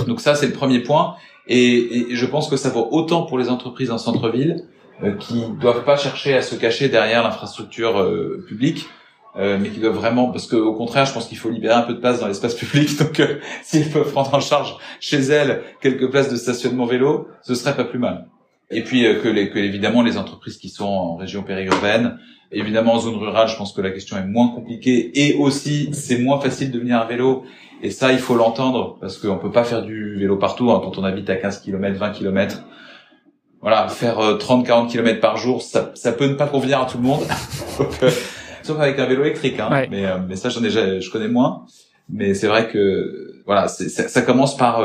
Donc 0.05 0.21
ça, 0.21 0.36
c'est 0.36 0.47
le 0.47 0.53
premier 0.53 0.79
point. 0.79 1.15
Et, 1.47 2.07
je 2.12 2.25
pense 2.25 2.49
que 2.49 2.57
ça 2.57 2.69
vaut 2.69 2.88
autant 2.91 3.23
pour 3.23 3.38
les 3.38 3.49
entreprises 3.49 3.91
en 3.91 3.97
centre-ville 3.97 4.65
euh, 5.03 5.13
qui 5.13 5.43
doivent 5.60 5.83
pas 5.83 5.97
chercher 5.97 6.36
à 6.36 6.41
se 6.41 6.55
cacher 6.55 6.89
derrière 6.89 7.23
l'infrastructure 7.23 7.99
euh, 7.99 8.43
publique, 8.47 8.86
euh, 9.38 9.57
mais 9.62 9.69
qui 9.69 9.79
doivent 9.79 9.95
vraiment, 9.95 10.31
parce 10.31 10.47
qu'au 10.47 10.73
contraire, 10.73 11.05
je 11.05 11.13
pense 11.13 11.27
qu'il 11.27 11.38
faut 11.38 11.49
libérer 11.49 11.75
un 11.75 11.83
peu 11.83 11.93
de 11.93 11.99
place 11.99 12.19
dans 12.19 12.27
l'espace 12.27 12.55
public. 12.63 12.97
Donc, 12.97 13.19
euh, 13.19 13.39
s'ils 13.63 13.89
peuvent 13.89 14.12
prendre 14.12 14.33
en 14.33 14.39
charge 14.39 14.75
chez 14.99 15.19
elles 15.19 15.62
quelques 15.81 16.10
places 16.10 16.29
de 16.29 16.36
stationnement 16.36 16.86
vélo, 16.86 17.27
ce 17.43 17.55
serait 17.55 17.75
pas 17.75 17.86
plus 17.86 17.99
mal. 17.99 18.27
Et 18.69 18.83
puis 18.83 19.03
que, 19.03 19.29
les, 19.29 19.49
que 19.49 19.60
évidemment 19.60 20.01
les 20.01 20.17
entreprises 20.17 20.57
qui 20.57 20.67
sont 20.67 20.83
en 20.83 21.15
région 21.15 21.43
périurbaine, 21.43 22.17
évidemment 22.51 22.95
en 22.95 22.99
zone 22.99 23.15
rurale, 23.15 23.47
je 23.47 23.55
pense 23.55 23.71
que 23.71 23.79
la 23.79 23.91
question 23.91 24.17
est 24.17 24.25
moins 24.25 24.49
compliquée 24.49 25.12
et 25.15 25.36
aussi 25.36 25.89
c'est 25.93 26.17
moins 26.17 26.41
facile 26.41 26.71
de 26.71 26.79
venir 26.79 26.99
à 26.99 27.05
vélo 27.05 27.45
et 27.82 27.92
ça, 27.92 28.12
il 28.12 28.20
faut 28.20 28.36
l'entendre 28.36 28.98
parce 29.00 29.18
qu'on 29.18 29.38
peut 29.38 29.52
pas 29.52 29.63
faire 29.63 29.84
du 29.84 30.16
vélo 30.18 30.38
partout 30.38 30.72
hein, 30.72 30.82
quand 30.84 30.98
on 30.98 31.04
habite 31.04 31.30
à 31.30 31.36
15 31.36 31.60
km, 31.62 31.98
20 31.98 32.12
km. 32.12 32.63
Voilà, 33.62 33.88
faire 33.88 34.20
30-40 34.20 34.86
euh, 34.86 34.88
km 34.88 35.20
par 35.20 35.38
jour, 35.38 35.62
ça, 35.62 35.92
ça 35.96 36.12
peut 36.12 36.28
ne 36.28 36.36
pas 36.36 36.48
convenir 36.48 36.82
à 36.82 36.86
tout 36.86 36.98
le 36.98 37.04
monde. 37.04 37.24
Euh, 38.02 38.10
sauf 38.63 38.80
avec 38.80 38.98
un 38.98 39.06
vélo 39.06 39.22
électrique. 39.24 39.60
Hein. 39.60 39.86
Mais, 39.92 40.08
euh, 40.08 40.18
mais 40.28 40.36
ça, 40.36 40.50
j'en 40.50 40.63
ai, 40.63 40.72
je 40.72 41.12
connais 41.12 41.28
moins. 41.28 41.66
Mais 42.10 42.34
c'est 42.34 42.48
vrai 42.48 42.70
que 42.70 43.44
voilà, 43.46 43.68
ça, 43.68 44.08
ça 44.08 44.22
commence 44.24 44.58
par 44.58 44.82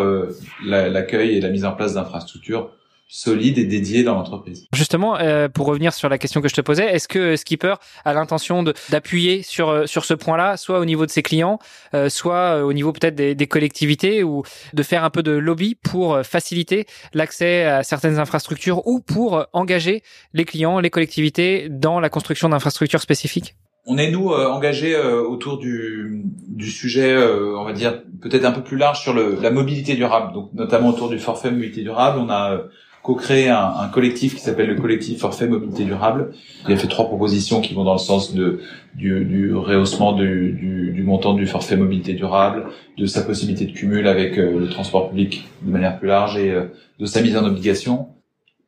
l'accueil 0.62 1.36
et 1.36 1.40
la 1.40 1.48
mise 1.48 1.64
en 1.64 1.72
place 1.72 1.94
d'infrastructures 1.94 2.70
solide 3.12 3.58
et 3.58 3.64
dédié 3.64 4.04
dans 4.04 4.14
l'entreprise. 4.14 4.66
Justement, 4.72 5.18
euh, 5.18 5.46
pour 5.46 5.66
revenir 5.66 5.92
sur 5.92 6.08
la 6.08 6.16
question 6.16 6.40
que 6.40 6.48
je 6.48 6.54
te 6.54 6.62
posais, 6.62 6.86
est-ce 6.86 7.08
que 7.08 7.36
Skipper 7.36 7.74
a 8.06 8.14
l'intention 8.14 8.64
d'appuyer 8.88 9.42
sur 9.42 9.68
euh, 9.68 9.86
sur 9.86 10.06
ce 10.06 10.14
point-là, 10.14 10.56
soit 10.56 10.78
au 10.78 10.86
niveau 10.86 11.04
de 11.04 11.10
ses 11.10 11.22
clients, 11.22 11.58
euh, 11.92 12.08
soit 12.08 12.56
euh, 12.56 12.62
au 12.62 12.72
niveau 12.72 12.90
peut-être 12.90 13.14
des, 13.14 13.34
des, 13.34 13.46
collectivités, 13.46 14.22
ou 14.22 14.44
de 14.72 14.82
faire 14.82 15.04
un 15.04 15.10
peu 15.10 15.22
de 15.22 15.32
lobby 15.32 15.74
pour 15.74 16.20
faciliter 16.24 16.86
l'accès 17.12 17.64
à 17.64 17.82
certaines 17.82 18.18
infrastructures 18.18 18.86
ou 18.86 19.00
pour 19.00 19.44
engager 19.52 20.02
les 20.32 20.46
clients, 20.46 20.80
les 20.80 20.88
collectivités 20.88 21.68
dans 21.68 22.00
la 22.00 22.08
construction 22.08 22.48
d'infrastructures 22.48 23.02
spécifiques? 23.02 23.56
On 23.84 23.98
est 23.98 24.10
nous 24.10 24.28
engagés 24.30 24.96
autour 24.96 25.58
du, 25.58 26.22
du 26.48 26.70
sujet, 26.70 27.16
on 27.16 27.64
va 27.64 27.72
dire 27.72 28.00
peut-être 28.22 28.44
un 28.44 28.52
peu 28.52 28.62
plus 28.62 28.76
large 28.76 29.00
sur 29.00 29.12
le, 29.12 29.38
la 29.42 29.50
mobilité 29.50 29.96
durable, 29.96 30.32
donc 30.32 30.50
notamment 30.54 30.90
autour 30.90 31.08
du 31.08 31.18
forfait 31.18 31.50
mobilité 31.50 31.82
durable. 31.82 32.20
On 32.20 32.30
a 32.30 32.62
co-créé 33.02 33.48
un, 33.48 33.74
un, 33.80 33.88
collectif 33.88 34.36
qui 34.36 34.40
s'appelle 34.40 34.68
le 34.68 34.80
collectif 34.80 35.18
Forfait 35.18 35.48
Mobilité 35.48 35.84
Durable. 35.84 36.32
Il 36.68 36.72
a 36.72 36.76
fait 36.76 36.86
trois 36.86 37.06
propositions 37.06 37.60
qui 37.60 37.74
vont 37.74 37.84
dans 37.84 37.94
le 37.94 37.98
sens 37.98 38.32
de, 38.32 38.60
du, 38.94 39.24
du 39.24 39.54
rehaussement 39.54 40.12
du, 40.12 40.52
du, 40.52 40.92
du, 40.92 41.02
montant 41.02 41.34
du 41.34 41.46
forfait 41.46 41.76
mobilité 41.76 42.12
durable, 42.14 42.66
de 42.96 43.06
sa 43.06 43.22
possibilité 43.22 43.66
de 43.66 43.72
cumul 43.72 44.06
avec 44.06 44.38
euh, 44.38 44.58
le 44.58 44.68
transport 44.68 45.08
public 45.08 45.48
de 45.62 45.70
manière 45.70 45.98
plus 45.98 46.08
large 46.08 46.36
et 46.36 46.50
euh, 46.50 46.66
de 47.00 47.06
sa 47.06 47.22
mise 47.22 47.36
en 47.36 47.44
obligation. 47.44 48.08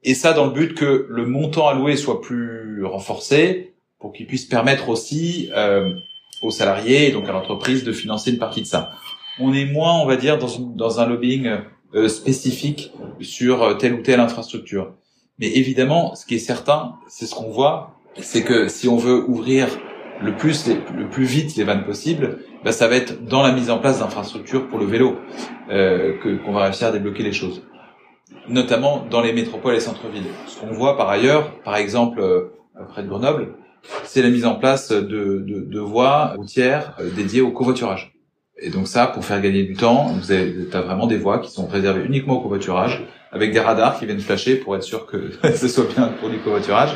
Et 0.03 0.14
ça 0.14 0.33
dans 0.33 0.47
le 0.47 0.53
but 0.53 0.75
que 0.75 1.07
le 1.09 1.27
montant 1.27 1.68
alloué 1.68 1.97
soit 1.97 2.20
plus 2.20 2.85
renforcé 2.85 3.75
pour 4.01 4.12
qu'il 4.12 4.27
puisse 4.27 4.47
permettre 4.47 4.89
aussi 4.89 5.51
euh, 5.57 5.95
aux 6.43 6.51
salariés, 6.51 7.12
donc 7.12 7.28
à 7.28 7.32
l'entreprise, 7.32 7.85
de 7.85 7.93
financer 7.93 8.32
une 8.32 8.39
partie 8.39 8.61
de 8.61 8.66
ça. 8.66 8.93
On 9.39 9.55
est 9.55 9.64
moins, 9.64 9.95
on 10.01 10.07
va 10.07 10.16
dire, 10.16 10.39
dans, 10.39 10.59
dans 10.59 11.01
un 11.01 11.07
lobbying 11.07 11.49
euh, 11.95 12.09
spécifique 12.09 12.92
sur 13.20 13.62
euh, 13.62 13.74
telle 13.74 13.95
ou 13.95 14.03
telle 14.03 14.20
infrastructure. 14.20 14.95
Mais 15.38 15.49
évidemment, 15.49 16.14
ce 16.14 16.26
qui 16.26 16.36
est 16.36 16.38
certain, 16.38 16.95
c'est 17.09 17.26
ce 17.26 17.34
qu'on 17.34 17.51
voit, 17.51 17.95
c'est 18.20 18.45
que 18.45 18.68
si 18.68 18.88
on 18.88 18.97
veut 18.97 19.24
ouvrir 19.28 19.68
le 20.22 20.36
plus 20.36 20.68
le 20.68 21.09
plus 21.09 21.24
vite 21.24 21.57
les 21.57 21.64
vannes 21.64 21.84
possibles, 21.84 22.38
bah, 22.64 22.72
ça 22.72 22.88
va 22.88 22.97
être 22.97 23.24
dans 23.24 23.42
la 23.42 23.53
mise 23.53 23.70
en 23.70 23.78
place 23.78 23.99
d'infrastructures 23.99 24.68
pour 24.68 24.78
le 24.78 24.86
vélo 24.86 25.16
euh, 25.70 26.16
que 26.18 26.36
qu'on 26.36 26.53
va 26.53 26.64
réussir 26.64 26.88
à 26.88 26.92
débloquer 26.92 27.22
les 27.22 27.32
choses, 27.32 27.62
notamment 28.49 29.05
dans 29.11 29.20
les 29.20 29.32
métropoles 29.32 29.74
et 29.74 29.80
centres-villes. 29.80 30.30
Ce 30.47 30.59
qu'on 30.61 30.72
voit 30.72 30.97
par 30.97 31.09
ailleurs, 31.09 31.61
par 31.62 31.76
exemple 31.76 32.20
euh, 32.20 32.51
près 32.88 33.03
de 33.03 33.09
Grenoble, 33.09 33.55
c'est 34.05 34.22
la 34.22 34.30
mise 34.30 34.47
en 34.47 34.55
place 34.55 34.90
de, 34.90 35.01
de, 35.01 35.61
de 35.61 35.80
voies 35.80 36.34
routières 36.36 36.97
euh, 37.01 37.11
dédiées 37.11 37.42
au 37.42 37.51
covoiturage. 37.51 38.14
Et 38.59 38.70
donc 38.70 38.86
ça, 38.86 39.07
pour 39.07 39.24
faire 39.24 39.40
gagner 39.40 39.64
du 39.64 39.74
temps, 39.74 40.12
vous 40.12 40.32
as 40.32 40.80
vraiment 40.80 41.07
des 41.07 41.18
voies 41.18 41.38
qui 41.40 41.50
sont 41.50 41.66
réservées 41.66 42.05
uniquement 42.05 42.34
au 42.34 42.40
covoiturage, 42.40 43.05
avec 43.32 43.52
des 43.52 43.61
radars 43.61 43.98
qui 43.98 44.07
viennent 44.07 44.20
flasher 44.20 44.57
pour 44.57 44.76
être 44.76 44.84
sûr 44.84 45.07
que 45.07 45.32
ce 45.55 45.68
soit 45.68 45.86
bien 45.92 46.09
pour 46.20 46.30
du 46.30 46.38
covoiturage. 46.38 46.90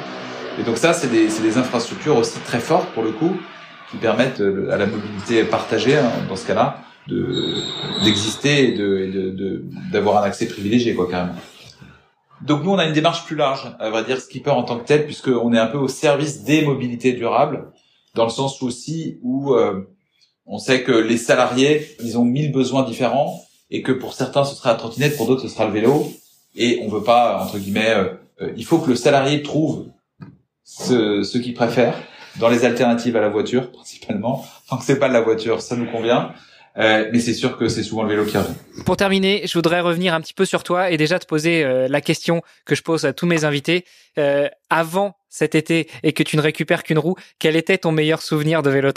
Et 0.60 0.62
donc 0.62 0.76
ça, 0.76 0.92
c'est 0.92 1.08
des, 1.08 1.26
des, 1.26 1.58
infrastructures 1.58 2.16
aussi 2.16 2.38
très 2.40 2.60
fortes 2.60 2.88
pour 2.90 3.02
le 3.02 3.10
coup, 3.10 3.36
qui 3.90 3.96
permettent 3.96 4.40
euh, 4.40 4.70
à 4.70 4.76
la 4.76 4.86
mobilité 4.86 5.44
partagée, 5.44 5.96
hein, 5.96 6.10
dans 6.28 6.36
ce 6.36 6.46
cas-là, 6.46 6.80
d'exister 8.04 8.68
et 8.68 8.72
de 8.72 9.64
d'avoir 9.90 10.22
un 10.22 10.26
accès 10.26 10.46
privilégié, 10.46 10.94
quoi, 10.94 11.08
carrément. 11.08 11.34
Donc 12.42 12.62
nous, 12.62 12.70
on 12.70 12.78
a 12.78 12.84
une 12.84 12.92
démarche 12.92 13.24
plus 13.24 13.34
large, 13.34 13.74
à 13.80 13.90
vrai 13.90 14.04
dire, 14.04 14.20
Skipper 14.20 14.50
en 14.50 14.62
tant 14.62 14.78
que 14.78 14.84
tel, 14.84 15.06
puisqu'on 15.06 15.52
est 15.52 15.58
un 15.58 15.66
peu 15.66 15.78
au 15.78 15.88
service 15.88 16.44
des 16.44 16.62
mobilités 16.62 17.12
durables, 17.12 17.72
dans 18.14 18.24
le 18.24 18.30
sens 18.30 18.62
aussi 18.62 19.18
où 19.22 19.54
euh, 19.54 19.88
on 20.48 20.58
sait 20.58 20.82
que 20.82 20.92
les 20.92 21.18
salariés, 21.18 21.96
ils 22.02 22.18
ont 22.18 22.24
mille 22.24 22.50
besoins 22.50 22.82
différents, 22.82 23.44
et 23.70 23.82
que 23.82 23.92
pour 23.92 24.14
certains, 24.14 24.44
ce 24.44 24.56
sera 24.56 24.70
la 24.70 24.76
trottinette, 24.76 25.16
pour 25.16 25.26
d'autres, 25.26 25.42
ce 25.42 25.48
sera 25.48 25.66
le 25.66 25.72
vélo, 25.72 26.10
et 26.56 26.80
on 26.82 26.88
veut 26.88 27.02
pas, 27.02 27.42
entre 27.42 27.58
guillemets, 27.58 27.90
euh, 27.90 28.08
euh, 28.40 28.52
il 28.56 28.64
faut 28.64 28.78
que 28.78 28.88
le 28.88 28.96
salarié 28.96 29.42
trouve 29.42 29.86
ce, 30.64 31.22
ce 31.22 31.38
qu'il 31.38 31.54
préfère 31.54 31.94
dans 32.36 32.48
les 32.48 32.64
alternatives 32.64 33.16
à 33.16 33.20
la 33.20 33.28
voiture, 33.28 33.70
principalement. 33.72 34.44
Tant 34.68 34.78
que 34.78 34.84
c'est 34.84 34.98
pas 34.98 35.08
de 35.08 35.12
la 35.14 35.20
voiture, 35.20 35.60
ça 35.60 35.76
nous 35.76 35.86
convient. 35.86 36.32
Euh, 36.76 37.08
mais 37.12 37.18
c'est 37.18 37.34
sûr 37.34 37.58
que 37.58 37.66
c'est 37.66 37.82
souvent 37.82 38.04
le 38.04 38.10
vélo 38.10 38.24
qui 38.24 38.36
revient. 38.36 38.54
Pour 38.86 38.96
terminer, 38.96 39.42
je 39.46 39.52
voudrais 39.54 39.80
revenir 39.80 40.14
un 40.14 40.20
petit 40.20 40.34
peu 40.34 40.44
sur 40.44 40.62
toi 40.62 40.90
et 40.90 40.96
déjà 40.96 41.18
te 41.18 41.26
poser 41.26 41.64
la 41.88 42.00
question 42.00 42.40
que 42.66 42.76
je 42.76 42.82
pose 42.82 43.04
à 43.04 43.12
tous 43.12 43.26
mes 43.26 43.44
invités. 43.44 43.84
Avant 44.70 45.16
cet 45.28 45.56
été 45.56 45.88
et 46.04 46.12
que 46.12 46.22
tu 46.22 46.36
ne 46.36 46.42
récupères 46.42 46.84
qu'une 46.84 47.00
roue, 47.00 47.16
quel 47.40 47.56
était 47.56 47.78
ton 47.78 47.90
meilleur 47.90 48.22
souvenir 48.22 48.62
de 48.62 48.70
vélo 48.70 48.92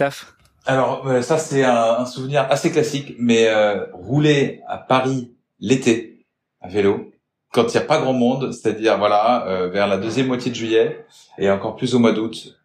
Alors 0.66 1.08
ça 1.22 1.38
c'est 1.38 1.64
un, 1.64 2.00
un, 2.00 2.06
souvenir 2.06 2.46
assez 2.50 2.72
classique, 2.72 3.16
mais 3.18 3.50
rouler 3.94 4.62
à 4.68 4.78
Paris 4.78 5.34
l'été 5.60 6.26
à 6.62 6.68
vélo, 6.68 7.12
quand 7.52 7.74
il 7.74 7.78
n'y 7.78 7.84
a 7.84 7.86
pas 7.86 8.00
grand 8.00 8.14
monde, 8.14 8.52
c'est-à-dire 8.52 8.98
voilà 9.00 9.68
vers 9.72 9.88
la 9.88 9.98
deuxième 9.98 10.28
moitié 10.28 10.52
de 10.52 10.56
juillet 10.56 11.06
et 11.40 11.50
encore 11.50 11.76
plus 11.76 11.96
au 11.96 12.00
mois 12.00 12.12
d'août, 12.12 12.56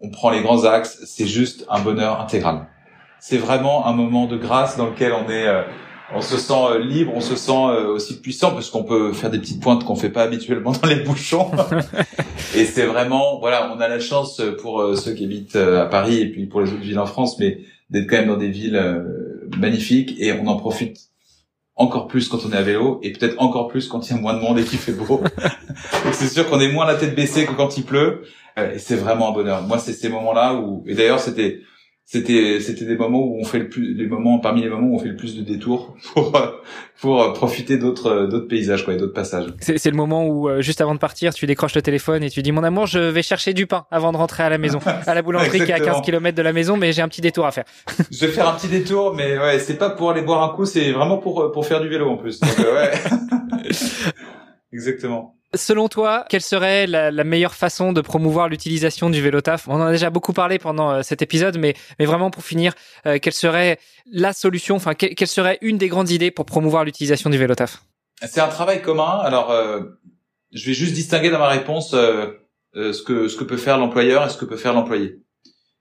on 0.00 0.10
prend 0.10 0.30
les 0.30 0.42
grands 0.42 0.64
axes, 0.64 1.02
c'est 1.06 1.26
juste 1.26 1.66
un 1.68 1.80
bonheur 1.80 2.20
intégral. 2.20 2.66
C'est 3.20 3.38
vraiment 3.38 3.86
un 3.86 3.92
moment 3.92 4.26
de 4.26 4.36
grâce 4.36 4.76
dans 4.76 4.86
lequel 4.86 5.12
on 5.12 5.28
est, 5.28 5.46
euh, 5.46 5.62
on 6.14 6.20
se 6.20 6.36
sent 6.36 6.52
euh, 6.52 6.78
libre, 6.78 7.12
on 7.14 7.20
se 7.20 7.36
sent 7.36 7.52
euh, 7.52 7.88
aussi 7.88 8.20
puissant 8.20 8.52
parce 8.52 8.70
qu'on 8.70 8.84
peut 8.84 9.12
faire 9.12 9.30
des 9.30 9.38
petites 9.38 9.62
pointes 9.62 9.84
qu'on 9.84 9.96
fait 9.96 10.10
pas 10.10 10.22
habituellement 10.22 10.72
dans 10.72 10.88
les 10.88 10.96
bouchons. 11.02 11.50
et 12.56 12.64
c'est 12.64 12.86
vraiment, 12.86 13.38
voilà, 13.40 13.72
on 13.74 13.80
a 13.80 13.88
la 13.88 14.00
chance 14.00 14.40
pour 14.60 14.96
ceux 14.96 15.12
qui 15.12 15.24
habitent 15.24 15.56
à 15.56 15.86
Paris 15.86 16.20
et 16.20 16.30
puis 16.30 16.46
pour 16.46 16.60
les 16.60 16.70
autres 16.72 16.80
villes 16.80 16.98
en 16.98 17.06
France, 17.06 17.38
mais 17.38 17.60
d'être 17.90 18.08
quand 18.08 18.16
même 18.16 18.28
dans 18.28 18.36
des 18.36 18.50
villes 18.50 19.04
magnifiques 19.56 20.14
et 20.18 20.32
on 20.32 20.46
en 20.46 20.56
profite 20.56 21.08
encore 21.76 22.08
plus 22.08 22.28
quand 22.28 22.44
on 22.44 22.52
est 22.52 22.56
à 22.56 22.62
vélo 22.62 22.98
et 23.02 23.12
peut-être 23.12 23.40
encore 23.40 23.68
plus 23.68 23.86
quand 23.86 24.08
il 24.08 24.16
y 24.16 24.18
a 24.18 24.20
moins 24.20 24.34
de 24.34 24.40
monde 24.40 24.58
et 24.58 24.64
qu'il 24.64 24.78
fait 24.78 24.92
beau. 24.92 25.22
Donc 26.04 26.12
c'est 26.12 26.28
sûr 26.28 26.48
qu'on 26.50 26.60
est 26.60 26.72
moins 26.72 26.86
la 26.86 26.96
tête 26.96 27.14
baissée 27.14 27.46
que 27.46 27.52
quand 27.52 27.78
il 27.78 27.84
pleut 27.84 28.24
et 28.56 28.78
c'est 28.78 28.96
vraiment 28.96 29.30
un 29.30 29.32
bonheur. 29.32 29.62
Moi 29.62 29.78
c'est 29.78 29.92
ces 29.92 30.08
moments-là 30.08 30.54
où 30.54 30.82
et 30.86 30.94
d'ailleurs 30.94 31.20
c'était 31.20 31.60
c'était 32.10 32.58
c'était 32.60 32.86
des 32.86 32.96
moments 32.96 33.22
où 33.22 33.36
on 33.38 33.44
fait 33.44 33.58
le 33.58 33.68
plus 33.68 33.92
les 33.92 34.06
moments 34.06 34.38
parmi 34.38 34.62
les 34.62 34.70
moments 34.70 34.86
où 34.86 34.94
on 34.94 34.98
fait 34.98 35.10
le 35.10 35.16
plus 35.16 35.36
de 35.36 35.42
détours 35.42 35.94
pour 36.14 36.32
pour 37.02 37.32
profiter 37.34 37.76
d'autres 37.76 38.24
d'autres 38.24 38.48
paysages 38.48 38.86
quoi 38.86 38.94
et 38.94 38.96
d'autres 38.96 39.12
passages. 39.12 39.48
C'est 39.60 39.90
le 39.90 39.96
moment 39.96 40.26
où 40.26 40.48
euh, 40.48 40.62
juste 40.62 40.80
avant 40.80 40.94
de 40.94 40.98
partir, 40.98 41.34
tu 41.34 41.44
décroches 41.44 41.74
le 41.74 41.82
téléphone 41.82 42.22
et 42.22 42.30
tu 42.30 42.40
dis 42.40 42.50
mon 42.50 42.64
amour, 42.64 42.86
je 42.86 42.98
vais 42.98 43.20
chercher 43.20 43.52
du 43.52 43.66
pain 43.66 43.84
avant 43.90 44.12
de 44.12 44.16
rentrer 44.16 44.42
à 44.42 44.48
la 44.48 44.56
maison, 44.56 44.78
à 44.86 45.14
la 45.14 45.20
boulangerie 45.20 45.62
qui 45.66 45.70
est 45.70 45.74
à 45.74 45.80
15 45.80 46.00
km 46.00 46.34
de 46.34 46.42
la 46.42 46.54
maison 46.54 46.78
mais 46.78 46.94
j'ai 46.94 47.02
un 47.02 47.08
petit 47.08 47.20
détour 47.20 47.44
à 47.44 47.52
faire. 47.52 47.64
je 48.10 48.24
vais 48.24 48.32
faire 48.32 48.48
un 48.48 48.54
petit 48.54 48.68
détour 48.68 49.14
mais 49.14 49.38
ouais, 49.38 49.58
c'est 49.58 49.76
pas 49.76 49.90
pour 49.90 50.10
aller 50.10 50.22
boire 50.22 50.42
un 50.42 50.56
coup, 50.56 50.64
c'est 50.64 50.92
vraiment 50.92 51.18
pour 51.18 51.52
pour 51.52 51.66
faire 51.66 51.82
du 51.82 51.88
vélo 51.88 52.08
en 52.08 52.16
plus. 52.16 52.40
Donc, 52.40 52.58
euh, 52.58 52.74
ouais. 52.74 52.90
Exactement. 54.72 55.37
Selon 55.54 55.88
toi, 55.88 56.26
quelle 56.28 56.42
serait 56.42 56.86
la, 56.86 57.24
meilleure 57.24 57.54
façon 57.54 57.94
de 57.94 58.02
promouvoir 58.02 58.50
l'utilisation 58.50 59.08
du 59.08 59.22
vélo 59.22 59.40
taf? 59.40 59.66
On 59.66 59.76
en 59.76 59.86
a 59.86 59.92
déjà 59.92 60.10
beaucoup 60.10 60.34
parlé 60.34 60.58
pendant 60.58 60.90
euh, 60.90 61.02
cet 61.02 61.22
épisode, 61.22 61.56
mais, 61.56 61.74
mais 61.98 62.04
vraiment 62.04 62.30
pour 62.30 62.42
finir, 62.44 62.74
euh, 63.06 63.18
quelle 63.20 63.32
serait 63.32 63.78
la 64.12 64.34
solution 64.34 64.76
Enfin, 64.76 64.92
quelle, 64.94 65.26
serait 65.26 65.56
une 65.62 65.78
des 65.78 65.88
grandes 65.88 66.10
idées 66.10 66.30
pour 66.30 66.44
promouvoir 66.44 66.84
l'utilisation 66.84 67.30
du 67.30 67.38
vélo 67.38 67.54
taf? 67.54 67.82
C'est 68.20 68.40
un 68.40 68.48
travail 68.48 68.82
commun. 68.82 69.20
Alors, 69.22 69.50
euh, 69.50 69.80
je 70.52 70.66
vais 70.66 70.74
juste 70.74 70.92
distinguer 70.92 71.30
dans 71.30 71.38
ma 71.38 71.48
réponse 71.48 71.92
ce 71.92 73.02
que 73.02 73.28
ce 73.28 73.36
que 73.36 73.44
peut 73.44 73.56
faire 73.56 73.78
l'employeur 73.78 74.26
et 74.26 74.28
ce 74.28 74.36
que 74.36 74.44
peut 74.44 74.56
faire 74.56 74.74
l'employé. 74.74 75.22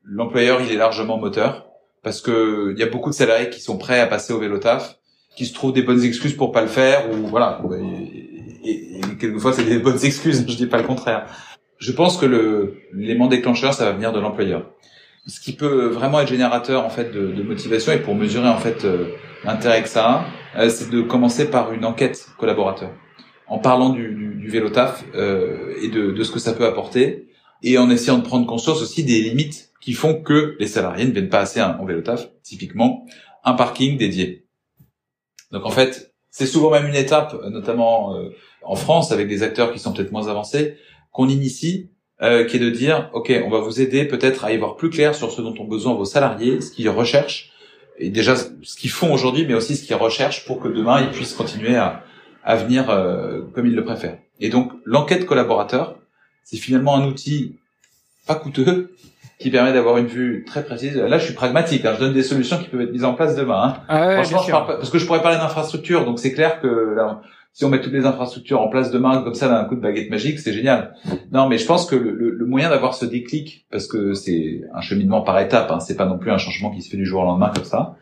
L'employeur, 0.04 0.62
il 0.62 0.72
est 0.72 0.78
largement 0.78 1.18
moteur 1.18 1.68
parce 2.04 2.22
que 2.22 2.72
il 2.74 2.80
y 2.80 2.84
a 2.84 2.88
beaucoup 2.88 3.10
de 3.10 3.16
salariés 3.16 3.50
qui 3.50 3.60
sont 3.60 3.78
prêts 3.78 4.00
à 4.00 4.08
passer 4.08 4.32
au 4.32 4.40
vélo 4.40 4.60
taf, 4.60 4.98
qui 5.36 5.46
se 5.46 5.54
trouvent 5.54 5.74
des 5.74 5.82
bonnes 5.82 6.04
excuses 6.04 6.36
pour 6.36 6.54
pas 6.54 6.62
le 6.62 6.68
faire 6.68 7.12
ou 7.12 7.28
voilà 7.28 7.62
quelquefois 9.20 9.54
c'est 9.54 9.64
des 9.64 9.80
bonnes 9.80 10.04
excuses, 10.04 10.46
je 10.48 10.56
dis 10.56 10.68
pas 10.68 10.78
le 10.78 10.84
contraire. 10.84 11.26
Je 11.80 11.92
pense 11.92 12.18
que 12.18 12.74
l'élément 12.94 13.28
déclencheur, 13.28 13.74
ça 13.74 13.86
va 13.86 13.92
venir 13.92 14.12
de 14.12 14.20
l'employeur. 14.20 14.72
Ce 15.28 15.40
qui 15.40 15.54
peut 15.54 15.88
vraiment 15.88 16.22
être 16.22 16.30
générateur 16.30 16.86
en 16.86 16.90
fait 16.90 17.12
de, 17.12 17.28
de 17.28 17.44
motivation 17.44 17.92
et 17.92 18.00
pour 18.00 18.16
mesurer 18.16 18.48
en 18.48 18.58
fait 18.58 18.86
euh, 18.86 19.10
l'intérêt 19.44 19.84
que 19.84 19.90
ça 19.90 20.06
a, 20.56 20.62
euh, 20.62 20.70
c'est 20.70 20.90
de 20.90 21.02
commencer 21.02 21.50
par 21.50 21.74
une 21.74 21.86
enquête 21.86 22.30
collaborateur, 22.38 22.92
en 23.48 23.60
parlant 23.60 23.90
du, 23.90 24.16
du, 24.16 24.36
du 24.36 24.48
vélo 24.50 24.70
taf 24.70 25.04
euh, 25.16 25.74
et 25.82 25.90
de, 25.90 26.12
de 26.12 26.24
ce 26.24 26.32
que 26.32 26.40
ça 26.40 26.54
peut 26.54 26.66
apporter, 26.66 27.28
et 27.62 27.78
en 27.78 27.90
essayant 27.90 28.18
de 28.18 28.24
prendre 28.24 28.48
conscience 28.48 28.82
aussi 28.82 29.04
des 29.04 29.22
limites 29.22 29.72
qui 29.82 29.94
font 29.94 30.22
que 30.22 30.56
les 30.60 30.68
salariés 30.68 31.06
ne 31.06 31.12
viennent 31.12 31.30
pas 31.30 31.40
assez 31.40 31.62
en 31.62 31.86
vélo 31.86 32.02
taf. 32.02 32.30
Typiquement, 32.44 33.06
un 33.44 33.54
parking 33.54 33.98
dédié. 33.98 34.46
Donc 35.52 35.66
en 35.66 35.72
fait, 35.72 36.14
c'est 36.32 36.46
souvent 36.46 36.72
même 36.72 36.88
une 36.88 36.96
étape, 36.96 37.36
notamment 37.50 38.16
euh, 38.16 38.30
en 38.64 38.76
France, 38.76 39.12
avec 39.12 39.28
des 39.28 39.44
acteurs 39.44 39.72
qui 39.72 39.80
sont 39.80 39.94
peut-être 39.94 40.12
moins 40.12 40.28
avancés, 40.28 40.78
qu'on 41.12 41.30
initie, 41.30 41.90
euh, 42.22 42.46
qui 42.46 42.58
est 42.58 42.60
de 42.60 42.70
dire, 42.70 43.10
OK, 43.14 43.32
on 43.46 43.50
va 43.50 43.60
vous 43.60 43.82
aider 43.82 44.06
peut-être 44.06 44.46
à 44.46 44.52
y 44.52 44.58
voir 44.58 44.76
plus 44.76 44.90
clair 44.90 45.16
sur 45.16 45.32
ce 45.32 45.42
dont 45.42 45.54
ont 45.60 45.66
besoin 45.66 45.94
vos 45.94 46.06
salariés, 46.06 46.62
ce 46.62 46.72
qu'ils 46.72 46.90
recherchent, 46.90 47.52
et 48.00 48.10
déjà 48.10 48.36
ce 48.36 48.76
qu'ils 48.76 48.90
font 48.90 49.14
aujourd'hui, 49.14 49.46
mais 49.46 49.54
aussi 49.54 49.76
ce 49.76 49.86
qu'ils 49.86 49.96
recherchent 49.96 50.46
pour 50.46 50.60
que 50.60 50.68
demain 50.68 51.02
ils 51.02 51.10
puissent 51.10 51.34
continuer 51.34 51.76
à, 51.76 52.04
à 52.44 52.56
venir 52.56 52.90
euh, 52.90 53.42
comme 53.54 53.66
ils 53.66 53.76
le 53.76 53.84
préfèrent. 53.84 54.20
Et 54.40 54.50
donc 54.50 54.72
l'enquête 54.86 55.26
collaborateur, 55.26 55.96
c'est 56.44 56.58
finalement 56.58 56.96
un 56.96 57.08
outil 57.08 57.56
pas 58.26 58.36
coûteux, 58.36 58.96
qui 59.40 59.52
permet 59.52 59.72
d'avoir 59.72 59.98
une 59.98 60.08
vue 60.08 60.44
très 60.46 60.64
précise. 60.64 60.96
Là, 60.96 61.18
je 61.18 61.26
suis 61.26 61.34
pragmatique. 61.34 61.86
Hein. 61.86 61.94
Je 61.96 62.00
donne 62.00 62.14
des 62.14 62.24
solutions 62.24 62.58
qui 62.58 62.70
peuvent 62.70 62.82
être 62.82 62.92
mises 62.92 63.06
en 63.06 63.14
place 63.14 63.36
demain. 63.36 63.62
Hein. 63.64 63.84
Ah 63.88 64.12
Franchement, 64.14 64.42
je 64.46 64.52
parle 64.52 64.68
parce 64.68 64.90
que 64.90 64.98
je 64.98 65.06
pourrais 65.06 65.22
parler 65.22 65.38
d'infrastructure, 65.38 66.06
donc 66.06 66.20
c'est 66.20 66.34
clair 66.34 66.60
que 66.60 66.68
là, 66.68 67.22
si 67.54 67.66
on 67.66 67.70
met 67.70 67.82
toutes 67.82 67.94
les 67.94 68.06
infrastructures 68.06 68.62
en 68.62 68.68
place 68.68 68.92
demain 68.92 69.22
comme 69.24 69.36
ça 69.36 69.48
d'un 69.48 69.64
coup 69.66 69.76
de 69.76 69.82
baguette 69.82 70.10
magique, 70.10 70.40
c'est 70.40 70.54
génial. 70.54 70.94
Non, 71.32 71.48
mais 71.48 71.58
je 71.58 71.66
pense 71.66 71.86
que 71.86 71.96
le, 71.96 72.32
le, 72.32 72.46
moyen 72.46 72.70
d'avoir 72.70 72.96
ce 72.96 73.06
déclic, 73.06 73.68
parce 73.72 73.88
que 73.88 74.14
c'est 74.14 74.62
un 74.74 74.82
cheminement 74.82 75.22
par 75.22 75.40
étapes, 75.40 75.72
hein, 75.72 75.80
c'est 75.80 75.96
pas 75.96 76.06
non 76.06 76.18
plus 76.18 76.32
un 76.32 76.38
changement 76.38 76.72
qui 76.72 76.82
se 76.82 76.90
fait 76.90 76.98
du 76.98 77.06
jour 77.06 77.22
au 77.22 77.26
lendemain 77.26 77.52
comme 77.54 77.64
ça. 77.64 77.96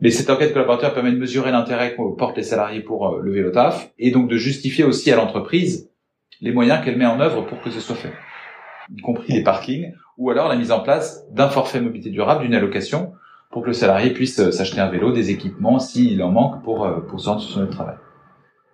Mais 0.00 0.10
cette 0.10 0.30
enquête 0.30 0.52
collaborateur 0.52 0.94
permet 0.94 1.10
de 1.10 1.16
mesurer 1.18 1.50
l'intérêt 1.50 1.96
qu'ont 1.96 2.12
portent 2.12 2.36
les 2.36 2.44
salariés 2.44 2.80
pour 2.80 3.08
euh, 3.08 3.20
le 3.20 3.32
vélo 3.32 3.50
taf 3.50 3.90
et 3.98 4.12
donc 4.12 4.28
de 4.28 4.36
justifier 4.36 4.84
aussi 4.84 5.10
à 5.10 5.16
l'entreprise 5.16 5.90
les 6.40 6.52
moyens 6.52 6.84
qu'elle 6.84 6.96
met 6.96 7.06
en 7.06 7.20
œuvre 7.20 7.42
pour 7.42 7.60
que 7.60 7.70
ce 7.70 7.80
soit 7.80 7.96
fait, 7.96 8.12
y 8.96 9.00
compris 9.00 9.32
les 9.32 9.42
parkings 9.42 9.92
ou 10.18 10.30
alors 10.30 10.48
la 10.48 10.56
mise 10.56 10.72
en 10.72 10.80
place 10.80 11.24
d'un 11.32 11.48
forfait 11.48 11.80
mobilité 11.80 12.10
durable, 12.10 12.42
d'une 12.42 12.54
allocation, 12.54 13.12
pour 13.50 13.62
que 13.62 13.68
le 13.68 13.72
salarié 13.72 14.10
puisse 14.10 14.38
euh, 14.40 14.50
s'acheter 14.50 14.80
un 14.80 14.88
vélo, 14.88 15.12
des 15.12 15.30
équipements 15.30 15.78
s'il 15.78 16.22
en 16.22 16.30
manque 16.30 16.62
pour 16.62 16.84
euh, 16.84 17.00
pour 17.00 17.20
se 17.20 17.28
rendre 17.28 17.40
sur 17.40 17.52
son 17.54 17.60
lieu 17.60 17.66
de 17.66 17.72
travail. 17.72 17.96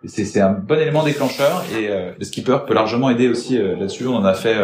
C'est 0.07 0.41
un 0.41 0.51
bon 0.51 0.79
élément 0.79 1.03
déclencheur 1.03 1.65
et 1.73 1.89
euh, 1.89 2.13
le 2.19 2.25
skipper 2.25 2.59
peut 2.67 2.75
largement 2.75 3.09
aider 3.09 3.29
aussi 3.29 3.57
là-dessus. 3.57 4.07
On 4.07 4.17
en 4.17 4.25
a 4.27 4.35
fait, 4.35 4.55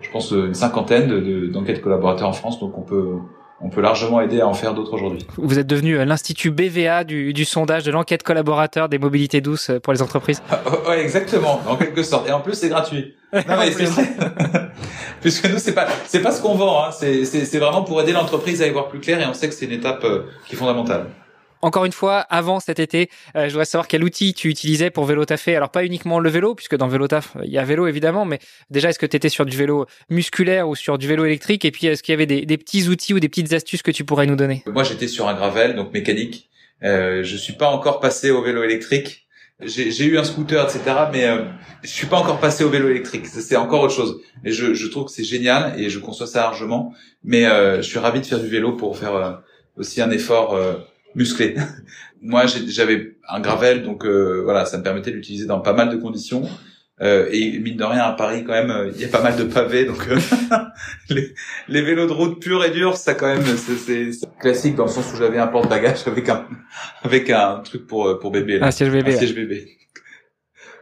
je 0.00 0.10
pense, 0.10 0.30
une 0.30 0.54
cinquantaine 0.54 1.50
d'enquêtes 1.50 1.82
collaborateurs 1.82 2.28
en 2.28 2.32
France, 2.32 2.58
donc 2.58 2.78
on 2.78 2.80
peut 2.80 3.18
on 3.60 3.68
peut 3.68 3.82
largement 3.82 4.22
aider 4.22 4.40
à 4.40 4.48
en 4.48 4.54
faire 4.54 4.72
d'autres 4.72 4.94
aujourd'hui. 4.94 5.26
Vous 5.36 5.58
êtes 5.58 5.66
devenu 5.66 6.02
l'institut 6.06 6.50
BVA 6.50 7.04
du, 7.04 7.34
du 7.34 7.44
sondage 7.44 7.84
de 7.84 7.90
l'enquête 7.90 8.22
collaborateur 8.22 8.88
des 8.88 8.98
mobilités 8.98 9.42
douces 9.42 9.70
pour 9.82 9.92
les 9.92 10.00
entreprises. 10.00 10.42
ouais, 10.88 11.02
exactement, 11.02 11.60
en 11.68 11.76
quelque 11.76 12.02
sorte. 12.02 12.26
Et 12.26 12.32
en 12.32 12.40
plus, 12.40 12.54
c'est 12.54 12.70
gratuit. 12.70 13.14
Non, 13.34 13.56
mais. 13.58 13.70
Puisque 15.22 15.48
nous, 15.48 15.58
c'est 15.58 15.72
pas, 15.72 15.88
c'est 16.06 16.20
pas 16.20 16.32
ce 16.32 16.42
qu'on 16.42 16.54
vend. 16.54 16.84
Hein. 16.84 16.90
C'est, 16.92 17.58
vraiment 17.58 17.82
pour 17.82 18.00
aider 18.00 18.12
l'entreprise 18.12 18.60
à 18.60 18.66
y 18.66 18.70
voir 18.70 18.88
plus 18.88 19.00
clair. 19.00 19.20
Et 19.20 19.26
on 19.26 19.34
sait 19.34 19.48
que 19.48 19.54
c'est 19.54 19.64
une 19.64 19.72
étape 19.72 20.04
euh, 20.04 20.24
qui 20.46 20.54
est 20.54 20.58
fondamentale. 20.58 21.06
encore 21.62 21.84
une 21.84 21.92
fois, 21.92 22.18
avant 22.18 22.58
cet 22.58 22.80
été, 22.80 23.08
je 23.34 23.48
voudrais 23.48 23.64
savoir 23.64 23.86
quel 23.86 24.02
outil 24.02 24.34
tu 24.34 24.48
utilisais 24.48 24.90
pour 24.90 25.04
vélo 25.04 25.24
tafé. 25.24 25.54
Alors 25.54 25.70
pas 25.70 25.84
uniquement 25.84 26.18
le 26.18 26.28
vélo, 26.28 26.54
puisque 26.54 26.76
dans 26.76 26.88
vélo 26.88 27.06
taf, 27.06 27.36
il 27.44 27.50
y 27.50 27.58
a 27.58 27.64
vélo 27.64 27.86
évidemment, 27.86 28.24
mais 28.24 28.40
déjà 28.68 28.90
est-ce 28.90 28.98
que 28.98 29.06
tu 29.06 29.16
étais 29.16 29.28
sur 29.28 29.46
du 29.46 29.56
vélo 29.56 29.86
musculaire 30.10 30.68
ou 30.68 30.74
sur 30.74 30.98
du 30.98 31.06
vélo 31.06 31.24
électrique? 31.24 31.64
Et 31.64 31.70
puis 31.70 31.86
est-ce 31.86 32.02
qu'il 32.02 32.12
y 32.12 32.16
avait 32.16 32.26
des, 32.26 32.44
des, 32.44 32.58
petits 32.58 32.88
outils 32.88 33.14
ou 33.14 33.20
des 33.20 33.28
petites 33.28 33.52
astuces 33.52 33.82
que 33.82 33.92
tu 33.92 34.04
pourrais 34.04 34.26
nous 34.26 34.36
donner? 34.36 34.64
Moi 34.66 34.82
j'étais 34.82 35.06
sur 35.06 35.28
un 35.28 35.34
gravel, 35.34 35.76
donc 35.76 35.92
mécanique. 35.92 36.50
Euh, 36.84 37.22
je 37.22 37.36
suis 37.36 37.52
pas 37.52 37.68
encore 37.68 38.00
passé 38.00 38.30
au 38.30 38.42
vélo 38.42 38.62
électrique. 38.64 39.21
J'ai 39.64 40.04
eu 40.04 40.18
un 40.18 40.24
scooter, 40.24 40.64
etc. 40.64 40.80
Mais 41.12 41.26
euh, 41.26 41.44
je 41.82 41.88
suis 41.88 42.06
pas 42.06 42.16
encore 42.16 42.38
passé 42.40 42.64
au 42.64 42.68
vélo 42.68 42.88
électrique. 42.88 43.26
C'est 43.26 43.56
encore 43.56 43.82
autre 43.82 43.94
chose. 43.94 44.20
Et 44.44 44.52
je, 44.52 44.74
je 44.74 44.86
trouve 44.88 45.06
que 45.06 45.10
c'est 45.10 45.24
génial 45.24 45.78
et 45.80 45.88
je 45.88 45.98
conçois 45.98 46.26
ça 46.26 46.40
largement. 46.42 46.94
Mais 47.24 47.46
euh, 47.46 47.76
je 47.76 47.82
suis 47.82 47.98
ravi 47.98 48.20
de 48.20 48.26
faire 48.26 48.40
du 48.40 48.48
vélo 48.48 48.72
pour 48.72 48.96
faire 48.96 49.14
euh, 49.14 49.32
aussi 49.76 50.00
un 50.00 50.10
effort 50.10 50.54
euh, 50.54 50.74
musclé. 51.14 51.56
Moi, 52.22 52.44
j'avais 52.46 53.16
un 53.28 53.40
gravel, 53.40 53.82
donc 53.82 54.06
voilà, 54.06 54.64
ça 54.64 54.78
me 54.78 54.84
permettait 54.84 55.10
de 55.10 55.16
l'utiliser 55.16 55.46
dans 55.46 55.58
pas 55.58 55.72
mal 55.72 55.90
de 55.90 55.96
conditions. 55.96 56.42
Euh, 57.02 57.28
et 57.32 57.58
mine 57.58 57.76
de 57.76 57.84
rien, 57.84 58.02
à 58.02 58.12
Paris, 58.12 58.44
quand 58.44 58.52
même, 58.52 58.70
euh, 58.70 58.92
il 58.94 59.00
y 59.00 59.04
a 59.04 59.08
pas 59.08 59.22
mal 59.22 59.34
de 59.34 59.42
pavés, 59.42 59.84
donc 59.84 60.06
euh, 60.08 60.16
les, 61.10 61.34
les, 61.66 61.82
vélos 61.82 62.06
de 62.06 62.12
route 62.12 62.40
purs 62.40 62.64
et 62.64 62.70
durs, 62.70 62.96
ça 62.96 63.14
quand 63.14 63.26
même, 63.26 63.42
c'est 63.44 64.10
classique 64.38 64.76
dans 64.76 64.84
le 64.84 64.90
sens 64.90 65.12
où 65.12 65.16
j'avais 65.16 65.38
un 65.38 65.48
porte-bagages 65.48 66.06
avec 66.06 66.28
un 66.28 66.46
avec 67.02 67.28
un 67.30 67.58
truc 67.64 67.88
pour 67.88 68.20
pour 68.20 68.30
bébé, 68.30 68.60
là, 68.60 68.66
un 68.66 68.70
siège 68.70 68.90
bébé, 68.90 69.14
un 69.14 69.18
siège 69.18 69.34
bébé. 69.34 69.78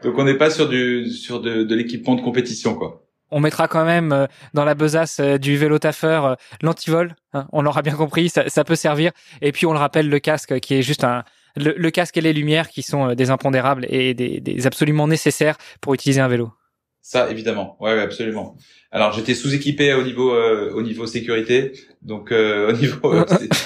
Donc 0.03 0.19
on 0.19 0.25
n'est 0.25 0.37
pas 0.37 0.51
sur 0.51 0.69
du 0.69 1.09
sur 1.09 1.41
de, 1.41 1.63
de 1.63 1.75
l'équipement 1.75 2.17
de 2.17 2.23
compétition, 2.23 2.75
quoi. 2.75 3.07
On 3.31 3.41
mettra 3.41 3.69
quand 3.69 3.85
même 3.85 4.27
dans 4.55 4.65
la 4.65 4.75
besace 4.75 5.21
du 5.21 5.57
vélo 5.57 5.79
taffeur 5.79 6.37
l'antivol. 6.63 7.15
Hein, 7.33 7.47
on 7.53 7.63
l'aura 7.63 7.81
bien 7.81 7.95
compris, 7.95 8.29
ça, 8.29 8.49
ça 8.49 8.65
peut 8.65 8.75
servir. 8.75 9.13
Et 9.41 9.53
puis 9.53 9.67
on 9.67 9.73
le 9.73 9.79
rappelle, 9.79 10.09
le 10.09 10.19
casque 10.19 10.59
qui 10.59 10.75
est 10.75 10.83
juste 10.83 11.05
un 11.05 11.23
le, 11.57 11.91
casque 11.91 12.17
et 12.17 12.21
les 12.21 12.33
lumières 12.33 12.69
qui 12.69 12.83
sont 12.83 13.11
euh, 13.11 13.15
des 13.15 13.31
impondérables 13.31 13.87
et 13.89 14.15
des, 14.15 14.67
absolument 14.67 15.09
nécessaires 15.09 15.57
pour 15.81 15.95
utiliser 15.95 16.21
un 16.21 16.29
vélo. 16.29 16.53
Ça, 17.03 17.31
évidemment. 17.31 17.77
Ouais, 17.81 17.99
absolument. 17.99 18.57
Alors, 18.91 19.13
j'étais 19.13 19.35
sous-équipé 19.35 19.95
au 19.95 20.03
niveau 20.03 20.35
euh, 20.35 20.71
au 20.73 20.83
niveau 20.83 21.07
sécurité, 21.07 21.73
donc 22.03 22.31
euh, 22.31 22.69
au 22.73 22.73
niveau 22.73 23.15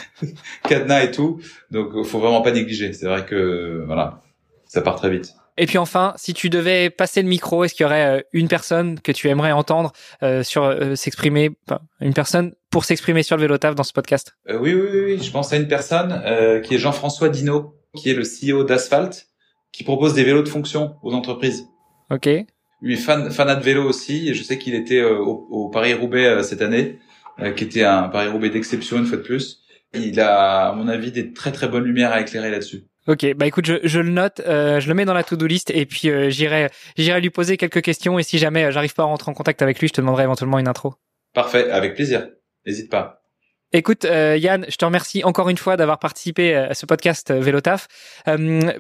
cadenas 0.69 1.05
et 1.05 1.11
tout. 1.11 1.41
Donc, 1.71 2.05
faut 2.05 2.21
vraiment 2.21 2.43
pas 2.43 2.53
négliger. 2.53 2.93
C'est 2.93 3.07
vrai 3.07 3.27
que 3.27 3.83
voilà, 3.87 4.23
ça 4.67 4.83
part 4.83 4.97
très 4.97 5.11
vite. 5.11 5.35
Et 5.57 5.67
puis 5.67 5.79
enfin, 5.79 6.15
si 6.17 6.35
tu 6.35 6.51
devais 6.51 6.91
passer 6.91 7.23
le 7.23 7.29
micro, 7.29 7.63
est-ce 7.63 7.75
qu'il 7.75 7.85
y 7.85 7.87
aurait 7.87 8.27
une 8.33 8.49
personne 8.49 8.99
que 9.01 9.13
tu 9.13 9.29
aimerais 9.29 9.53
entendre 9.53 9.93
sur 10.43 10.77
s'exprimer, 10.97 11.51
une 12.01 12.13
personne 12.13 12.55
pour 12.75 12.85
s'exprimer 12.85 13.23
sur 13.23 13.37
le 13.37 13.43
vélo 13.43 13.57
taf 13.57 13.77
dans 13.77 13.85
ce 13.85 13.93
podcast 13.93 14.37
oui, 14.49 14.75
oui, 14.75 14.89
oui, 15.05 15.23
je 15.23 15.31
pense 15.31 15.53
à 15.53 15.57
une 15.57 15.69
personne 15.69 16.21
qui 16.65 16.75
est 16.75 16.79
Jean-François 16.79 17.29
Dino, 17.29 17.77
qui 17.95 18.11
est 18.11 18.15
le 18.15 18.25
CEO 18.25 18.65
d'Asphalt, 18.65 19.29
qui 19.75 19.85
propose 19.85 20.15
des 20.15 20.25
vélos 20.25 20.43
de 20.43 20.49
fonction 20.49 20.97
aux 21.03 21.13
entreprises. 21.15 21.69
Ok. 22.11 22.29
Lui, 22.81 22.97
fan, 22.97 23.31
fanat 23.31 23.57
de 23.57 23.63
vélo 23.63 23.83
aussi, 23.85 24.29
et 24.29 24.35
je 24.35 24.43
sais 24.43 24.59
qu'il 24.59 24.75
était 24.75 25.01
euh, 25.01 25.19
au, 25.19 25.69
Paris-Roubaix 25.69 26.27
euh, 26.27 26.43
cette 26.43 26.63
année, 26.63 26.99
euh, 27.41 27.53
qui 27.53 27.65
était 27.65 27.83
un 27.83 28.05
Paris-Roubaix 28.05 28.51
d'exception 28.51 28.99
une 28.99 29.07
fois 29.07 29.19
de 29.19 29.23
plus. 29.23 29.63
Il 29.95 30.21
a, 30.21 30.69
à 30.69 30.73
mon 30.73 30.89
avis, 30.89 31.13
des 31.13 31.33
très 31.33 31.53
très 31.53 31.69
bonnes 31.69 31.85
lumières 31.85 32.13
à 32.13 32.21
éclairer 32.21 32.51
là-dessus. 32.51 32.85
Ok, 33.07 33.35
bah 33.37 33.47
écoute, 33.47 33.67
je, 33.67 33.75
je 33.85 34.01
le 34.01 34.11
note, 34.11 34.41
je 34.47 34.89
le 34.89 34.95
mets 34.95 35.05
dans 35.05 35.15
la 35.15 35.23
to-do 35.23 35.47
list 35.47 35.71
et 35.71 35.85
puis 35.85 36.09
j'irai 36.29 36.71
j'irai 36.97 37.21
lui 37.21 37.29
poser 37.29 37.59
quelques 37.59 37.83
questions 37.83 38.19
et 38.19 38.23
si 38.23 38.39
jamais 38.39 38.73
j'arrive 38.73 38.95
pas 38.95 39.03
à 39.03 39.07
rentrer 39.07 39.31
en 39.31 39.35
contact 39.35 39.61
avec 39.61 39.79
lui, 39.79 39.89
je 39.89 39.93
te 39.93 40.01
demanderai 40.01 40.23
éventuellement 40.23 40.59
une 40.59 40.69
intro. 40.69 40.95
Parfait, 41.35 41.71
avec 41.71 41.95
plaisir. 41.95 42.29
N'hésite 42.67 42.91
pas. 42.91 43.25
Écoute, 43.77 44.05
euh, 44.05 44.37
Yann, 44.39 44.65
je 44.69 44.77
te 44.77 44.85
remercie 44.85 45.25
encore 45.25 45.49
une 45.49 45.57
fois 45.57 45.77
d'avoir 45.77 45.99
participé 45.99 46.55
euh, 46.55 46.69
à 46.69 46.75
ce 46.75 46.87
podcast 46.87 47.33
euh, 47.33 47.41
Vélotaf. 47.41 47.89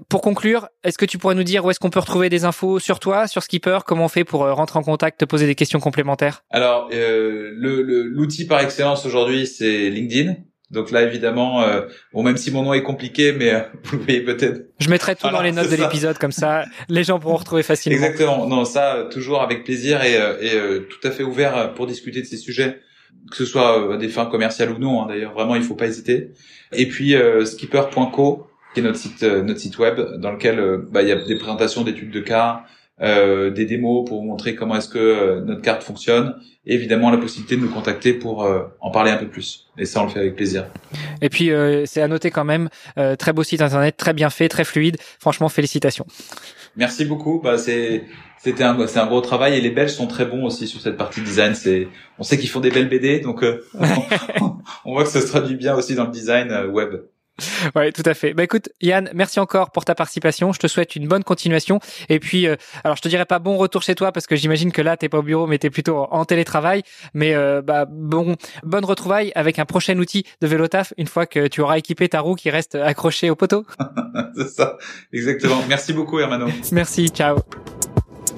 pour 0.08 0.20
conclure, 0.20 0.68
est-ce 0.84 0.98
que 0.98 1.04
tu 1.04 1.18
pourrais 1.18 1.34
nous 1.34 1.42
dire 1.42 1.64
où 1.64 1.70
est-ce 1.72 1.80
qu'on 1.80 1.90
peut 1.90 1.98
retrouver 1.98 2.28
des 2.28 2.44
infos 2.44 2.78
sur 2.78 3.00
toi, 3.00 3.26
sur 3.26 3.42
Skipper? 3.42 3.80
Comment 3.84 4.04
on 4.04 4.08
fait 4.08 4.22
pour 4.22 4.42
rentrer 4.42 4.78
en 4.78 4.84
contact, 4.84 5.18
te 5.18 5.24
poser 5.24 5.46
des 5.46 5.56
questions 5.56 5.80
complémentaires? 5.80 6.44
Alors, 6.50 6.88
l'outil 6.92 8.46
par 8.46 8.60
excellence 8.60 9.04
aujourd'hui, 9.04 9.48
c'est 9.48 9.90
LinkedIn. 9.90 10.36
Donc 10.70 10.92
là, 10.92 11.02
évidemment, 11.02 11.66
bon, 12.12 12.22
même 12.22 12.36
si 12.36 12.52
mon 12.52 12.62
nom 12.62 12.72
est 12.72 12.84
compliqué, 12.84 13.32
mais 13.32 13.52
vous 13.82 13.98
voyez 13.98 14.20
peut-être. 14.20 14.60
Je 14.78 14.88
mettrai 14.90 15.16
tout 15.16 15.28
dans 15.28 15.42
les 15.42 15.50
notes 15.50 15.70
de 15.70 15.76
l'épisode, 15.76 16.18
comme 16.18 16.32
ça, 16.32 16.66
les 16.88 17.02
gens 17.02 17.18
pourront 17.18 17.36
retrouver 17.36 17.64
facilement. 17.64 17.96
Exactement. 17.96 18.46
Non, 18.46 18.64
ça, 18.64 19.08
toujours 19.10 19.42
avec 19.42 19.64
plaisir 19.64 20.04
et, 20.04 20.14
et 20.14 20.86
tout 20.88 21.06
à 21.06 21.10
fait 21.10 21.24
ouvert 21.24 21.74
pour 21.74 21.88
discuter 21.88 22.22
de 22.22 22.26
ces 22.26 22.36
sujets 22.36 22.78
que 23.30 23.36
ce 23.36 23.44
soit 23.44 23.80
euh, 23.80 23.94
à 23.94 23.96
des 23.96 24.08
fins 24.08 24.26
commerciales 24.26 24.70
ou 24.70 24.78
non. 24.78 25.02
Hein, 25.02 25.06
D'ailleurs, 25.08 25.32
vraiment, 25.32 25.56
il 25.56 25.62
faut 25.62 25.74
pas 25.74 25.86
hésiter. 25.86 26.30
Et 26.72 26.88
puis 26.88 27.14
euh, 27.14 27.44
skipper.co, 27.44 28.46
qui 28.72 28.80
est 28.80 28.82
notre 28.82 28.98
site 28.98 29.22
euh, 29.22 29.42
notre 29.42 29.60
site 29.60 29.78
web, 29.78 30.00
dans 30.18 30.32
lequel 30.32 30.60
bah, 30.90 31.02
il 31.02 31.08
y 31.08 31.12
a 31.12 31.16
des 31.16 31.36
présentations 31.36 31.82
d'études 31.82 32.10
de 32.10 32.20
cas, 32.20 32.64
euh, 33.00 33.50
des 33.50 33.64
démos 33.64 34.08
pour 34.08 34.20
vous 34.20 34.26
montrer 34.26 34.54
comment 34.54 34.76
est-ce 34.76 34.88
que 34.88 35.40
notre 35.44 35.62
carte 35.62 35.82
fonctionne, 35.82 36.34
et 36.66 36.74
évidemment 36.74 37.10
la 37.10 37.18
possibilité 37.18 37.56
de 37.56 37.60
nous 37.60 37.70
contacter 37.70 38.12
pour 38.12 38.48
en 38.80 38.90
parler 38.90 39.10
un 39.10 39.16
peu 39.16 39.28
plus. 39.28 39.68
Et 39.76 39.84
ça, 39.84 40.00
on 40.00 40.04
le 40.04 40.10
fait 40.10 40.20
avec 40.20 40.36
plaisir. 40.36 40.66
Et 41.20 41.28
puis, 41.28 41.50
c'est 41.84 42.00
à 42.00 42.08
noter 42.08 42.30
quand 42.30 42.44
même, 42.44 42.68
très 43.18 43.32
beau 43.32 43.42
site 43.42 43.60
internet, 43.60 43.96
très 43.96 44.14
bien 44.14 44.30
fait, 44.30 44.48
très 44.48 44.64
fluide. 44.64 44.96
Franchement, 45.18 45.48
félicitations. 45.48 46.06
Merci 46.76 47.04
beaucoup. 47.04 47.40
Bah, 47.42 47.58
c'est 47.58 48.04
c'était 48.44 48.62
un, 48.62 48.86
c'est 48.86 48.98
un 48.98 49.06
gros 49.06 49.22
travail 49.22 49.54
et 49.54 49.60
les 49.62 49.70
Belges 49.70 49.92
sont 49.92 50.06
très 50.06 50.26
bons 50.26 50.44
aussi 50.44 50.66
sur 50.68 50.78
cette 50.78 50.98
partie 50.98 51.22
design. 51.22 51.54
C'est, 51.54 51.88
on 52.18 52.22
sait 52.24 52.36
qu'ils 52.36 52.50
font 52.50 52.60
des 52.60 52.70
belles 52.70 52.90
BD, 52.90 53.20
donc 53.20 53.42
euh, 53.42 53.64
on, 54.84 54.92
voit 54.92 55.04
que 55.04 55.08
ça 55.08 55.22
se 55.22 55.28
traduit 55.28 55.56
bien 55.56 55.74
aussi 55.74 55.94
dans 55.94 56.04
le 56.04 56.10
design 56.10 56.50
euh, 56.50 56.66
web. 56.66 56.94
Ouais, 57.74 57.92
tout 57.92 58.02
à 58.04 58.14
fait. 58.14 58.34
Bah 58.34 58.44
écoute, 58.44 58.68
Yann, 58.80 59.10
merci 59.14 59.40
encore 59.40 59.70
pour 59.70 59.84
ta 59.84 59.94
participation. 59.94 60.52
Je 60.52 60.58
te 60.58 60.66
souhaite 60.66 60.96
une 60.96 61.08
bonne 61.08 61.24
continuation. 61.24 61.80
Et 62.08 62.20
puis, 62.20 62.46
euh, 62.46 62.56
alors 62.84 62.96
je 62.96 63.02
te 63.02 63.08
dirais 63.08 63.24
pas 63.24 63.38
bon 63.38 63.56
retour 63.56 63.82
chez 63.82 63.94
toi 63.94 64.12
parce 64.12 64.26
que 64.26 64.36
j'imagine 64.36 64.70
que 64.70 64.82
là 64.82 64.96
t'es 64.96 65.08
pas 65.08 65.18
au 65.18 65.22
bureau, 65.22 65.46
mais 65.46 65.58
t'es 65.58 65.70
plutôt 65.70 65.96
en 65.96 66.24
télétravail. 66.24 66.82
Mais 67.14 67.34
bah 67.62 67.86
bon, 67.88 68.36
bonne 68.62 68.84
retrouvaille 68.84 69.32
avec 69.34 69.58
un 69.58 69.64
prochain 69.64 69.98
outil 69.98 70.24
de 70.40 70.46
vélo 70.46 70.68
taf 70.68 70.92
une 70.98 71.06
fois 71.06 71.26
que 71.26 71.46
tu 71.48 71.60
auras 71.60 71.78
équipé 71.78 72.08
ta 72.08 72.20
roue 72.20 72.34
qui 72.34 72.50
reste 72.50 72.74
accrochée 72.74 73.30
au 73.30 73.36
poteau. 73.36 73.64
C'est 74.36 74.48
ça, 74.48 74.78
exactement. 75.12 75.62
Merci 75.68 75.92
beaucoup, 75.92 76.18
Hermano. 76.18 76.46
Merci. 76.72 77.08
Ciao. 77.08 77.38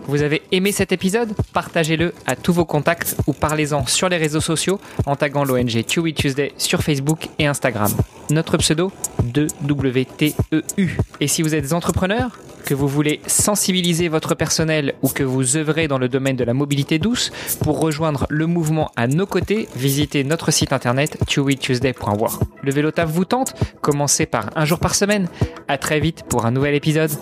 Vous 0.08 0.22
avez 0.22 0.42
aimé 0.52 0.70
cet 0.70 0.92
épisode? 0.92 1.34
Partagez-le 1.52 2.14
à 2.26 2.36
tous 2.36 2.52
vos 2.52 2.64
contacts 2.64 3.16
ou 3.26 3.32
parlez-en 3.32 3.86
sur 3.86 4.08
les 4.08 4.16
réseaux 4.16 4.40
sociaux 4.40 4.78
en 5.04 5.16
taguant 5.16 5.44
l'ONG 5.44 5.84
Chewy 5.88 6.14
Tuesday 6.14 6.52
sur 6.58 6.82
Facebook 6.82 7.28
et 7.38 7.46
Instagram. 7.46 7.90
Notre 8.30 8.56
pseudo 8.56 8.92
2WTEU. 9.24 10.90
Et 11.20 11.26
si 11.28 11.42
vous 11.42 11.54
êtes 11.54 11.72
entrepreneur, 11.72 12.38
que 12.64 12.74
vous 12.74 12.88
voulez 12.88 13.20
sensibiliser 13.26 14.08
votre 14.08 14.34
personnel 14.34 14.94
ou 15.02 15.08
que 15.08 15.22
vous 15.22 15.56
œuvrez 15.56 15.88
dans 15.88 15.98
le 15.98 16.08
domaine 16.08 16.36
de 16.36 16.44
la 16.44 16.54
mobilité 16.54 16.98
douce, 16.98 17.30
pour 17.62 17.80
rejoindre 17.80 18.26
le 18.28 18.46
mouvement 18.46 18.90
à 18.96 19.06
nos 19.06 19.26
côtés, 19.26 19.68
visitez 19.76 20.24
notre 20.24 20.50
site 20.50 20.72
internet 20.72 21.18
chewytuesday.war. 21.28 22.40
Le 22.62 22.72
vélo 22.72 22.90
vous 23.06 23.24
tente? 23.24 23.54
Commencez 23.80 24.26
par 24.26 24.50
un 24.56 24.64
jour 24.64 24.78
par 24.78 24.94
semaine. 24.94 25.28
À 25.68 25.78
très 25.78 26.00
vite 26.00 26.24
pour 26.28 26.44
un 26.44 26.50
nouvel 26.50 26.74
épisode. 26.74 27.12